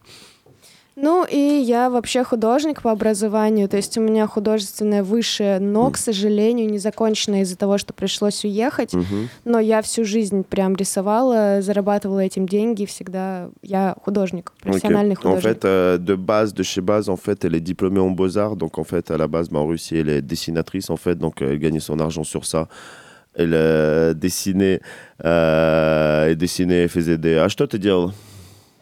[1.02, 5.98] Ну и я вообще художник по образованию, то есть у меня художественное высшее, но, к
[5.98, 8.94] сожалению, не закончено из-за того, что пришлось уехать.
[8.94, 9.28] Mhm.
[9.46, 15.26] Но я всю жизнь прям рисовала, зарабатывала этим деньги, всегда я художник, профессиональный Ok.
[15.26, 15.44] En художник.
[15.44, 18.56] fait, euh, de base, de chez base, en fait, elle est diplômée en beaux-arts.
[18.58, 21.16] Donc, en fait, à la base, en Russie, elle est dessinatrice, en fait.
[21.16, 22.68] Donc, euh, elle gagnait son argent sur ça.
[23.36, 24.82] Elle euh, dessinait,
[25.24, 27.38] euh, elle dessinait, elle faisait des...
[27.38, 28.12] А что ты делал?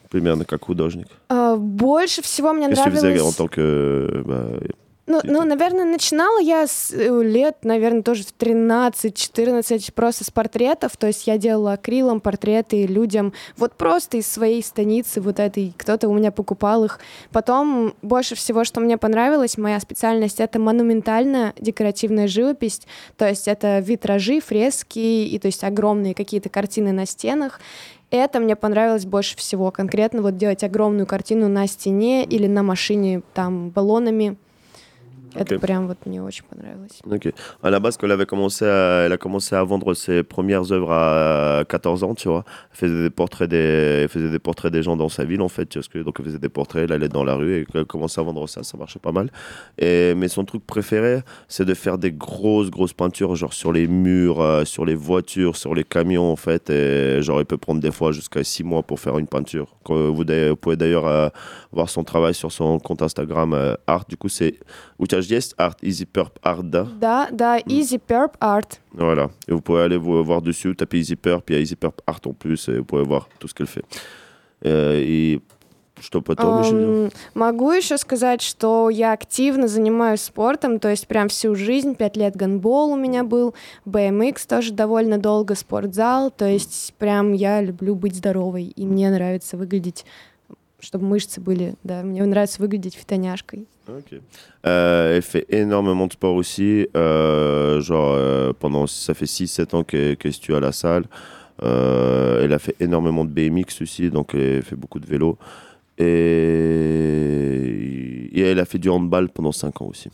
[0.10, 1.08] Примерно как художник.
[1.30, 3.36] А, больше всего мне Qu'est-ce que tu faisais en нравилось...
[3.36, 4.24] tant que...
[4.26, 4.60] bah,
[5.08, 10.98] Ну, ну, наверное, начинала я с э, лет, наверное, тоже в 13-14, просто с портретов.
[10.98, 16.10] То есть я делала акрилом портреты людям, вот просто из своей станицы, вот этой, кто-то
[16.10, 17.00] у меня покупал их.
[17.32, 22.82] Потом больше всего, что мне понравилось, моя специальность— это монументальная декоративная живопись.
[23.16, 27.62] То есть это витражи, фрески, и то есть огромные какие-то картины на стенах.
[28.10, 29.70] Это мне понравилось больше всего.
[29.72, 34.38] Конкретно вот делать огромную картину на стене или на машине там баллонами.
[35.37, 35.61] Это Ok.
[35.63, 37.01] прям вот мне очень понравилось.
[37.11, 37.33] Ok.
[37.63, 40.71] À la base, quand elle avait commencé à, elle a commencé à vendre ses premières
[40.73, 42.45] œuvres à 14 ans, tu vois.
[42.73, 43.57] Elle faisait des portraits des,
[44.03, 45.65] elle faisait des portraits des gens dans sa ville, en fait.
[45.71, 47.65] tu vois ce que- donc, elle faisait des portraits, elle allait dans la rue et
[47.65, 49.31] quand elle commençait à vendre ça, ça marchait pas mal.
[49.79, 53.87] Et, mais son truc préféré, c'est de faire des grosses, grosses peintures, genre sur les
[53.89, 56.69] murs, euh, sur les voitures, sur les camions, en fait.
[56.69, 59.77] Et genre, il peut prendre des fois jusqu'à 6 mois pour faire une peinture.
[59.83, 61.31] Quand vous, d'ailleurs- vous pouvez d'ailleurs euh,
[61.73, 64.05] voir son travail sur son compte Instagram euh, Art.
[64.07, 64.57] Du coup, c'est
[65.28, 66.64] Uchash Jest Art, Easy Purp Art.
[66.64, 66.88] da.
[67.00, 68.80] Да, да, Easy Perp Art.
[68.94, 69.30] Voilà.
[69.48, 72.02] Et vous pouvez aller vous voir dessus, taper Easy puis il y a Easy Purp
[72.06, 73.86] Art en plus, et vous pouvez voir tout ce qu'elle fait.
[74.66, 75.42] Euh, et
[76.00, 77.06] что потом еще делал?
[77.06, 82.18] Ам, Могу еще сказать, что я активно занимаюсь спортом, то есть прям всю жизнь, пять
[82.18, 83.56] лет гандбол у меня был,
[83.86, 89.58] BMX тоже довольно долго, спортзал, то есть прям я люблю быть здоровой, и мне нравится
[89.58, 90.06] выглядеть,
[90.81, 93.67] чтобы мышцы были, да, мне нравится выглядеть фитоняшкой.
[93.89, 94.21] Ok.
[94.67, 96.87] Euh, elle fait énormément de sport aussi.
[96.97, 101.05] euh, genre, euh, pendant, ça fait 6-7 ans qu'elle qu'elle se tue à la salle.
[101.63, 105.39] Euh, elle a fait énormément de BMX aussi, donc elle fait beaucoup de vélo.
[105.99, 106.05] Et,
[108.33, 110.09] et elle a fait du handball pendant 5 ans aussi.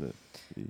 [0.00, 0.08] Ouais.
[0.56, 0.60] Et,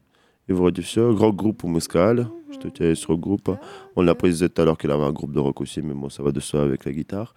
[0.49, 1.13] et voilà, все.
[1.15, 2.29] Grand groupe au Mescal.
[2.51, 3.51] Je te tiens sur le groupe.
[3.97, 6.09] On l'a précisé tout à l'heure qu'elle avait un groupe de rock aussi, mais bon,
[6.09, 7.35] ça va de soi avec la guitare.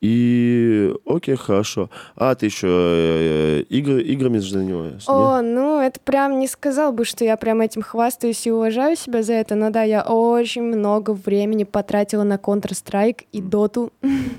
[0.00, 1.88] И окей, хорошо.
[2.16, 5.10] А, ты еще э, игры, играми занимаешься?
[5.10, 9.22] О, ну это прям не сказал бы, что я прям этим хвастаюсь и уважаю себя
[9.22, 13.92] за это, но да, я очень много времени потратила на Counter-Strike и Доту.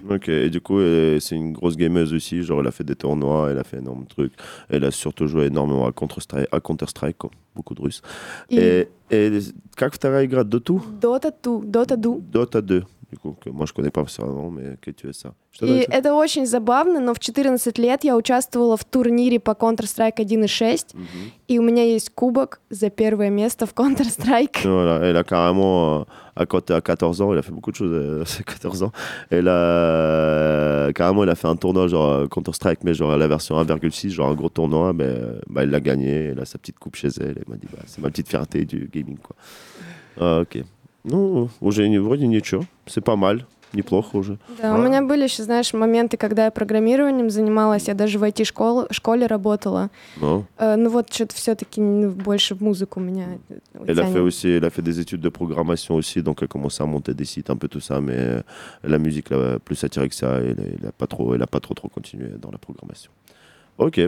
[0.10, 0.80] Ok, et du coup,
[1.20, 2.42] c'est une grosse gameuse aussi.
[2.44, 4.34] Genre, elle a fait des tournois, elle a fait énormément de trucs.
[4.70, 7.32] Elle a surtout joué énormément à Counter-Strike, à Counter-Strike quoi.
[7.56, 8.02] beaucoup de Russes.
[8.50, 9.40] И- Et, et
[9.76, 12.22] как вторая игра Dota Дота Ту, Дота Ду.
[12.32, 15.33] Dota 2, du coup, que moi je connais pas vraiment, mais que tu es ça.
[15.53, 15.89] Что И дальше?
[15.91, 20.97] это очень забавно, но в 14 лет я участвовала в турнире по Counter-Strike 1.6,
[21.49, 24.63] и у меня есть кубок за первое место в Counter-Strike.
[24.65, 26.05] Voilà, elle a carrément, euh,
[26.37, 28.83] à, quand, à 14 ans, elle a fait beaucoup de choses euh, à ses 14
[28.83, 28.93] ans.
[29.29, 33.29] Elle a, euh, carrément, elle a fait un tournoi genre euh, Counter-Strike, mais genre la
[33.29, 36.57] version 1,6, genre un gros tournoi, mais euh, bah, elle l'a gagné, elle a sa
[36.59, 39.37] petite coupe chez elle, elle m'a dit, bah, c'est ma petite fierté du gaming, quoi.
[40.19, 40.65] А, окей.
[41.07, 44.39] Ну, уже не, вроде ничего, c'est pas mal, неплохо уже.
[44.61, 49.27] Да, у меня были еще, знаешь, моменты, когда я программированием занималась, я даже в IT-школе
[49.27, 49.89] работала.
[50.21, 50.45] Non.
[50.59, 53.55] Э, Ну вот что-то все-таки больше в музыку меня э,
[53.87, 54.13] Elle a тянет.
[54.13, 57.15] fait aussi, elle a fait des études de programmation aussi, donc elle commençait à monter
[57.15, 58.43] des sites, un peu tout ça, mais euh,
[58.85, 61.47] la musique l'a plus attiré que ça, et elle, elle a pas trop, elle a
[61.49, 63.11] pas trop trop continué dans la programmation.
[63.79, 63.99] Ok.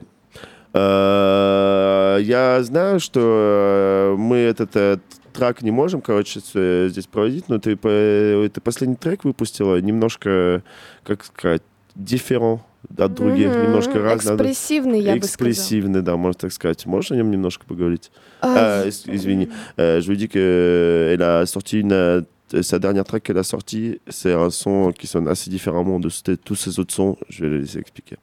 [0.74, 4.98] Э, Я знаю, что э, мы этот э,
[5.29, 10.61] трек не можем, короче, э, здесь проводить, но ты, по- ты последний трек выпустила немножко,
[11.03, 11.61] как сказать,
[11.95, 12.59] différent
[12.97, 13.63] от других, Мгм.
[13.63, 14.35] немножко разный.
[14.35, 15.27] Экспрессивный, я бы сказала.
[15.51, 16.85] Экспрессивный, да, можно так сказать.
[16.85, 18.11] Можешь о нем немножко поговорить
[18.41, 22.25] Ah, es- Извини, Euh, je lui dis qu'elle a sorti une.
[22.61, 26.09] Sa dernière track qu'elle a sortie, c'est un son qui sonne assez différemment de
[26.43, 27.15] tous ses autres sons.
[27.29, 28.17] Je vais le laisser expliquer.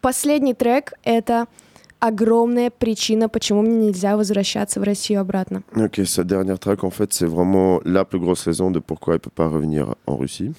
[0.00, 1.46] Последний трек— это
[2.01, 5.63] огромная причина, почему мне нельзя возвращаться в Россию обратно.
[5.75, 9.19] Ok, sa dernière track, en fait, c'est vraiment la plus grosse raison de pourquoi elle
[9.19, 10.53] peut pas revenir en Russie.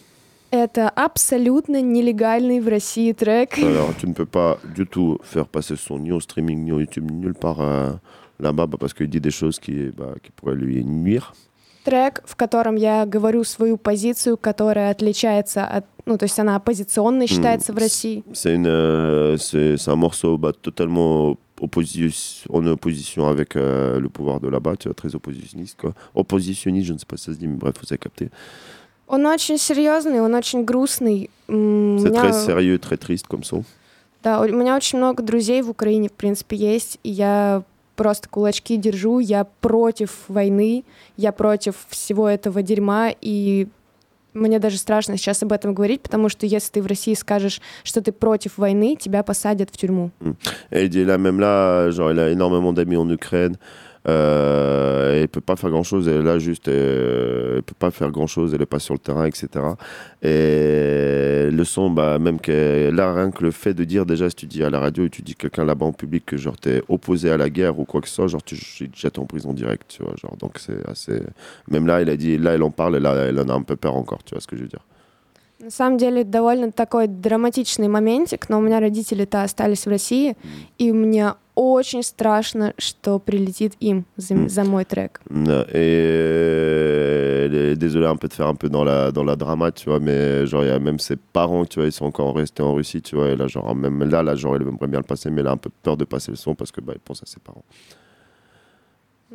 [0.50, 3.58] Это абсолютно нелегальный в России трек.
[3.58, 6.80] Alors, tu ne peux pas du tout faire passer son ni au streaming, ni au
[6.80, 7.92] YouTube, ni nulle part euh,
[8.40, 11.34] là-bas, bah, parce qu'il dit des choses qui, bah, qui pourraient lui nuire.
[11.83, 15.85] Трек, в котором я говорю свою позицию, которая отличается от...
[16.05, 18.23] Ну, то есть она оппозиционной считается в России.
[18.33, 19.37] C'est euh,
[19.87, 24.95] un morceau bah, totalement opposi- en opposition avec euh, le pouvoir de là-bas, tu vois,
[24.95, 25.93] très oppositionniste, quoi.
[26.13, 28.29] Oppositionniste, je ne sais pas si ça se dit, mais bref, vous avez capté.
[29.07, 31.29] Он очень серьезный, он очень грустный.
[31.47, 33.63] C'est très sérieux, très triste comme son.
[34.23, 37.63] Да, у меня очень много друзей в Украине, в принципе, есть, и я
[37.95, 40.83] просто кулачки держу, я против войны,
[41.17, 43.67] я против всего этого дерьма, и
[44.33, 48.01] мне даже страшно сейчас об этом говорить, потому что если ты в России skажешь, что
[48.01, 50.11] ты против войны, тебя посадят в тюрьму.
[50.71, 53.57] Et là, même là, genre, il a énormément d'amis en Ukraine.
[54.07, 56.07] Euh, elle peut pas faire grand chose.
[56.07, 58.53] Est là juste, euh, elle peut pas faire grand chose.
[58.53, 59.47] Elle est pas sur le terrain, etc.
[60.21, 64.35] Et le son, bah, même que là, rien que le fait de dire déjà, si
[64.35, 67.31] tu dis à la radio, tu dis quelqu'un là-bas en public que genre t'es opposé
[67.31, 69.53] à la guerre ou quoi que ce soit, genre tu tu te jettes en prison
[69.53, 70.13] direct, tu vois.
[70.21, 71.21] Genre, donc c'est assez.
[71.69, 73.61] Même là, il a dit, là, elle en parle, et là, elle en a un
[73.61, 74.83] peu peur encore, tu vois ce que je veux dire.
[75.62, 80.36] На самом деле довольно такой драматичный моментик, но у меня родители-то остались в России,
[80.78, 85.20] и мне очень страшно, что прилетит им за, за мой трек.
[85.28, 89.24] Euh, Et euh, elle est désolée un peu de faire un peu dans la, dans
[89.24, 91.92] la drama, tu vois, mais genre, il y a même ses parents, tu vois, ils
[91.92, 94.62] sont encore restés en Russie, tu vois, et là, genre, même là, là, genre, elle
[94.62, 96.70] aimerait bien le passer, mais elle a un peu peur de passer le son parce
[96.70, 97.64] que, bah, elle pense à ses parents.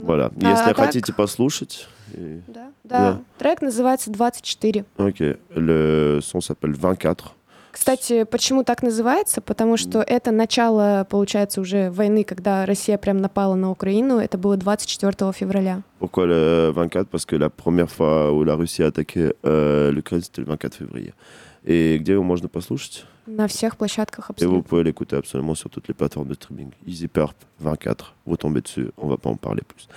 [0.02, 0.30] Voilà.
[0.42, 1.88] а Если так- хотите послушать.
[2.14, 3.20] и- Да, да.
[3.38, 4.84] Трек называется 24.
[4.98, 5.20] Ok.
[5.54, 7.32] Le son s'appelle 24.
[7.70, 9.40] Кстати, почему так называется?
[9.40, 14.18] Потому что это начало, получается, уже войны, когда Россия прям напала на Украину.
[14.18, 15.82] Это было 24 февраля.
[16.00, 20.22] Pourquoi le 24 Parce que la première fois où la Russie a attaqué euh, l'Ukraine,
[20.22, 21.12] c'était le 24 février.
[21.64, 24.57] Et где его можно послушать На всех площадках Et абсолютно.
[24.57, 26.71] vous pouvez l'écouter absolument sur toutes les plateformes de streaming.
[26.85, 29.87] Easy Purp 24, vous tombez dessus, on va pas en parler plus.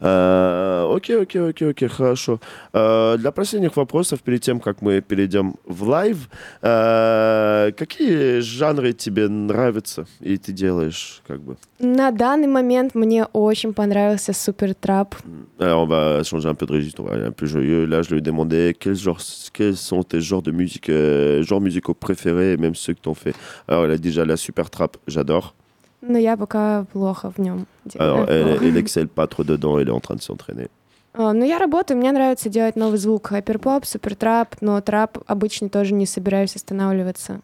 [0.00, 2.38] Э, Окей, окей, окей, окей, хорошо.
[2.72, 6.28] Э, Для последних вопросов, перед тем, как мы перейдем в лайв,
[6.62, 13.72] э, какие жанры тебе нравятся и ты делаешь, как бы На данный момент мне очень
[13.74, 15.14] понравился Супер Трап.
[15.58, 17.86] Alors, on va changer un peu de registre, on va aller un peu joyeux.
[17.86, 19.20] Là, je lui demandais quels, genres,
[19.52, 23.13] quels sont tes genres de musique, euh, genres musicaux préférés, et même ceux que t'en
[23.13, 23.33] fais.
[23.67, 25.53] Alors, elle a déjà la super trap, j'adore.
[26.03, 27.67] Но я пока плохо в нем.
[27.99, 30.67] Alors, elle, elle excelle pas trop dedans, elle est en train de s'entraîner.
[31.13, 33.27] А, Ну, я работаю, мне нравится делать новый звук.
[33.27, 37.41] Хайперпоп, супертрап, но трап обычно тоже не собираюсь останавливаться.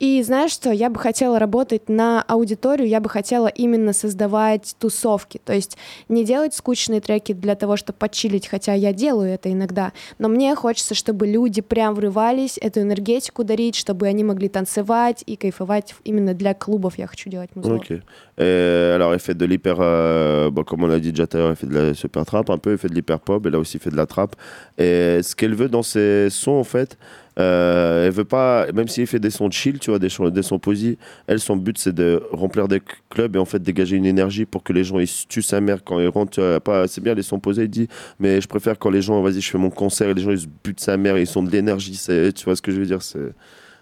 [0.00, 5.40] И знаешь что, я бы хотела работать на аудиторию, я бы хотела именно создавать тусовки,
[5.44, 5.76] то есть
[6.08, 10.54] не делать скучные треки для того, чтобы почилить, хотя я делаю это иногда, но мне
[10.54, 16.34] хочется, чтобы люди прям врывались, эту энергетику дарить, чтобы они могли танцевать и кайфовать именно
[16.34, 17.76] для клубов я хочу делать музыку.
[17.76, 18.00] Ok.
[18.36, 19.76] Et alors, elle fait de l'hyper.
[19.80, 22.26] euh, bon, comme on l'a dit déjà tout à l'heure, elle fait de la super
[22.26, 24.34] trap un peu, elle fait de l'hyper pop, elle a aussi fait de la trap.
[24.76, 26.98] Et ce qu'elle veut dans ses sons, en fait,
[27.35, 28.67] elle veut pas.
[28.73, 30.97] Même si elle fait des sons chill, tu vois, des, sons- des sons posy,
[31.27, 34.61] elle, son but, c'est de remplir des clubs et en fait dégager une énergie pour
[34.63, 36.31] que les gens ils se tuent sa mère quand ils rentrent.
[36.31, 37.87] tu vois, pas, c'est bien les sons posés, il dit,
[38.19, 40.39] mais je préfère quand les gens, vas-y, je fais mon concert et les gens ils
[40.41, 42.85] se butent sa mère, ils sont de l'énergie, c'est- tu vois ce que je veux
[42.85, 43.33] dire c'est...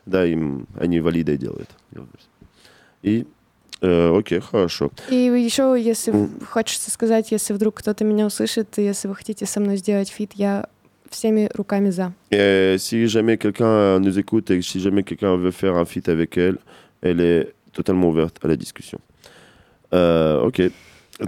[0.06, 1.68] Да, им, они валиды делают.
[3.04, 3.26] И,
[3.82, 4.92] э, окей, хорошо.
[5.10, 6.14] И еще, если
[6.50, 10.32] хочется сказать, если вдруг кто-то меня услышит, и если вы хотите со мной сделать фит,
[10.36, 10.68] я
[11.12, 12.12] всеми руками за.
[12.32, 16.10] Et euh, si jamais quelqu'un nous écoute et si jamais quelqu'un veut faire un feat
[16.10, 16.58] avec elle,
[17.02, 19.00] elle est totalement ouverte à la discussion.
[19.94, 20.62] Euh, ok,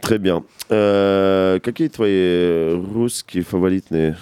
[0.02, 0.44] très bien.
[0.72, 4.18] Euh, какие твои русские фаворитные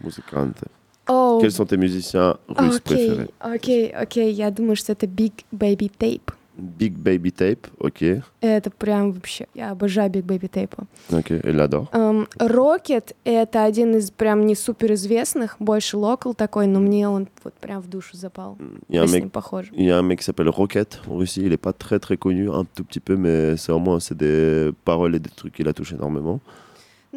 [0.00, 0.66] музыканты?
[1.08, 1.40] Оу.
[1.40, 5.90] Quels sont tes musiciens russes Окей, préférés окей, окей, я думаю, что это Big Baby
[5.98, 6.32] Tape.
[6.57, 8.23] Big Baby Tape, ok.
[8.41, 10.77] Это прям вообще, я обожаю Big Baby Tape.
[11.11, 11.87] Ok, elle l'adore.
[11.91, 17.53] Эм, Rocket— это один из прям не суперизвестных, больше локал такой, но мне он вот
[17.55, 18.57] прям в душу запал.
[18.89, 19.71] Un с ним похожи.
[19.75, 22.17] il y a un mec qui s'appelle Rocket en Russie, il est pas très très
[22.17, 25.67] connu, un tout petit peu, mais c'est vraiment c'est des paroles et des trucs qu'il
[25.67, 26.39] a touché énormément.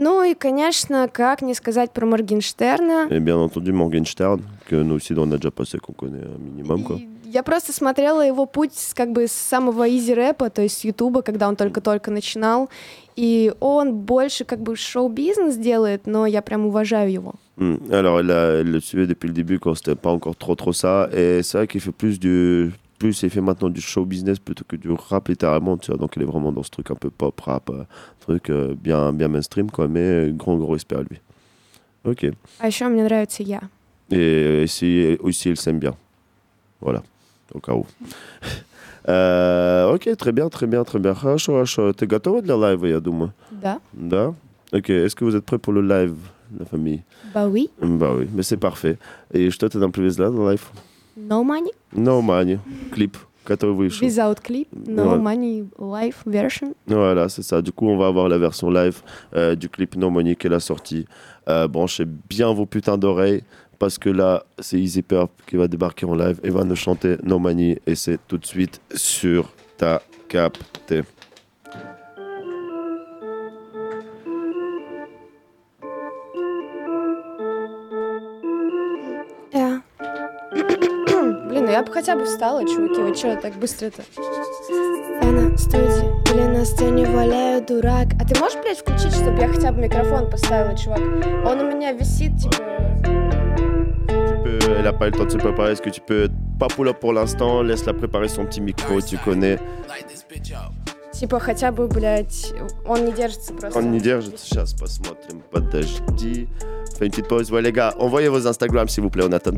[0.01, 3.09] Ну и, конечно, как не сказать про Моргенштерна.
[3.10, 6.85] Et bien entendu Morgenstern, que nous aussi on a déjà passé, qu'on connaît un minimum
[6.85, 6.98] quoi.
[7.31, 11.21] Я просто смотрела его путь как бы с самого изи рэпа, то есть с Ютуба,
[11.23, 12.71] когда он только-только начинал.
[13.17, 17.35] И он больше как бы шоу-бизнес делает, но я прям уважаю его.
[17.59, 17.81] Hmm.
[17.93, 20.73] Alors elle, a- elle le suivait depuis le début quand c'était pas encore trop trop
[20.73, 24.39] ça, et c'est vrai qu'il fait plus du plus il fait maintenant du show business
[24.39, 26.95] plutôt que du rap littéralement, tu vois, donc il est vraiment dans ce truc un
[26.95, 27.85] peu pop rap, euh,
[28.21, 31.21] truc euh, bien bien mainstream quoi, mais euh, grand gros respect à lui.
[32.05, 32.27] Ok.
[32.61, 33.61] А еще мне нравится я.
[34.11, 35.95] Et aussi, aussi il s'aime bien.
[36.81, 37.03] Voilà,
[37.53, 37.86] au cas où.
[39.06, 41.14] Э, Окей, très bien, très bien, très bien.
[41.14, 41.91] Хорошо, хорошо.
[41.94, 43.32] Ты готова для лайва, я думаю?
[43.52, 43.80] Да.
[43.94, 44.34] Да?
[44.72, 46.15] Ok, est-ce que vous êtes prêts pour le live,
[46.57, 47.03] la famille
[47.34, 47.70] Bah oui.
[47.82, 48.98] Bah oui, mais c'est parfait.
[49.34, 50.72] И что ты нам привезла на лайв?
[51.15, 51.72] No money.
[51.91, 52.57] No Money,
[52.91, 54.07] клип, который вышел.
[54.07, 54.68] Without clip.
[54.88, 55.20] No Ouais.
[55.20, 56.74] money live version.
[56.88, 57.61] Voilà, c'est ça.
[57.61, 59.02] Du coup, on va avoir la version live
[59.36, 61.06] euh, du clip No Money qu'elle a sorti.
[61.49, 63.44] Euh, branchez bien vos putains d'oreilles
[63.80, 67.18] parce que là, c'est Easy Purp qui va débarquer en live et va nous chanter
[67.24, 71.03] No Money et c'est tout de suite sur ta capté.
[79.52, 79.82] Да.
[81.48, 84.03] Блин, ну я бы хотя бы встала, чуваки, вы чё так быстро-то?
[85.22, 88.07] Я на студии или на сцене валяю дурак.
[88.20, 90.99] А ты можешь, блядь, включить, чтобы я хотя бы микрофон поставила, чувак?
[91.45, 93.27] Он у меня висит, типа...
[94.78, 95.72] Tu peux- elle a pas eu le temps de se préparer.
[95.74, 96.28] Est-ce que tu peux
[96.60, 99.57] pas pull up pour l'instant Laisse-la préparer son petit micro, tu connais.
[101.11, 102.53] Типа хотя бы, блядь,
[102.86, 103.78] он не держится просто.
[103.80, 106.48] En Niger, je te chasse, passe-moi, t'aimes pas d'HD.
[106.98, 107.52] Fais une petite pause.
[107.52, 109.52] Ouais, les gars, envoyez vos Instagram s'il vous plaît, on attend.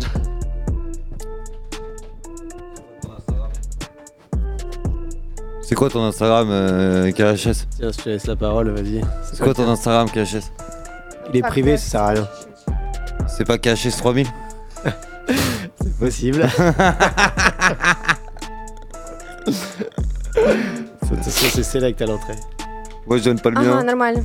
[5.62, 9.02] C'est quoi ton Instagram, euh, KHS Tiens, je te laisse la parole, vas-y.
[9.32, 10.52] C'est quoi ton Instagram, KHS
[11.34, 12.28] Il est privé, ça sert à rien.
[13.28, 14.28] C'est pas KHS 3000
[15.81, 16.43] c'est possible.
[21.03, 22.35] Attention, c'est select à l'entrée.
[23.07, 23.83] Moi, je donne pas le Ah, mien.
[23.85, 24.25] normal.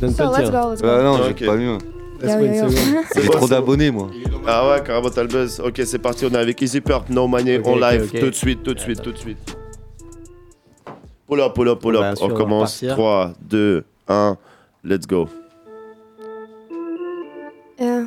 [0.00, 0.88] Donne So, pas le let's tien.
[0.88, 1.36] Ah, non, ah, Ok.
[1.38, 1.78] j'ai pas le mien.
[3.32, 4.08] Trop d'abonnés, moi.
[4.46, 5.60] Ah ouais, carrément, t'as le buzz.
[5.60, 8.62] Ok, c'est parti, on est avec Easy Perp, No Money, on live, tout de suite,
[8.62, 9.56] tout de suite, tout de suite.
[11.28, 12.18] Pull up, pull up, pull bah, up.
[12.22, 12.82] On commence.
[12.88, 14.36] 3, 2, 1,
[14.84, 15.28] let's go.
[17.78, 18.04] Yeah.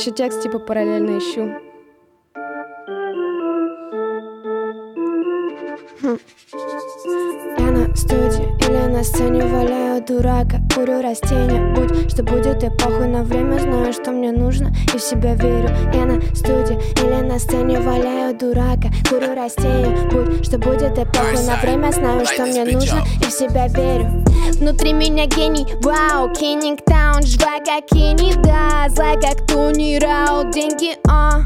[0.00, 1.60] Еще текст типа параллельно ищу.
[6.00, 6.18] Хм.
[7.94, 10.60] Студии или на сцене валяю дурака.
[10.74, 13.58] Курю растения, будь что будет и похуй на время.
[13.58, 15.68] Знаю, что мне нужно и в себя верю.
[15.92, 18.90] Я на студии или на сцене валяю дурака.
[19.08, 21.92] Курю растения, будь что будет и похуй на время.
[21.92, 24.24] Знаю, что мне нужно и в себя верю.
[24.58, 31.42] Внутри меня гений, вау, Кеннингтаун Жива как Кенни, да, злая как Тони Раут Деньги, а,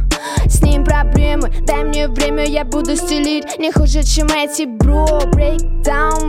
[0.46, 1.50] с ним проблемы.
[1.62, 3.58] Дай мне время, я буду стелить.
[3.58, 5.82] Не хуже, чем эти, бро Break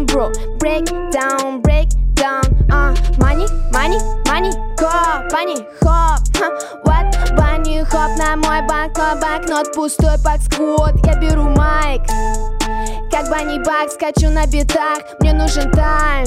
[0.06, 6.50] down, bro, break down, break down а, Money, money, money, go, bunny, хоп ха,
[6.84, 12.02] What, bunny, хоп На мой банкнот, банкнот пустой, пак сквот Я беру майк.
[13.12, 15.00] Как Банни Бак, скачу на битах.
[15.22, 16.26] Мне нужен тайм.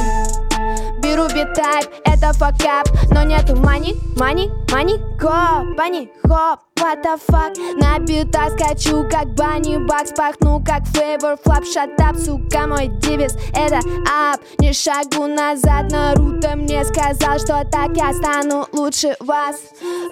[1.02, 7.56] Беру битайп, это факап Но нету мани, мани, мани Го, Банни, хоп, what the fuck?
[7.76, 13.78] На битах скачу, как Банни Бак Спахну, как фейвор, флап, шатап Сука, мой девиз, это
[14.08, 14.40] ап.
[14.58, 19.56] Не шагу назад, Наруто мне сказал Что так я стану лучше вас.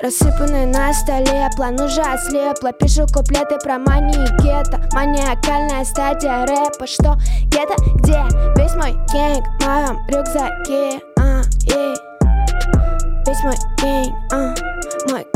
[0.03, 4.81] Рассыпанный на столе, план уже ослепло Пишу куплеты про мани и гетто.
[4.93, 6.87] Маниакальная стадия рэпа.
[6.87, 7.17] Что,
[7.47, 8.23] гетто, где?
[8.57, 11.97] Весь мой гэнг в моем рюкзаке а, ей.
[13.27, 14.55] Весь мой гэнг, а,
[15.11, 15.27] мой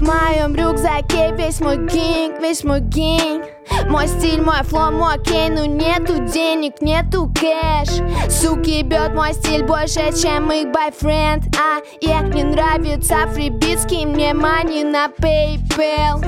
[0.00, 1.04] Mają rukzak,
[1.36, 3.59] wieś mój gang, wieś mój gang.
[3.88, 7.88] Мой стиль, мой фло, мой кей Ну нету денег, нету кэш.
[8.30, 11.44] Суки бьет мой стиль больше, чем их бойфренд.
[11.56, 16.20] А, е, мне нравится фрибитский Мне мани на PayPal.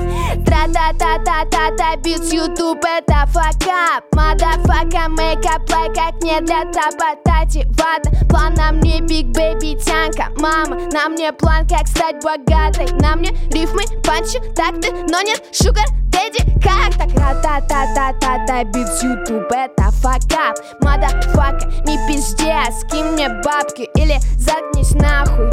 [0.45, 8.71] Тра-та-та-та-та-та Битс YouTube это факап Мадафака, мейкап, лайк Как не для табатати Вата, план на
[8.71, 10.31] мне биг бэби тянка.
[10.37, 12.87] Мама, на мне план, как стать богатой.
[12.99, 17.09] На мне рифмы, панчи, такты Но нет шугар, дэдди, как так?
[17.13, 25.49] Ра-та-та-та-та-та Битс YouTube это факап Мадафака, не пиздец Скинь мне бабки или заткнись нахуй.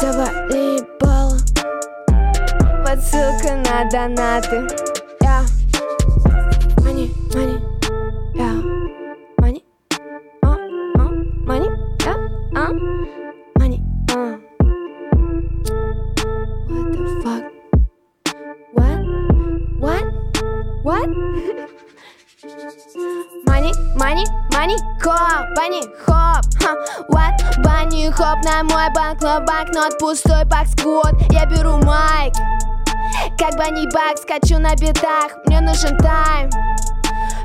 [0.00, 1.38] Завали бала
[2.84, 4.66] Подсылка на донаты.
[5.20, 5.42] Я.
[6.78, 7.60] Money, money,
[8.34, 8.50] я.
[9.38, 9.62] Money,
[10.42, 11.08] а, а,
[11.46, 11.70] money,
[12.04, 12.14] я,
[12.54, 12.93] а
[20.84, 21.08] What?
[23.46, 25.16] Money, money, money, go,
[25.56, 26.74] bunny, хоп, ха,
[27.08, 32.34] what, bunny, хоп, на мой банкнот, банкнот пустой, пак сквот, я беру майк,
[33.38, 36.50] как Банни Бак, скачу на битах, мне нужен тайм,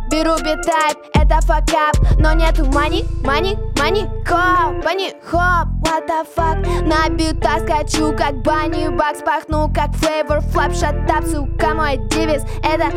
[0.09, 6.57] беру битайп, это факап, но нету мани, мани, мани, го, Банни, хоп, what the fuck,
[6.83, 12.87] на битах скачу, как Банни Бак, спахну, как флейвор, флап, шатап, сука, мой девиз, это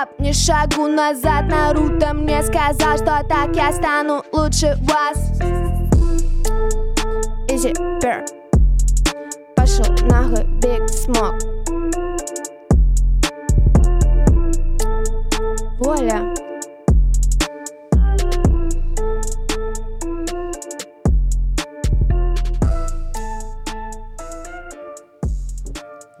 [0.00, 5.30] ап, не шагу назад, Наруто мне сказал, что так я стану лучше вас.
[7.48, 8.24] Easy Bear
[9.56, 11.40] Пошел нахуй Big Smoke.
[15.78, 16.34] Воля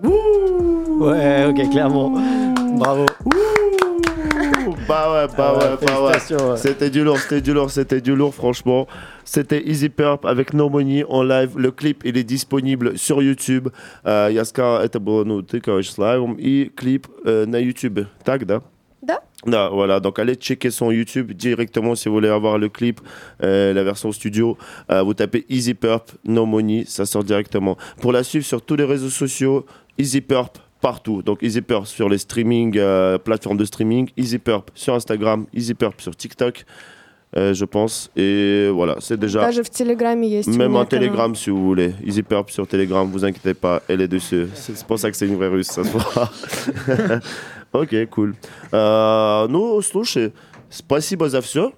[0.09, 2.11] ok, clairement.
[2.77, 3.05] Bravo.
[4.87, 6.13] Bah ouais, bah Ah ouais, ouais, bah ouais.
[6.13, 6.57] félicitations, ouais.
[6.57, 8.87] C'était du lourd, c'était du lourd, c'était du lourd, franchement.
[9.23, 11.57] C'était Easy Purp avec No Money en live.
[11.57, 13.69] Le clip, il est disponible sur YouTube.
[14.05, 16.35] Э, Яска, это было, ну, ты, короче, с лайвом.
[16.35, 18.05] И клип э, на YouTube.
[18.23, 18.61] Так, да?
[19.01, 19.21] Да.
[19.45, 22.99] Да, voilà, donc allez checker son YouTube directement si vous voulez avoir le clip,
[23.43, 24.57] euh, la version studio.
[24.91, 27.77] Euh, vous tapez Easy Purp, No Money, ça sort directement.
[28.01, 29.65] Pour la suivre sur tous les réseaux sociaux,
[29.97, 31.21] Easy Purp partout.
[31.21, 35.73] Donc Easy Purp sur les streaming, euh, plateformes de streaming, Easy Purp sur Instagram, Easy
[35.73, 36.65] Purp sur TikTok,
[37.37, 38.09] euh, je pense.
[38.15, 39.41] Et voilà, c'est déjà.
[39.41, 40.47] Даже в Телеграме есть.
[40.47, 40.87] у Même меня en канал.
[40.87, 41.93] Telegram si vous voulez.
[42.05, 44.47] Easy Purp sur Telegram, vous inquiétez pas, elle est dessus.
[44.53, 46.29] C'est c'est pour ça que c'est une vraie russe, ça se voit.
[47.73, 48.35] Окей, cool.
[48.71, 50.31] А, ну, слушай,
[50.69, 51.73] спасибо за все.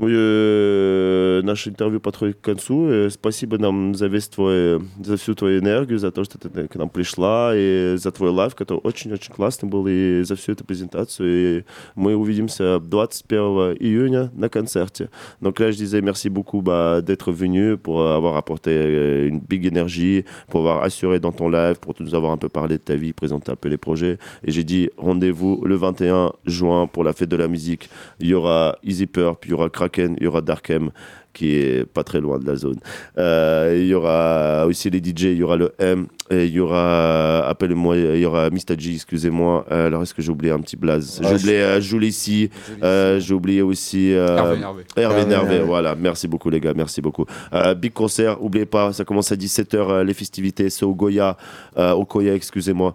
[0.00, 2.86] наше интервью подходит к концу.
[2.88, 6.74] Э, Спасибо нам за весь твой, за всю твою энергию, за то, что ты к
[6.74, 11.28] нам пришла, и за твой лайв, который очень-очень классный был, и за всю эту презентацию.
[11.28, 15.08] Et мы увидимся 21 июня на концерте.
[15.40, 19.64] Donc là, je disais merci beaucoup bah, d'être venu, pour avoir apporté euh, une big
[19.64, 22.96] énergie, pour avoir assuré dans ton live, pour nous avoir un peu parlé de ta
[22.96, 24.18] vie, présenter un peu les projets.
[24.44, 27.88] Et j'ai dit rendez-vous le 21 juin pour la fête de la musique.
[28.20, 30.89] Il y aura Easy Purp, il y aura Kraken, il y aura Darkem
[31.33, 32.75] qui est pas très loin de la zone.
[33.17, 36.59] Euh, il y aura aussi les DJ, il y aura le M, et il y
[36.59, 38.77] aura, appelle-moi, il y aura Mr.
[38.77, 39.65] G, excusez-moi.
[39.71, 41.21] Euh, alors, est-ce que j'ai oublié un petit blaze?
[41.23, 42.49] Ouais, J'ai oublié je- euh, Jules ici,
[42.83, 44.57] euh, j'ai oublié aussi euh,
[44.97, 45.59] Hervé Nervé.
[45.59, 45.95] Voilà.
[45.95, 47.25] Merci beaucoup, les gars, merci beaucoup.
[47.53, 51.37] Euh, big concert, oubliez pas, ça commence à 17h, les festivités, c'est au Goya,
[51.77, 52.93] euh, au Koya, excusez-moi.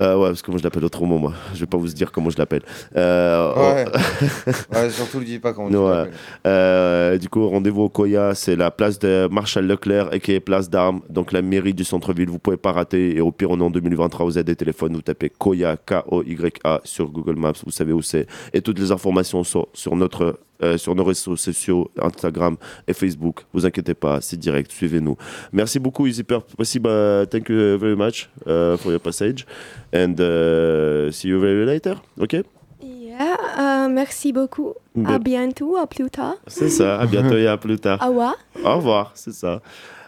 [0.00, 1.32] Euh, ouais, parce que moi je l'appelle autrement, moi.
[1.54, 2.60] Je vais pas vous dire comment je l'appelle.
[2.96, 3.84] Euh, Ouais.
[3.94, 6.10] oh- Ouais, surtout le dis pas comment Ouais.
[6.46, 10.40] Euh, du coup, rendez-vous au Koya, c'est la place de Marshall Leclerc et qui est
[10.40, 12.28] place d'armes, donc la mairie du centre-ville.
[12.28, 13.16] Vous pouvez pas rater.
[13.16, 16.80] Et au pire, on est en 2023, vous avez des téléphones, vous tapez Koya, K-O-Y-A
[16.84, 18.26] sur Google Maps, vous savez où c'est.
[18.52, 20.38] Et toutes les informations sont sur notre.
[20.62, 22.56] Euh, sur nos réseaux sociaux, Instagram
[22.86, 23.44] et Facebook.
[23.52, 25.16] Vous inquiétez pas, c'est direct, suivez-nous.
[25.52, 26.22] Merci beaucoup, Easy.
[26.24, 29.46] Possible, uh, thank you very much uh, for your passage.
[29.94, 32.42] And uh, see you very later, ok?
[32.82, 34.74] Yeah, euh, merci beaucoup.
[35.06, 36.36] À bientôt, à plus tard.
[36.46, 37.98] C'est ça, à bientôt et à plus tard.
[38.04, 38.34] Au revoir.
[38.64, 39.60] Au revoir, c'est ça.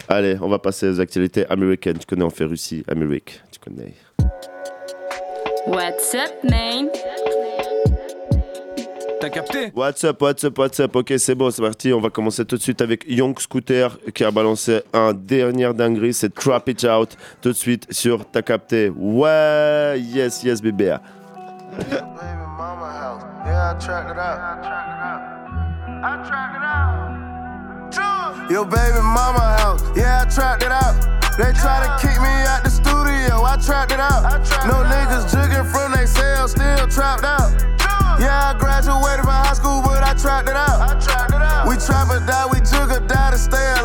[0.09, 1.99] Allez, on va passer aux actualités américaines.
[1.99, 3.43] Tu connais, on fait Russie, Amérique.
[3.51, 3.95] Tu connais.
[5.67, 6.89] What's up, man?
[9.21, 11.93] T'as capté What's up, what's up, what's up Ok, c'est bon, c'est parti.
[11.93, 16.15] On va commencer tout de suite avec Young Scooter qui a balancé un dernier dinguerie.
[16.15, 18.93] C'est Trap It Out tout de suite sur T'as capté.
[18.97, 20.97] Ouais, yes, yes, bébé.
[23.47, 24.39] Yeah, I tracked it out.
[26.05, 28.51] I tracked it out.
[28.51, 30.95] Your baby mama house, yeah, I tracked it out.
[31.37, 34.23] They try to kick me out the studio, I tracked it out.
[34.67, 37.78] No niggas jigging from they cells, still trapped out.
[38.19, 40.99] Yeah, I graduated from high school, but I tracked it out.
[41.69, 43.78] We trap or die, we jug or die to stay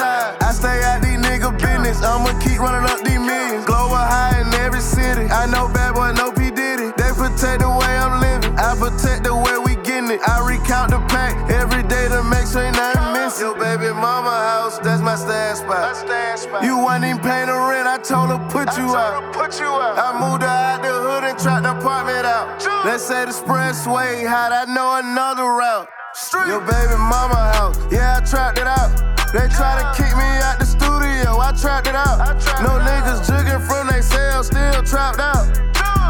[0.00, 3.64] I stay out these nigga business, I'ma keep running up these millions.
[3.66, 6.94] Global high in every city, I know bad boy, no P Diddy.
[6.94, 10.20] They protect the way I'm living, I protect the way we getting it.
[10.22, 13.50] I recount the pack every day to make sure ain't nothing missing.
[13.50, 16.62] Yo, baby mama house, that's my stash spot.
[16.62, 19.34] You wasn't even paying the rent, I told her put you out.
[19.34, 19.98] Put you out.
[19.98, 22.62] I moved her out the hood and tracked the apartment out.
[22.86, 25.88] Let's say the expressway hot, I know another route.
[26.14, 26.46] Street.
[26.46, 29.17] Your baby mama house, yeah, I tracked it out.
[29.32, 32.16] They try to kick me out the studio, I tracked it out.
[32.64, 35.44] No niggas jigging from they cell, still trapped out.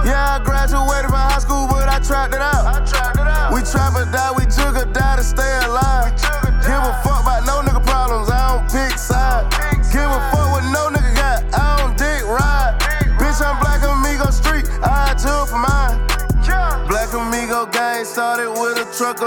[0.07, 2.87] Yeah, I graduated from high school, but I tracked it out.
[3.53, 5.51] We trap or die, we jug or die to stay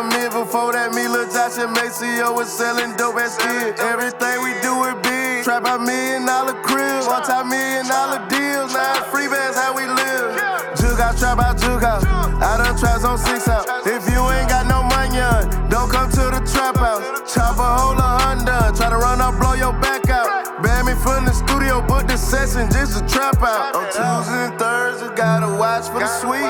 [0.01, 0.29] a of men.
[0.31, 3.77] Before that, me, Lil Josh and Maceo was selling dope as kid.
[3.79, 5.43] Everything we do is big.
[5.43, 8.73] Trap a million dollar crib, multi million dollar deals.
[8.73, 10.37] Now free bands, how we live.
[10.77, 12.03] Jug out, trap out, jug out.
[12.41, 13.65] I done traps on six out.
[13.85, 17.03] If you ain't got no money on, don't come to the trap house.
[17.33, 20.61] Chop a hole of Honda, try to run up, blow your back out.
[20.61, 23.75] Ban me from the studio, book the session just to trap out.
[23.75, 26.45] On Tuesdays and Thursdays, gotta watch for the sweet.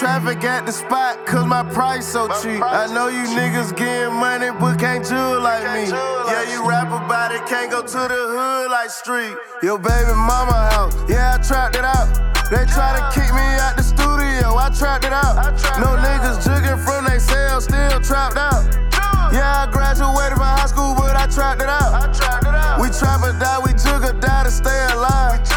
[0.00, 2.64] Traffic at the spot, cause my price so cheap.
[2.64, 5.92] I know you niggas getting money, but can't jewel like me.
[5.92, 9.36] Yeah, you rap about it, can't go to the hood like street.
[9.62, 12.08] Your baby mama house, yeah, I trapped it out.
[12.48, 15.36] They try to kick me out the studio, I trapped it out.
[15.76, 18.64] No niggas jigging from they cell, still trapped out.
[19.36, 22.08] Yeah, I graduated from high school, but I trapped it out.
[22.80, 25.49] We trap or die, we jug or die to stay alive.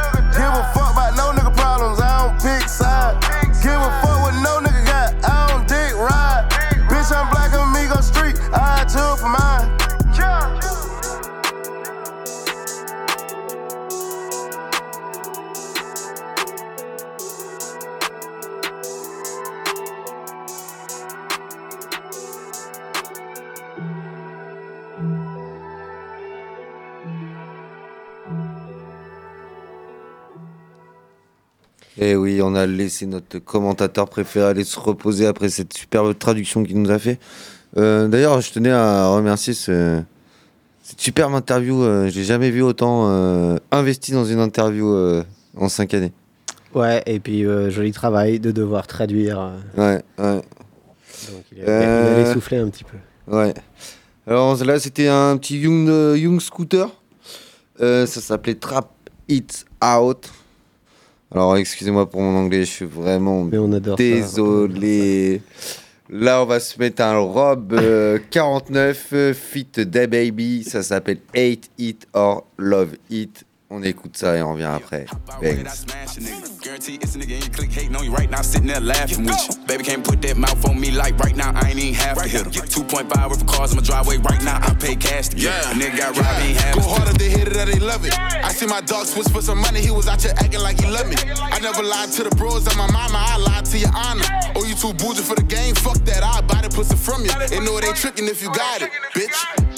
[31.98, 36.18] Et Eh oui, on a laissé notre commentateur préféré aller se reposer après cette superbe
[36.18, 37.20] traduction qu'il nous a fait.
[37.78, 40.02] Euh, D'ailleurs, je tenais à remercier ce-
[40.82, 41.84] cette superbe interview.
[41.84, 45.24] Euh, J'ai jamais vu autant euh, investi dans une interview euh,
[45.56, 46.12] en cinq années.
[46.74, 49.52] Ouais, et puis joli travail de devoir traduire.
[49.78, 50.42] Ouais, ouais.
[51.32, 52.98] donc il, a- allait souffler un petit peu.
[53.32, 53.54] Ouais.
[54.26, 55.88] Alors là, c'était un petit Young,
[56.18, 56.90] Young Scooter.
[57.80, 58.90] Ça s'appelait Trap
[59.30, 60.32] It Out.
[61.34, 64.04] Alors, excusez-moi pour mon anglais, je suis vraiment adore ça.
[64.04, 65.42] désolé.
[66.10, 70.64] Là, on va se mettre un robe euh, 49 euh, fit Da Baby.
[70.64, 73.46] Ça s'appelle Hate It or Love It.
[73.76, 75.08] On écoute ça et on revient après.
[75.42, 75.64] Bangs.
[76.62, 79.26] Guarantee it's a nigga in your clique hating on you right now, sitting there laughing
[79.26, 79.66] with you.
[79.66, 81.52] Baby can't put that mouth on me like right now.
[81.56, 82.52] I ain't even half to hit him.
[82.52, 84.60] 2.5 worth of cars in my driveway right now.
[84.62, 85.72] I pay cash to get Yeah.
[85.72, 88.14] A nigga got robbed, ain't half Go harder, they hate it or they love it.
[88.18, 90.86] I see my dog switch for some money, he was out here acting like he
[90.86, 91.18] loved me.
[91.42, 94.24] I never lied to the bros and my mama, I lied to your honor.
[94.56, 95.74] Oh, you too bougie for the game?
[95.74, 97.34] Fuck that, I'll buy the pussy from you.
[97.50, 99.34] They know it ain't tricking if you got it, bitch.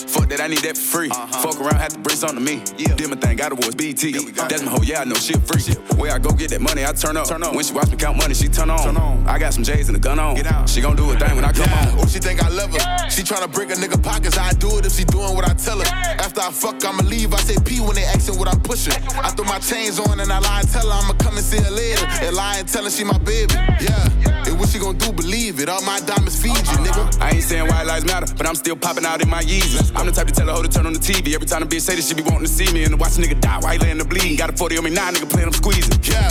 [0.09, 1.09] Fuck that, I need that for free.
[1.09, 1.41] Uh-huh.
[1.41, 2.61] Fuck around, have to bring something to me.
[2.75, 4.31] Did my thing, got awards, BT.
[4.31, 5.77] That's my hoe, yeah, I know she a freak.
[5.99, 7.29] Where I go get that money, I turn up.
[7.53, 9.27] When she watch me count money, she turn on.
[9.27, 10.35] I got some J's and a gun on.
[10.65, 11.99] She gon' do a thing when I come Yeah, home.
[12.01, 13.09] oh, she think I love her.
[13.11, 14.37] She tryna break a nigga pockets.
[14.39, 15.85] I do it if she doing what I tell her.
[15.85, 17.31] After I fuck, I'ma leave.
[17.33, 18.93] I say P when they asking what I'm pushing.
[19.21, 21.61] I throw my chains on and I lie and tell her I'ma come and see
[21.61, 22.05] her later.
[22.25, 23.53] And lie and tell her she my baby.
[23.85, 24.09] Yeah,
[24.57, 25.11] what she gon' do?
[25.11, 25.69] Believe it.
[25.69, 27.21] All my diamonds feed you, nigga.
[27.21, 29.91] I ain't saying white lives matter, but I'm still popping out in my Yeezys.
[29.95, 31.33] I'm the type to tell a hoe to turn on the TV.
[31.33, 33.17] Every time a bitch say this, she be wanting to see me and to watch
[33.17, 34.35] a nigga die while he laying the bleeding.
[34.35, 35.99] Got a 40 on me now, nigga playing, I'm squeezing.
[36.03, 36.29] Yeah,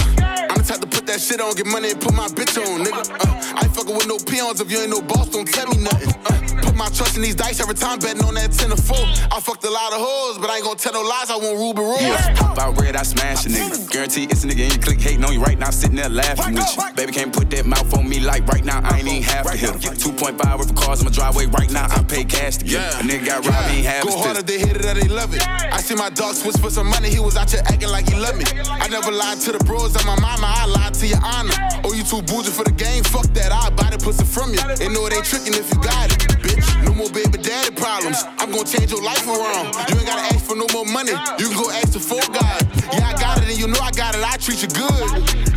[0.50, 3.06] I'm the type to that shit on, get money and put my bitch on, nigga.
[3.06, 5.78] Uh, I ain't fucking with no peons if you ain't no boss, don't tell me
[5.78, 6.10] nothing.
[6.26, 8.96] Uh, put my trust in these dice every time betting on that 10 or 4.
[9.30, 11.54] I fucked a lot of hoes, but I ain't gonna tell no lies, I want
[11.54, 12.02] Ruby Rose.
[12.02, 13.90] Yeah, pop out red, I smash a nigga.
[13.92, 16.54] Guarantee it's a nigga in your clique hating on you right now, sitting there laughing
[16.54, 16.82] with you.
[16.98, 19.56] Baby can't put that mouth on me like right now, I ain't even half to
[19.56, 19.94] hit him.
[19.94, 22.98] 2.5 worth of cars in my driveway right now, I pay cash to get Yeah.
[22.98, 24.50] A nigga got robbed, he ain't half Go harder, pistol.
[24.50, 25.46] they hate it or they love it.
[25.46, 28.16] I see my dog switch for some money, he was out here acting like he
[28.18, 28.46] loved me.
[28.66, 31.54] I never lied to the bros and my mama, I lied to your honor.
[31.84, 33.04] Oh, you too bougie for the game?
[33.04, 34.60] Fuck that, I'll buy the pussy from you.
[34.76, 36.66] They know it ain't tricking if you got it, bitch.
[36.84, 38.24] No more baby daddy problems.
[38.38, 39.74] I'm gonna change your life around.
[39.90, 41.12] You ain't gotta ask for no more money.
[41.38, 42.60] You can go ask the full God.
[42.92, 45.04] Yeah, I got it and you know I got it, I treat you good.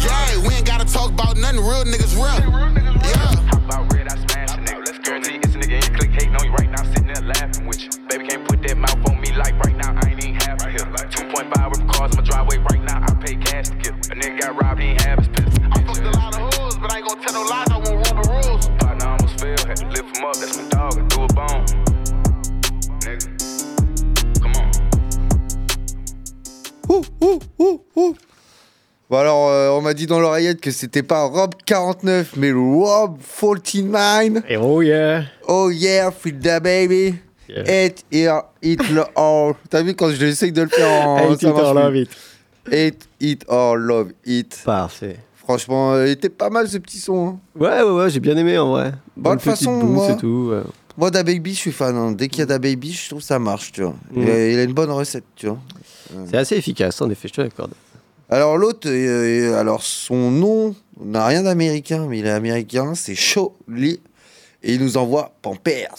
[0.03, 2.76] Yeah, we ain't gotta talk about nothing, real niggas real.
[29.09, 33.17] Bon alors, euh, on m'a dit dans l'oreillette que c'était pas Rob 49, mais Rob
[33.39, 34.43] 49.
[34.49, 35.23] Et oh yeah.
[35.47, 37.15] Oh yeah, feel that baby.
[37.47, 38.41] Yeah.
[38.61, 39.53] Eat the all.
[39.69, 41.31] T'as vu quand j'essaye de le faire en...
[41.33, 42.09] It marche or love it.
[42.69, 44.61] Hate it or love it.
[44.65, 45.17] Parfait.
[45.37, 47.27] Franchement, euh, il était pas mal ce petit son.
[47.29, 47.39] hein.
[47.57, 48.91] Ouais, ouais, ouais, j'ai bien aimé en vrai.
[49.15, 50.11] Bonne Bonne petite façon, moi.
[50.11, 50.49] et tout.
[50.51, 50.63] ouais.
[50.97, 51.95] Moi, Da Baby, je suis fan.
[51.95, 52.11] hein.
[52.11, 53.95] Dès qu'il y a Da Baby, je trouve que ça marche, tu vois.
[54.13, 55.59] Il, a, il a une bonne recette, tu vois.
[56.29, 57.71] C'est assez efficace, en effet, je te l'accorde.
[58.29, 63.15] Alors l'autre, euh, euh, alors son nom n'a rien d'américain, mais il est américain, c'est
[63.69, 64.01] Lee.
[64.63, 65.95] Et il nous envoie Pampers.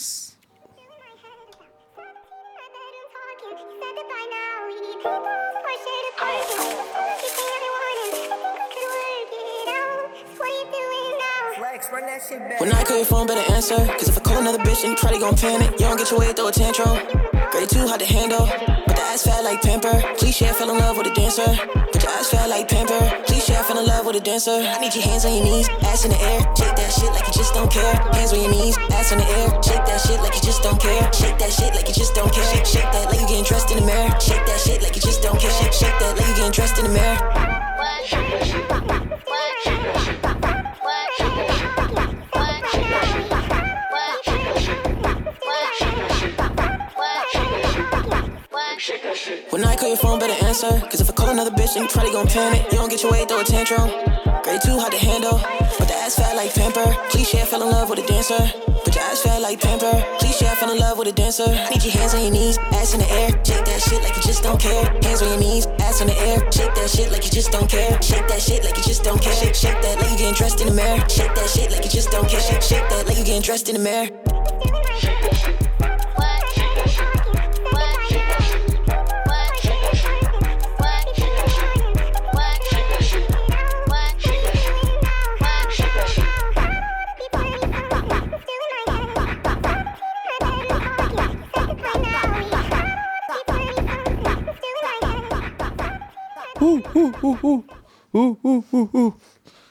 [12.61, 13.77] When I call your phone, better answer.
[13.77, 15.71] Cause if I call another bitch, then you probably gon' panic.
[15.79, 16.99] You don't get your way, throw a tantrum.
[17.53, 18.98] Girl, you too hard to handle.
[19.19, 19.99] Ass fat like pamper.
[20.17, 21.51] Cliche, I fell in love with a dancer.
[21.91, 23.03] But your ass fat like pamper.
[23.27, 24.63] Cliche, I fell in love with a dancer.
[24.63, 26.39] I need your hands on your knees, ass in the air.
[26.55, 27.95] Shake that shit like you just don't care.
[28.15, 29.49] Hands on your knees, ass in the air.
[29.61, 31.03] Shake that shit like you just don't care.
[31.13, 32.45] Shake that shit like you just don't care.
[32.55, 34.09] Shake, shake that like you getting dressed in the mirror.
[34.21, 35.51] Shake that shit like you just don't care.
[35.51, 37.19] Shake, shake that like you getting dressed in the mirror.
[49.51, 50.81] When I call your phone, better answer.
[50.89, 52.73] Cause if I call another bitch, then you probably gon' panic.
[52.73, 53.91] You don't get your way, throw a tantrum.
[54.43, 55.37] Grade too hard to handle.
[55.79, 56.97] But the ass fat like pamper.
[57.11, 58.41] Cliche, I fell in love with a dancer.
[58.65, 59.93] But your ass fat like pamper.
[60.19, 61.49] Cliche, I fell in love with a dancer.
[61.69, 63.29] Need your hands on your knees, ass in the air.
[63.45, 64.85] Shake that shit like you just don't care.
[65.03, 66.39] Hands on your knees, ass in the air.
[66.51, 68.01] Shake that shit like you just don't care.
[68.01, 69.35] Shake that shit like you just don't care.
[69.35, 70.97] Shake, shake that like you getting dressed in the mirror.
[71.11, 72.41] Shake that shit like you just don't care.
[72.41, 74.09] Shake, shake that like you getting dressed in the mirror.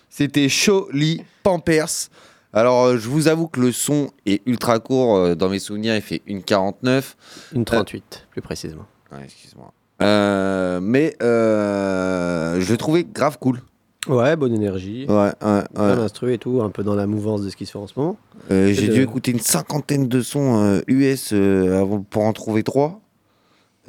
[0.09, 2.09] C'était Choli Pampers.
[2.53, 5.17] Alors, euh, je vous avoue que le son est ultra court.
[5.17, 7.15] euh, Dans mes souvenirs, il fait 1,49.
[7.53, 8.85] Une 38, plus précisément.
[9.11, 9.71] Ouais, excuse-moi.
[10.01, 13.61] Euh, mais euh, je le trouvais grave cool.
[14.07, 15.05] Ouais, bonne énergie.
[15.09, 15.63] Ouais, ouais, ouais.
[15.75, 17.87] Bien instru et tout, un peu dans la mouvance de ce qui se fait en
[17.87, 18.17] ce moment.
[18.51, 22.31] Euh, J'ai de- dû écouter une cinquantaine de sons euh, US euh, avant pour en
[22.31, 23.01] trouver trois.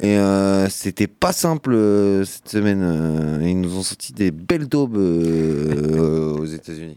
[0.01, 2.83] Et euh, c'était pas simple euh, cette semaine.
[2.83, 6.97] euh, ils nous ont sorti des belles daubes euh, aux États-Unis.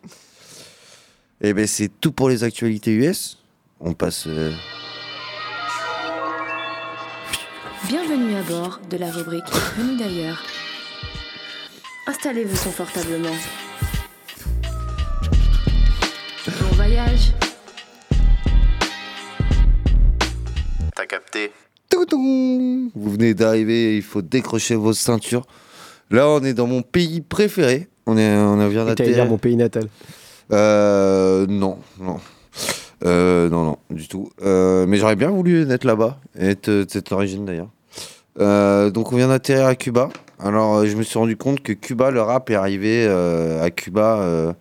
[1.41, 3.40] Et ben c'est tout pour les actualités US.
[3.80, 4.26] On passe.
[4.28, 4.52] euh,
[7.88, 10.44] Bienvenue à bord de la rubrique Venu d'ailleurs.
[12.06, 13.36] Installez-vous confortablement.
[16.45, 17.34] Bon voyage.
[20.95, 21.52] T'as capté
[22.93, 25.45] Vous venez d'arriver, il faut décrocher vos ceintures.
[26.09, 27.88] Là, on est dans mon pays préféré.
[28.05, 29.26] On, est, on vient d'atterrir.
[29.26, 29.88] mon pays natal.
[30.51, 32.19] Euh, non, non.
[33.05, 34.30] Euh, non, non, du tout.
[34.43, 37.69] Euh, mais j'aurais bien voulu être là-bas, et être euh, de cette origine d'ailleurs.
[38.39, 40.09] Euh, donc on vient d'atterrir à Cuba.
[40.39, 44.55] Alors euh, je me suis rendu compte que Cuba, le rap est arrivé à Cuba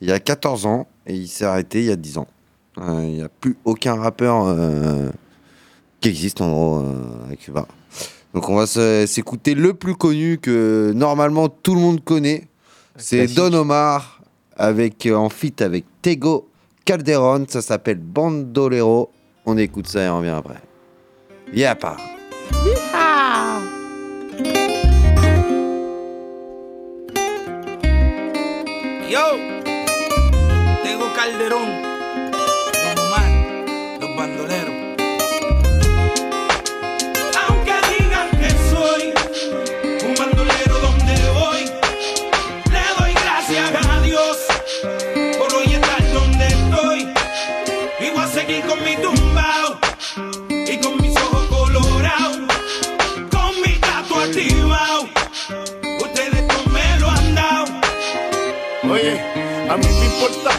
[0.00, 2.26] il y a 14 ans et il s'est arrêté il y a 10 ans.
[2.78, 4.46] Il n'y a plus aucun rappeur
[6.04, 7.66] qui existe en gros euh, à Cuba.
[8.34, 12.46] Donc on va s'écouter le plus connu que normalement tout le monde connaît.
[12.96, 13.26] C'est.
[13.28, 14.20] Don Omar
[14.54, 16.50] avec, euh, en feat avec Tego
[16.84, 17.46] Calderon.
[17.48, 19.10] Ça s'appelle Bandolero.
[19.46, 20.60] On écoute ça et on revient après.
[21.54, 21.96] Yapa.
[29.08, 29.20] Yo,
[30.82, 31.83] tengo Calderón,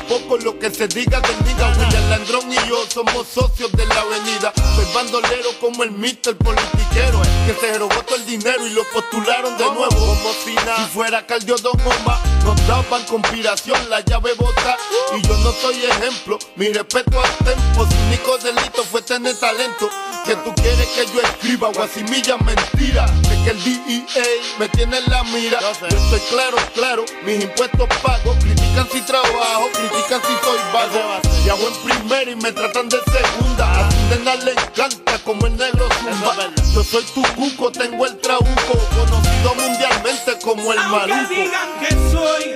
[0.07, 1.67] poco lo que se diga del diga.
[1.77, 4.53] William Landrón y yo somos socios de la avenida.
[4.75, 9.57] Soy bandolero como el mister politiquero que se robó todo el dinero y lo postularon
[9.57, 9.89] de nuevo.
[9.89, 10.87] Como si nada.
[10.87, 14.77] Fuera Caldio Don Omar, nos daban conspiración, la llave bota.
[15.17, 17.85] Y yo no soy ejemplo, mi respeto al tempo.
[17.85, 19.89] Su único delito fue tener talento.
[20.25, 23.05] Que tú quieres que yo escriba guasimilla mentira.
[23.45, 24.23] Que el DEA
[24.57, 25.59] me tiene en la mira.
[25.59, 28.35] Yo estoy claro, claro, mis impuestos pago.
[28.39, 31.21] Critican si trabajo, critican si soy vago.
[31.43, 33.85] Viajo en primera y me tratan de segunda.
[33.85, 36.35] A tu nena le encanta como el negro zumba.
[36.73, 38.47] Yo soy tu cuco, tengo el trauco.
[38.47, 41.29] Conocido mundialmente como el Aunque maluco.
[41.29, 42.55] digan que soy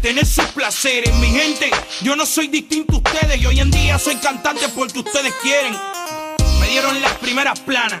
[0.00, 1.14] tener sus placeres.
[1.16, 1.70] Mi gente,
[2.02, 5.76] yo no soy distinto a ustedes y hoy en día soy cantante porque ustedes quieren.
[6.60, 8.00] Me dieron las primeras planas.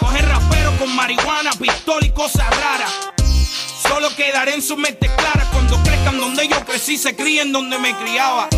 [0.00, 2.90] Coger rapero con marihuana, pistola y cosas raras.
[3.82, 7.96] Solo quedaré en sus mentes claras cuando crezcan donde yo crecí, se críen donde me
[7.96, 8.48] criaba.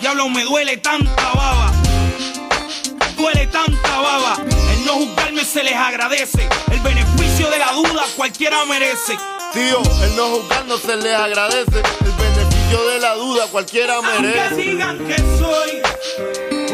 [0.00, 1.72] Diablo, me duele tanta baba.
[3.16, 4.36] Duele tanta baba.
[4.72, 6.48] El no juzgarme se les agradece.
[6.70, 9.16] El beneficio de la duda cualquiera merece.
[9.52, 11.78] Tío, el no juzgar no se les agradece.
[12.04, 14.54] El beneficio de la duda cualquiera Aunque merece.
[14.56, 15.82] digan que soy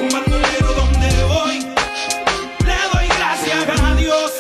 [0.01, 4.33] un bandolero donde voy, le doy gracias a Dios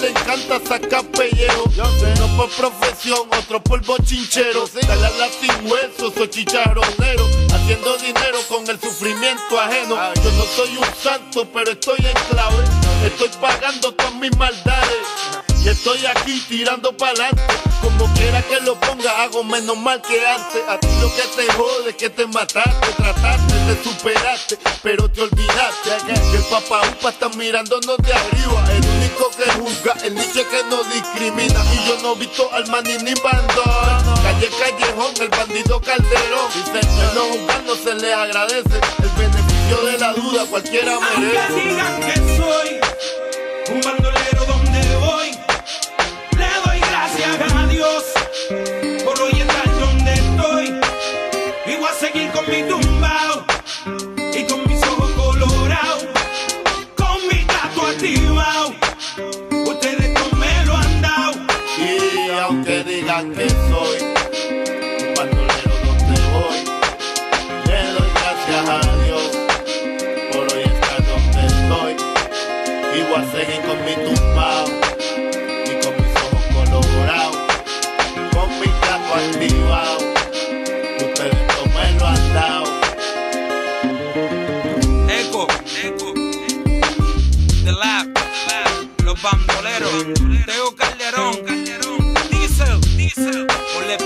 [0.00, 1.70] le encanta sacar pellejo.
[1.76, 2.14] Yo sé.
[2.18, 4.64] No por profesión, otro por bochinchero.
[4.86, 7.26] Dale a la sin hueso, soy chicharronero.
[7.52, 9.96] Haciendo dinero con el sufrimiento ajeno.
[10.14, 12.64] Yo no soy un santo, pero estoy en clave.
[13.04, 15.06] Estoy pagando con mis maldades.
[15.62, 17.42] Y estoy aquí tirando para adelante.
[17.82, 20.62] Como quiera que lo ponga, hago menos mal que antes.
[20.68, 25.22] A ti lo que te jode es que te mataste, trataste, te superaste, pero te
[25.22, 25.90] olvidaste.
[26.06, 28.64] Que el papá upa está mirándonos de arriba.
[28.72, 31.62] El único que juzga, el nicho que no discrimina.
[31.74, 34.20] Y yo no he visto al maní ni bandón.
[34.22, 36.50] Calle Callejón, el bandido Calderón.
[36.54, 38.80] Dice, el no juzgar no se le agradece.
[39.02, 42.10] El beneficio de la duda cualquiera merece.
[42.14, 43.99] que
[63.28, 63.59] like.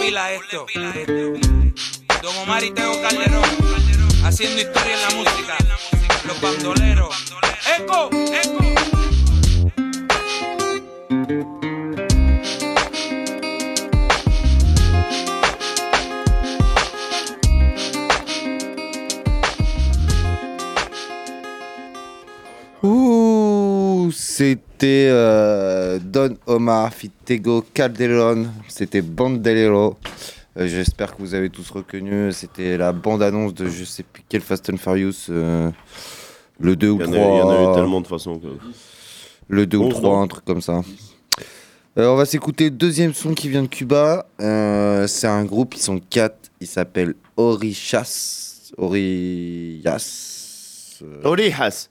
[0.04, 0.66] Pila a esto.
[2.22, 3.44] Don Omar y Teo Calderón,
[4.24, 5.56] haciendo historia en la música.
[6.26, 7.14] Los Bandoleros,
[7.78, 8.64] Eco, Eco.
[22.82, 24.12] Ouh,
[24.86, 29.96] euh, Don Omar Fitego Calderon, c'était Bandelero.
[30.56, 34.40] Euh, J'espère que vous avez tous reconnu, c'était la bande-annonce de je sais plus quel
[34.40, 35.70] Fast and Furious, euh,
[36.60, 37.18] le 2 ou Il y 3.
[37.18, 38.46] en a- il y en a eu tellement de façons que-
[39.48, 40.80] Le 2 ou 11, 3, non un truc comme ça.
[41.96, 44.26] On va s'écouter deuxième son qui vient de Cuba.
[44.38, 48.72] C'est un groupe, ils sont quatre, ils s'appellent Orishas.
[48.78, 50.98] Oriyas.
[51.02, 51.88] euh, Orijas.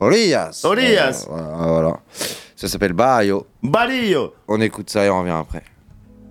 [0.00, 0.60] Oriyas.
[0.64, 1.26] Oriyas.
[1.30, 2.00] Euh, voilà, voilà.
[2.56, 3.46] Ça s'appelle Barrio.
[3.62, 4.34] Barrio.
[4.46, 5.62] On écoute ça et on revient après.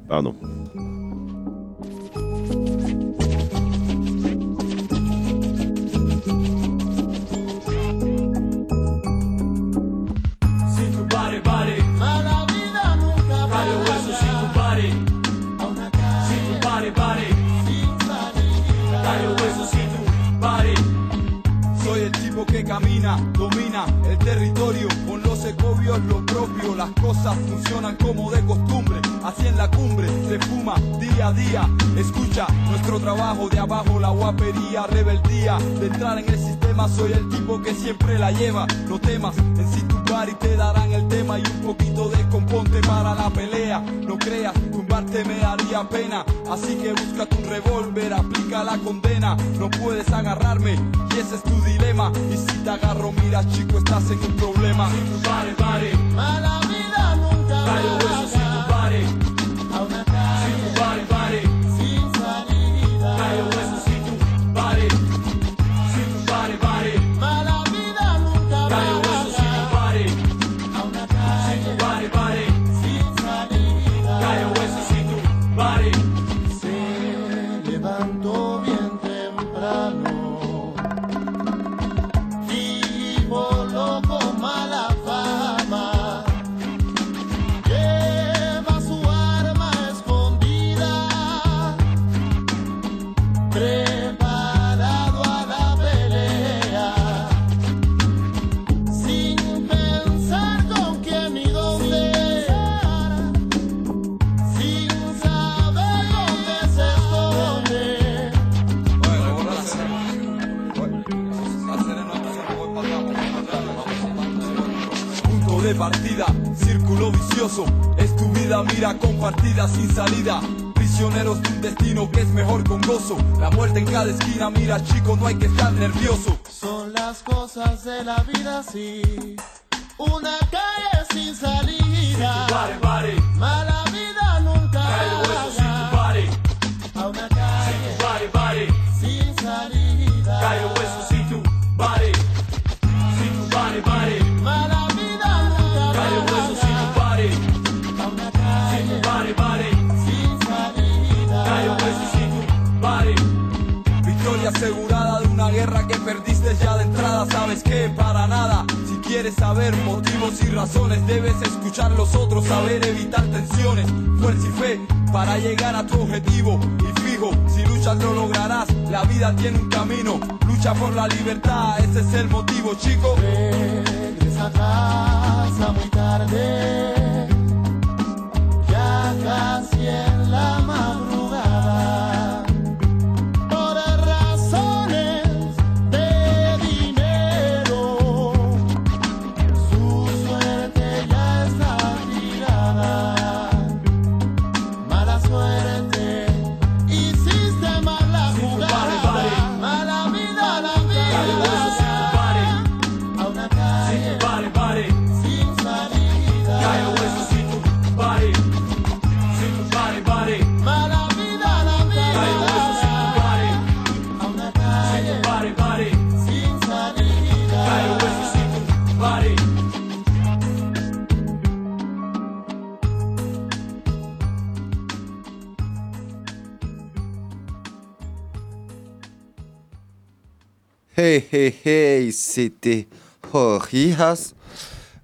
[0.07, 0.35] Pardon.
[10.75, 10.87] Si
[22.67, 26.75] camina, domina el territorio con los ecobios lo propio.
[26.75, 28.99] Las cosas funcionan como de costumbre.
[29.23, 31.69] Así en la cumbre se fuma día a día.
[31.97, 35.57] Escucha nuestro trabajo de abajo, la guapería, rebeldía.
[35.79, 38.67] De entrar en el sistema, soy el tipo que siempre la lleva.
[38.87, 42.79] No temas, en si tu y te darán el tema y un poquito de componte
[42.81, 43.79] para la pelea.
[43.79, 46.25] No creas, tumbarte me haría pena.
[46.49, 49.37] Así que búscate un revólver, aplica la condena.
[49.59, 50.73] No puedes agarrarme
[51.15, 52.11] y ese es tu dilema.
[52.31, 54.89] Y si te agarro, mira chico, estás en un problema.
[54.91, 55.97] Si tu pare, pare.
[56.15, 60.06] Mala vida nunca Cae hueso si tu pare.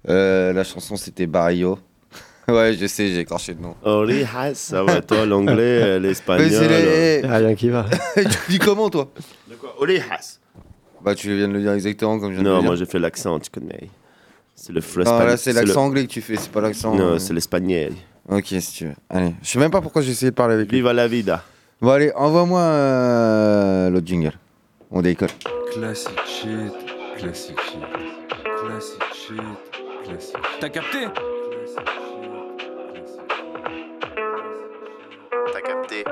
[0.08, 1.78] Euh, la chanson c'était Barrio.
[2.48, 3.74] ouais, je sais, j'ai écorché le nom.
[3.82, 6.50] Orijas, ça va toi, l'anglais, euh, Mais l'espagnol.
[6.50, 7.86] c'est les- Rien qui va.
[8.16, 9.10] tu dis comment toi?
[9.50, 9.74] De quoi?
[9.80, 10.40] Orijas.
[11.02, 12.66] Bah tu viens de le dire exactement comme je viens de Non, le dire.
[12.70, 13.88] moi j'ai fait l'accent, tu connais.
[14.54, 15.26] C'est le Non, espagnol.
[15.26, 16.94] là c'est le- l'accent anglais que tu fais, c'est pas l'accent.
[16.94, 17.92] Non, euh, c'est l'espagnol.
[18.28, 18.94] Ok, si tu veux.
[19.10, 20.78] Allez, je sais même pas pourquoi j'ai essayé de parler avec lui.
[20.78, 21.42] Viva la vida.
[21.82, 24.32] Bon allez, envoie-moi euh, l'autre jingle.
[24.90, 25.28] On décolle.
[25.72, 26.72] Classic shit,
[27.18, 27.80] classic shit,
[28.66, 29.40] classic shit,
[30.04, 30.60] classic shit.
[30.60, 30.98] T'as capté
[35.52, 36.04] T'as capté.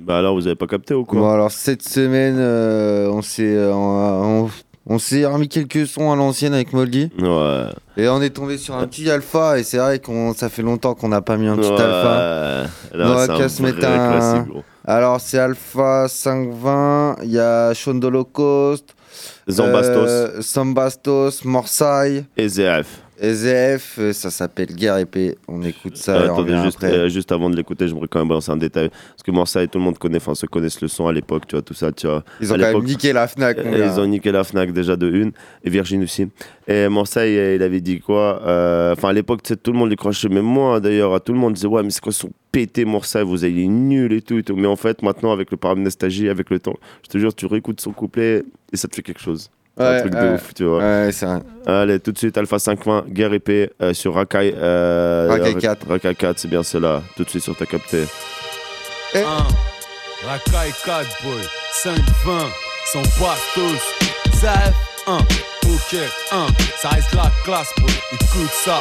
[0.00, 3.54] Bah alors, vous avez pas capté ou quoi Bon alors cette semaine, euh, on s'est
[3.56, 4.50] euh, on, on-
[4.86, 7.10] on s'est remis quelques sons à l'ancienne avec Moldy.
[7.18, 7.64] Ouais.
[7.96, 10.94] Et on est tombé sur un petit alpha et c'est vrai qu'on ça fait longtemps
[10.94, 11.80] qu'on n'a pas mis un petit Ouais.
[11.80, 12.66] alpha.
[12.92, 13.38] Là, on va c'est un un.
[14.12, 14.62] classique, gros.
[14.84, 18.94] Alors c'est alpha 520, il y a Sean d'Holocauste,
[19.48, 20.10] Zambastos.
[20.10, 23.03] euh, Zambastos, Morsay, EZF.
[23.20, 25.36] EZF, euh, ça s'appelle Guerre épée.
[25.48, 26.92] On écoute ça et Attendez, juste, après.
[26.92, 28.88] euh, juste avant de l'écouter, j'aimerais quand même balancer un détail.
[28.90, 31.54] Parce que Marseille, tout le monde connaît, enfin, se connaissent le son à l'époque, tu
[31.54, 32.24] vois, tout ça, tu vois.
[32.40, 33.90] Ils ont À quand même niqué la Fnac, Euh.
[33.92, 35.32] Ils ont niqué la Fnac déjà de une,
[35.62, 36.28] et Virgin aussi.
[36.66, 38.40] Et Marseille, euh, il avait dit quoi
[38.92, 41.54] Enfin, à l'époque, tout le monde lui crochait, même moi d'ailleurs, à tout le monde
[41.54, 44.56] disait, ouais, mais c'est quoi son pété Marseille, vous avez nul et tout, et tout.
[44.56, 47.80] Mais en fait, maintenant, avec le paramnestalgie, avec le temps, je te jure, tu réécoutes
[47.80, 49.50] son couplet et ça te fait quelque chose.
[49.76, 50.34] C'est un Ouais, truc de ouais.
[50.34, 50.78] ouf, tu vois.
[50.78, 51.40] Ouais, c'est vrai.
[51.66, 54.54] Allez, tout de suite, Alpha 520, Guerre épée euh, sur Rakai.
[54.56, 55.88] Euh, Rakai Ra- 4.
[55.88, 57.02] Rakai 4, c'est bien cela.
[57.16, 58.04] Tout de suite sur ta capté.
[59.14, 59.20] 1.
[60.26, 61.42] Rakai 4 boy
[61.84, 61.98] 5-20
[62.92, 64.72] Son bastos Zaf
[65.06, 66.00] 1 Ok
[66.32, 66.46] 1
[66.80, 68.80] Ça reste la classe boy Écoute ça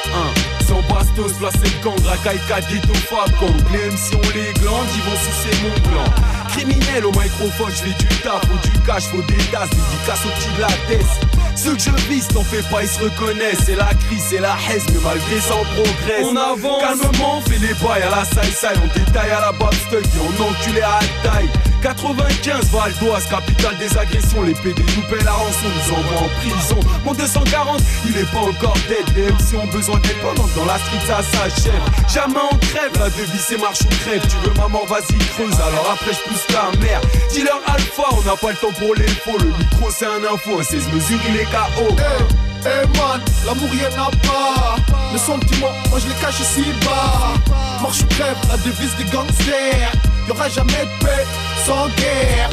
[0.62, 4.54] 1 Son bastos là c'est le gang Rakai 4 ghetto Falcon Les MC on les
[4.62, 6.06] glandes Ils vont sucer mon plan
[6.56, 10.30] Criminel au microphone Je fais du taf Faut du cash Faut des tasses Dédicace au
[10.30, 13.64] petit de la tête ceux que je vise, t'en fais pas, ils se reconnaissent.
[13.66, 16.26] C'est la crise, c'est la haise, mais malgré ça, on progresse.
[16.26, 16.82] On avance.
[16.82, 18.80] Calmement, on fait les bails à la side.
[18.84, 21.50] On détaille à la Babstuck et on enculé à la taille.
[21.84, 24.42] 95 Val d'Oise, capitale des agressions.
[24.44, 26.80] Les PD nous paient la rançon, nous envoient en prison.
[27.04, 29.06] Mon 240, il est pas encore dead.
[29.16, 31.84] Les MC ont besoin d'aide pendant que dans la street ça s'achève.
[32.08, 34.22] Jamais on crève, la devise c'est marche ou crève.
[34.22, 35.60] Tu veux ma mort, vas-y creuse.
[35.60, 37.02] Alors après, je pousse ta mère.
[37.32, 39.38] Dealer alpha, on n'a pas le temps pour les faux.
[39.38, 41.96] Le micro c'est un info, un 16 mesures, il est KO.
[42.66, 44.76] Eh man, l'amour y'en a pas
[45.12, 47.34] Les sentiments, moi je les cache ici bas
[47.82, 49.92] Marche crève, la devise des gangsters
[50.28, 51.26] Y'aura jamais de paix
[51.66, 52.50] sans guerre.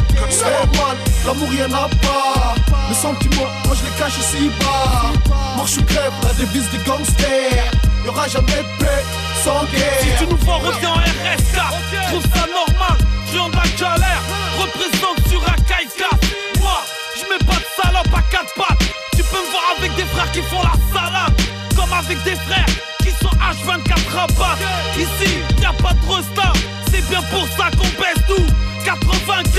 [0.76, 2.54] Man, l'amour y'en a pas.
[2.88, 5.12] Les sentiments, moi je les cache ici bas.
[5.56, 7.70] Marche ou crève, la devise des gangsters.
[8.04, 9.04] Y'aura jamais de paix
[9.44, 10.00] sans guerre.
[10.00, 14.22] Si tu nous vois, reviens en RS4 Trouve ça normal, friand de la galère.
[14.58, 16.10] Représente sur un Kaika
[16.60, 16.80] Moi,
[17.16, 18.88] je mets pas de salope à quatre pattes.
[19.16, 22.66] Tu peux me voir avec des frères qui font la salade comme avec des frères
[23.02, 24.58] qui sont H24 rabat.
[24.96, 26.52] Ici, y a pas de resta,
[26.90, 28.46] c'est bien pour ça qu'on baisse tout.
[28.84, 29.52] 95,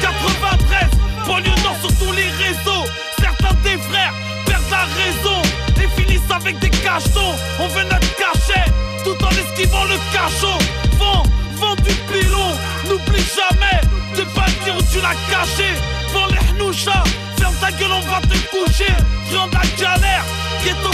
[0.00, 0.90] 93,
[1.26, 1.50] banlieue
[1.80, 2.84] sur tous les réseaux.
[3.20, 4.14] Certains des frères
[4.44, 5.42] perdent la raison
[5.82, 7.34] et finissent avec des cachetons.
[7.60, 8.70] On veut notre cachet
[9.04, 10.58] tout en esquivant le cachot.
[10.98, 11.22] Vends,
[11.56, 12.50] vends du pilon,
[12.88, 13.80] n'oublie jamais
[14.16, 15.70] de pas dire où tu l'as caché.
[16.56, 17.04] Hnouchas,
[17.38, 18.92] ferme ta gueule, on va te coucher.
[19.28, 20.24] Friand de la galère,
[20.64, 20.90] ghetto.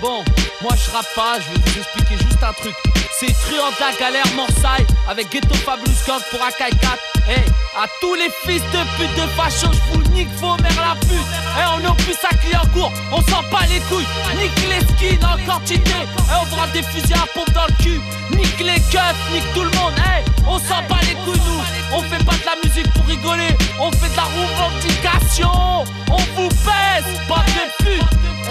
[0.00, 0.24] Bon,
[0.60, 3.01] moi je rappe pas, je vais vous expliquer juste un truc.
[3.18, 6.98] C'est truand de la galère Morsaille avec Ghetto Fabulous Gang pour Akai 4.
[7.28, 7.44] Hey,
[7.76, 11.28] à tous les fils de pute de facho, je vous nique vos mères la pute.
[11.56, 14.06] Hey, on est plus à Clignancourt, on s'en bat les couilles.
[14.36, 15.90] Nique les skins en quantité.
[15.90, 18.00] Hey, on fera des fusils à pompe dans le cul.
[18.34, 19.94] Nique les keufs, nique tout le monde.
[19.98, 21.62] Hey, on s'en bat les couilles, nous.
[21.94, 25.84] On fait pas de la musique pour rigoler, on fait de la revendication.
[26.10, 28.02] On vous pèse, pas de pute.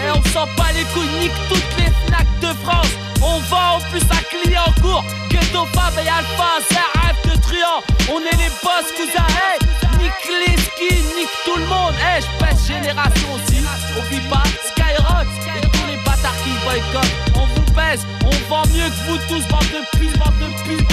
[0.05, 2.87] Et on s'en bat les couilles, nique toutes les Fnac de France.
[3.23, 4.21] On va en plus à
[4.51, 5.05] Clignancourt.
[5.29, 7.81] Ghetto Fab et Alpha, c'est de truand.
[8.11, 9.25] On est les boss, cousins.
[9.39, 9.59] Hey,
[9.97, 11.93] nique les nique tout le monde.
[12.03, 13.61] Hey, je pèse génération aussi.
[13.97, 17.15] Oublie pas Skyrock et tous les bâtards qui boycottent.
[17.35, 20.91] On vous pèse, on vend mieux que vous tous, bande de putes, bande de putes.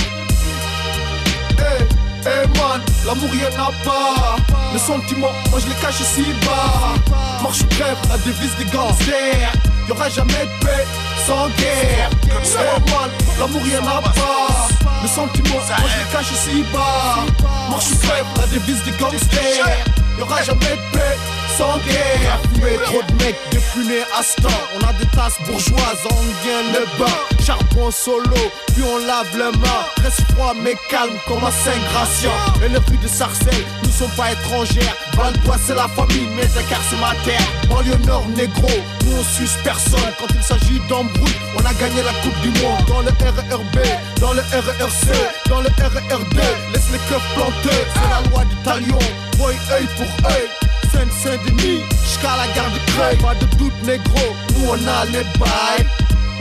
[1.59, 1.83] Hey,
[2.27, 4.37] hey man, l'amour y'en a pas.
[4.73, 6.95] Les sentiments, moi je les cache ici bas.
[7.43, 9.53] Marche crève, la devise des gangsters.
[9.89, 12.11] Y'aura jamais de paix sans guerre.
[12.41, 14.69] Hey man, l'amour y'en a pas.
[15.03, 17.27] Les sentiments, moi je les cache ici bas.
[17.71, 19.67] Marche ou crève, la devise des gangsters.
[20.19, 21.28] Y'aura jamais de paix
[21.59, 24.23] trop de à.
[24.77, 27.13] On a des tasses bourgeoises, on vient le bain.
[27.45, 28.37] Charbon solo,
[28.75, 29.85] puis on lave les mains.
[30.03, 32.31] Reste froid mais calme comme un Saint-Gratien.
[32.65, 34.95] Et les rues de Sarcelles ne sont pas étrangères.
[35.17, 37.47] Val-Bois c'est la famille, mais Dakar c'est ma terre.
[37.69, 38.69] Banlieue nord négro,
[39.05, 40.13] nous on suce personne.
[40.19, 42.85] Quand il s'agit d'embrouille, on a gagné la Coupe du Monde.
[42.87, 43.79] Dans le RERB,
[44.21, 45.09] dans le RERC,
[45.49, 46.41] dans le RERD.
[46.73, 48.99] Laisse les keufs plantés, c'est la loi du talion.
[49.39, 49.55] Boy,
[49.97, 50.68] pour œil.
[50.99, 53.17] Seine-Saint-Denis, jusqu'à la gare de Creil.
[53.19, 55.87] Pas de doute, négro, nous on a les bails.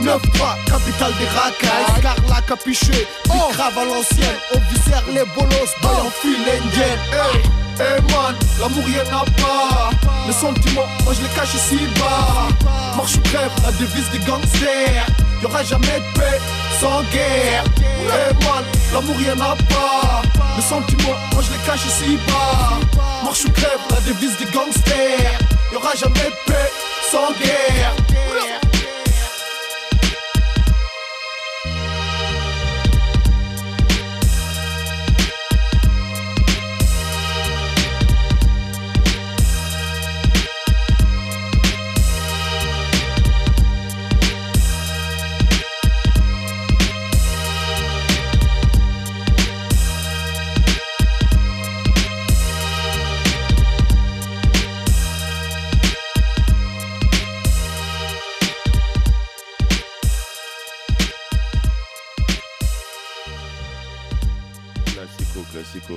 [0.02, 0.18] 9-3,
[0.66, 2.02] capitale des racailles.
[2.02, 4.36] Carla capuché, puis grave à l'ancienne.
[4.54, 6.98] On viscère les bolos, boy en file indienne.
[7.12, 7.42] Hey,
[7.78, 9.90] hey man, l'amour y'en a pas.
[10.26, 12.48] Les sentiments, moi je les cache ici bas.
[12.96, 15.06] Marche ou crève, la devise des gangsters.
[15.42, 16.38] Y'aura jamais de paix
[16.80, 17.64] sans guerre.
[17.80, 20.22] Hey man, l'amour y'en a pas.
[20.56, 23.00] Les sentiments, moi je les cache ici bas.
[23.24, 25.38] Marche ou crève, la devise des gangsters.
[25.72, 26.70] Y'aura jamais de paix
[27.10, 28.17] sans guerre.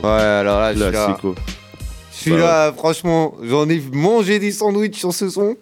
[0.03, 1.17] Ouais, alors là, celui-là,
[2.11, 5.55] celui-là, franchement, j'en ai mangé des sandwichs sur ce son.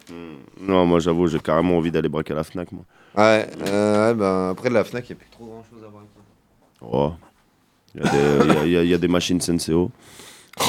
[0.61, 2.83] Non, moi j'avoue, j'ai carrément envie d'aller braquer à la Fnac, moi.
[3.17, 5.83] Ouais, euh, ouais, bah, après de la Fnac, il n'y a plus trop grand chose
[5.85, 6.07] à braquer.
[6.81, 7.11] Oh.
[7.95, 8.11] Il y, a
[8.63, 9.91] des- y y y a machines Senseo.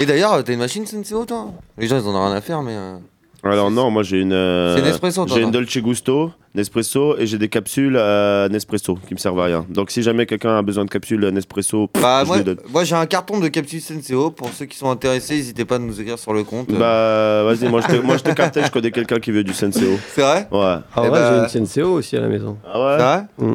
[0.00, 1.52] Et d'ailleurs, t'as une machine Senseo, toi?
[1.78, 2.72] Les gens, ils en ont rien à faire, mais.
[2.74, 2.96] euh,
[3.42, 4.32] Alors non, moi j'ai une.
[4.32, 8.96] euh, C'est Nespresso, toi, J'ai une Dolce Gusto, Nespresso, et j'ai des capsules euh, Nespresso
[9.08, 9.66] qui me servent à rien.
[9.68, 12.58] Donc si jamais quelqu'un a besoin de capsules Nespresso, pff, Bah, je moi, lui donne.
[12.70, 14.30] moi j'ai un carton de capsules Senseo.
[14.30, 16.68] Pour ceux qui sont intéressés, n'hésitez pas à nous écrire sur le compte.
[16.70, 19.52] Bah vas-y, moi je te, moi je te captais, je connais quelqu'un qui veut du
[19.52, 19.98] Senseo.
[20.14, 20.76] C'est vrai Ouais.
[20.94, 22.56] Ah ouais, Eh bah- j'ai une Senseo aussi à la maison.
[22.64, 22.96] Ah ouais
[23.38, 23.54] C'est vrai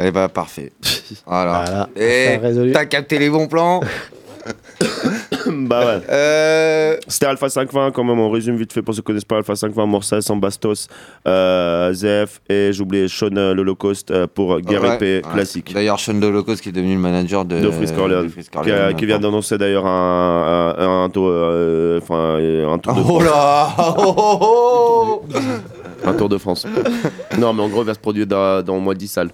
[0.00, 0.72] Eh bah, parfait.
[1.26, 1.64] Voilà.
[1.64, 2.72] Voilà, Et résolue.
[2.72, 3.80] t'as capté les bons plans
[5.68, 6.00] bah ouais.
[6.10, 9.36] Euh, C'était Alpha 520 quand même, on résume vite fait pour ceux qui connaissent pas
[9.38, 10.88] Alpha 520, Morsay, Sambastos,
[11.26, 15.32] euh, Zef et j'oubliais Sean euh, l'Holocauste euh, pour Guerre Ouais, Épée ouais.
[15.32, 15.72] classique.
[15.74, 18.52] D'ailleurs, Sean Dolocos qui est devenu le manager de, de Frisk Orleans, de Frisk
[18.96, 23.24] qui, vient d'annoncer d'ailleurs un, un, un tour, euh, enfin, un tour de Oh France.
[23.24, 25.22] là oh, oh, oh.
[26.04, 26.66] Un tour de France.
[27.38, 29.30] non, mais en gros, il va se produire dans, dans au moins 10 salles.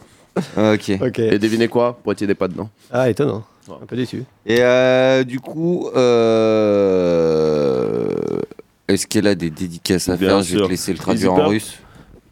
[0.56, 0.92] Ok.
[1.00, 1.18] Ok.
[1.18, 1.98] Et devinez quoi?
[2.04, 2.68] Poitiers n'est pas dedans.
[2.92, 3.42] Ah, étonnant.
[3.70, 4.24] Un peu déçu.
[4.46, 5.88] Et euh, du coup,
[7.08, 8.40] euh,
[8.86, 10.66] est-ce qu'elle a des dédicaces à Bien faire Je vais sûr.
[10.66, 11.52] te laisser le traduire en.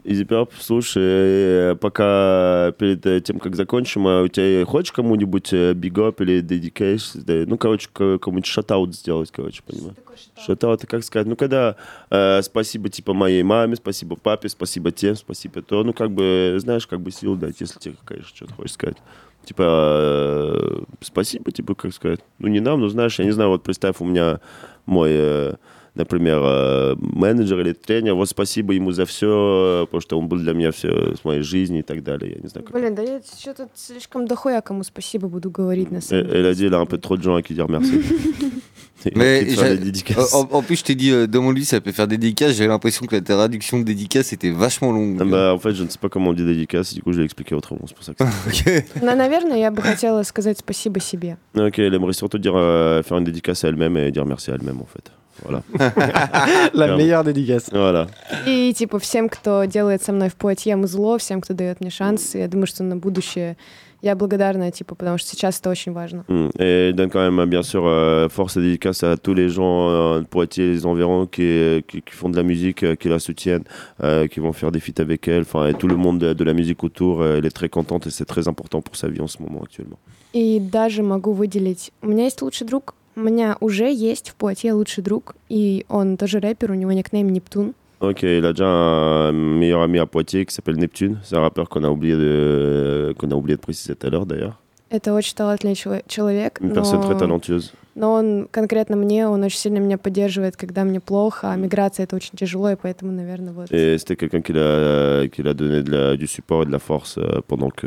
[0.06, 5.52] Easy Perp, слушай, э, пока перед э, тем, как закончим, а у тебя хочешь кому-нибудь
[5.52, 9.96] up или dedication, да, ну, короче, кому-нибудь шатаут сделать, короче, понимаешь?
[10.38, 11.74] Шатаут, это как сказать, ну, когда
[12.10, 16.86] э, спасибо, типа, моей маме, спасибо папе, спасибо тем, спасибо то, ну, как бы, знаешь,
[16.86, 18.98] как бы сил дать, если тебе, конечно, что-то хочешь сказать.
[19.44, 20.65] Типа,
[21.00, 22.20] спасибо, типа, как сказать.
[22.38, 24.40] Ну, не нам, но, знаешь, я не знаю, вот представь, у меня
[24.86, 25.54] мой, э,
[25.95, 30.53] например, э, менеджер или тренер, вот спасибо ему за все, потому что он был для
[30.53, 32.33] меня все с моей жизни и так далее.
[32.35, 32.73] Я не знаю, как.
[32.79, 36.39] Блин, да я что-то слишком дохуя кому спасибо буду говорить на Elle, самом деле.
[36.39, 37.99] elle a dit, elle a un peu trop de gens à qui dire merci.
[39.03, 40.33] Et Mais qui te faire j'ai- des dédicaces.
[40.35, 42.53] en, en plus, je t'ai dit, euh, demande-lui si elle peut faire dédicace.
[42.55, 45.17] J'ai l'impression que la traduction de dédicace était vachement longue.
[45.19, 47.17] Ah bah, en fait, je ne sais pas comment on dit dédicace, du coup, je
[47.17, 48.23] l'ai expliqué autrement, c'est pour ça que
[48.53, 51.37] c'est- Но, наверное, я бы хотела сказать спасибо себе.
[51.55, 54.53] Ok, elle aimerait surtout dire, euh, faire une dédicace à elle-même et dire merci à
[54.53, 55.11] elle-même, en fait.
[55.43, 55.63] Voilà.
[55.73, 55.89] La
[56.71, 56.97] Clairement.
[56.97, 57.69] meilleure dédicace.
[57.71, 58.07] Voilà.
[58.45, 62.35] И, типа, всем, кто делает со мной в Пуатье зло, всем, кто дает мне шанс,
[62.35, 63.55] я думаю, что на будущее
[64.01, 66.25] я благодарна, типа, потому что сейчас это очень важно.
[66.27, 66.51] Mm.
[66.59, 69.89] Et elle donne quand même, bien sûr, euh, force et dédicace à tous les gens
[69.89, 73.19] euh, de Poitiers, les environs, qui, qui, qui font de la musique, euh, qui la
[73.19, 73.63] soutiennent,
[74.03, 75.41] euh, qui vont faire des feats avec elle.
[75.41, 78.07] Enfin, et tout le monde de, de la musique autour, euh, elle est très contente
[78.07, 79.99] et c'est très important pour sa vie en ce moment actuellement.
[80.33, 81.91] И даже могу выделить...
[82.01, 82.95] У меня есть лучший друг.
[83.16, 87.30] У меня уже есть в Пуатье лучший друг, и он тоже рэпер, у него никнейм
[87.30, 87.74] Нептун.
[87.98, 91.18] Ok, il a déjà un meilleur ami à Poitiers qui s'appelle Neptune.
[91.24, 94.26] C'est un rappeur qu'on a oublié de, qu'on a oublié de préciser tout à l'heure
[94.26, 94.60] d'ailleurs.
[94.90, 97.72] Это очень талантливый чело- человек, Une personne très talentueuse.
[97.96, 102.14] но он конкретно мне, он очень сильно меня поддерживает, когда мне плохо, а миграция это
[102.16, 103.72] очень тяжело, и поэтому, наверное, вот.
[103.72, 106.78] Et c'était quelqu'un qui l'a, qui l'a donné de la- du support et de la
[106.78, 107.86] force euh, pendant que,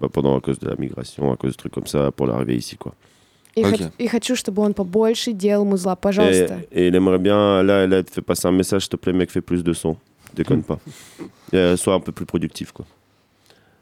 [0.00, 2.56] bah, pendant à cause de la migration, à cause de trucs comme ça, pour l'arrivée
[2.56, 2.94] ici, quoi.
[3.55, 3.71] И, Ok.
[3.73, 6.61] хот- и хочу, чтобы он побольше делал музла, пожалуйста.
[6.71, 8.95] Et, et il aimerait bien, là, là, il te fait passer un message, s'il te
[8.95, 9.97] plaît, mec, fais plus de son.
[10.33, 10.79] Déconne pas.
[11.53, 12.85] Euh, sois un peu plus productif, quoi.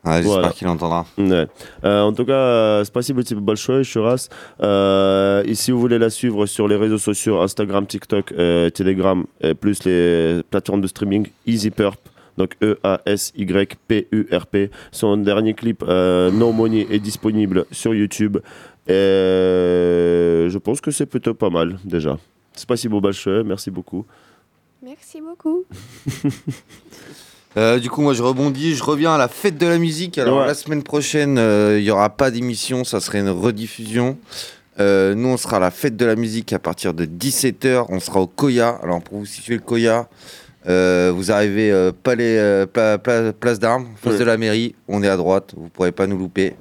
[0.03, 1.05] Ah, j'espère qu'il entendra.
[1.17, 1.45] Ouais.
[1.83, 4.29] Euh, en tout cas, euh, спасибо тебе большое еще раз.
[4.61, 9.23] Euh, et si vous voulez la suivre sur les réseaux sociaux, Instagram, TikTok, euh, Telegram,
[9.41, 11.99] et plus les plateformes de streaming, Easy Purp.
[12.36, 13.10] donc E-A-S-Y-P-U-R-P.
[14.92, 18.38] Son dernier clip, euh, No est disponible sur YouTube.
[18.90, 22.18] Euh, je pense que c'est plutôt pas mal déjà.
[22.54, 23.00] C'est pas si beau,
[23.44, 24.04] merci beaucoup.
[24.82, 25.64] Merci beaucoup.
[27.56, 30.18] Euh, du coup, moi je rebondis, je reviens à la fête de la musique.
[30.18, 34.18] Alors la semaine prochaine, euh, il euh, n'y aura pas d'émission, ça serait une rediffusion.
[34.76, 37.86] Nous, on sera à la fête de la musique à partir de 17h.
[37.90, 38.80] On sera au Koya.
[38.82, 40.08] Alors pour vous situer le Koya,
[40.66, 44.18] euh, vous arrivez euh, palais, euh, pla- pla- place d'armes, face Ouais.
[44.18, 44.74] de la mairie.
[44.88, 45.54] On est à droite.
[45.56, 46.54] Vous pourrez pas nous louper.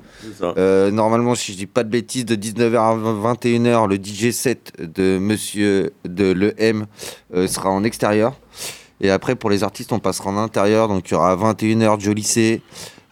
[0.58, 2.96] Normalement, si je dis pas de bêtises, de 19h à
[3.36, 6.86] 21h, le DJ set de Monsieur de Le M
[7.48, 8.34] sera en extérieur.
[9.02, 10.88] Et après, pour les artistes, on passera en intérieur.
[10.88, 12.62] Donc, il y aura à 21h Jolie C,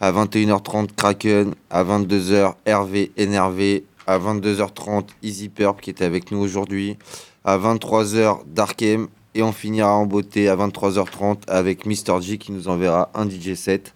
[0.00, 6.38] à 21h30 Kraken, à 22h Hervé Énervé, à 22h30 Easy Purp qui était avec nous
[6.38, 6.96] aujourd'hui,
[7.44, 9.08] à 23h Dark M.
[9.34, 12.20] Et on finira en beauté à 23h30 avec Mr.
[12.20, 13.94] G qui nous enverra un DJ set.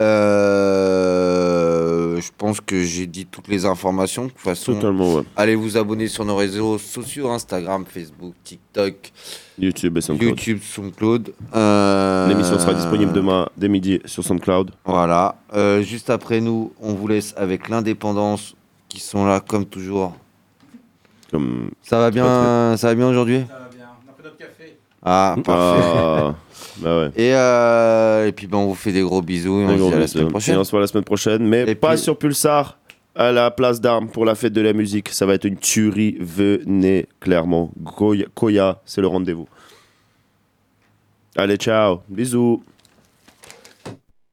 [0.00, 1.72] Euh,
[2.20, 4.24] je pense que j'ai dit toutes les informations.
[4.24, 5.22] De toute façon, ouais.
[5.36, 9.12] allez vous abonner sur nos réseaux sociaux Instagram, Facebook, TikTok,
[9.58, 10.30] YouTube et SoundCloud.
[10.30, 11.34] YouTube, SoundCloud.
[11.54, 14.70] Euh, L'émission sera disponible demain dès midi sur SoundCloud.
[14.84, 15.36] Voilà.
[15.54, 18.54] Euh, juste après nous, on vous laisse avec l'indépendance
[18.88, 20.14] qui sont là comme toujours.
[21.30, 23.44] Comme Ça va bien, ça va bien aujourd'hui?
[25.04, 25.82] Ah, parfait.
[25.84, 26.34] Ah,
[26.78, 27.10] bah ouais.
[27.16, 29.88] Et, euh, et puis ben, on vous fait des gros bisous et on se gros
[29.90, 30.58] dit à la semaine Et prochaine.
[30.58, 32.78] on se voit la semaine prochaine, mais pas sur Pulsar,
[33.14, 35.08] à la place d'armes pour la fête de la musique.
[35.10, 36.16] Ça va être une tuerie.
[36.20, 37.70] Venez, clairement.
[37.78, 39.48] Goya, Koya, c'est le rendez-vous.
[41.36, 42.00] Allez, ciao.
[42.08, 42.62] Bisous.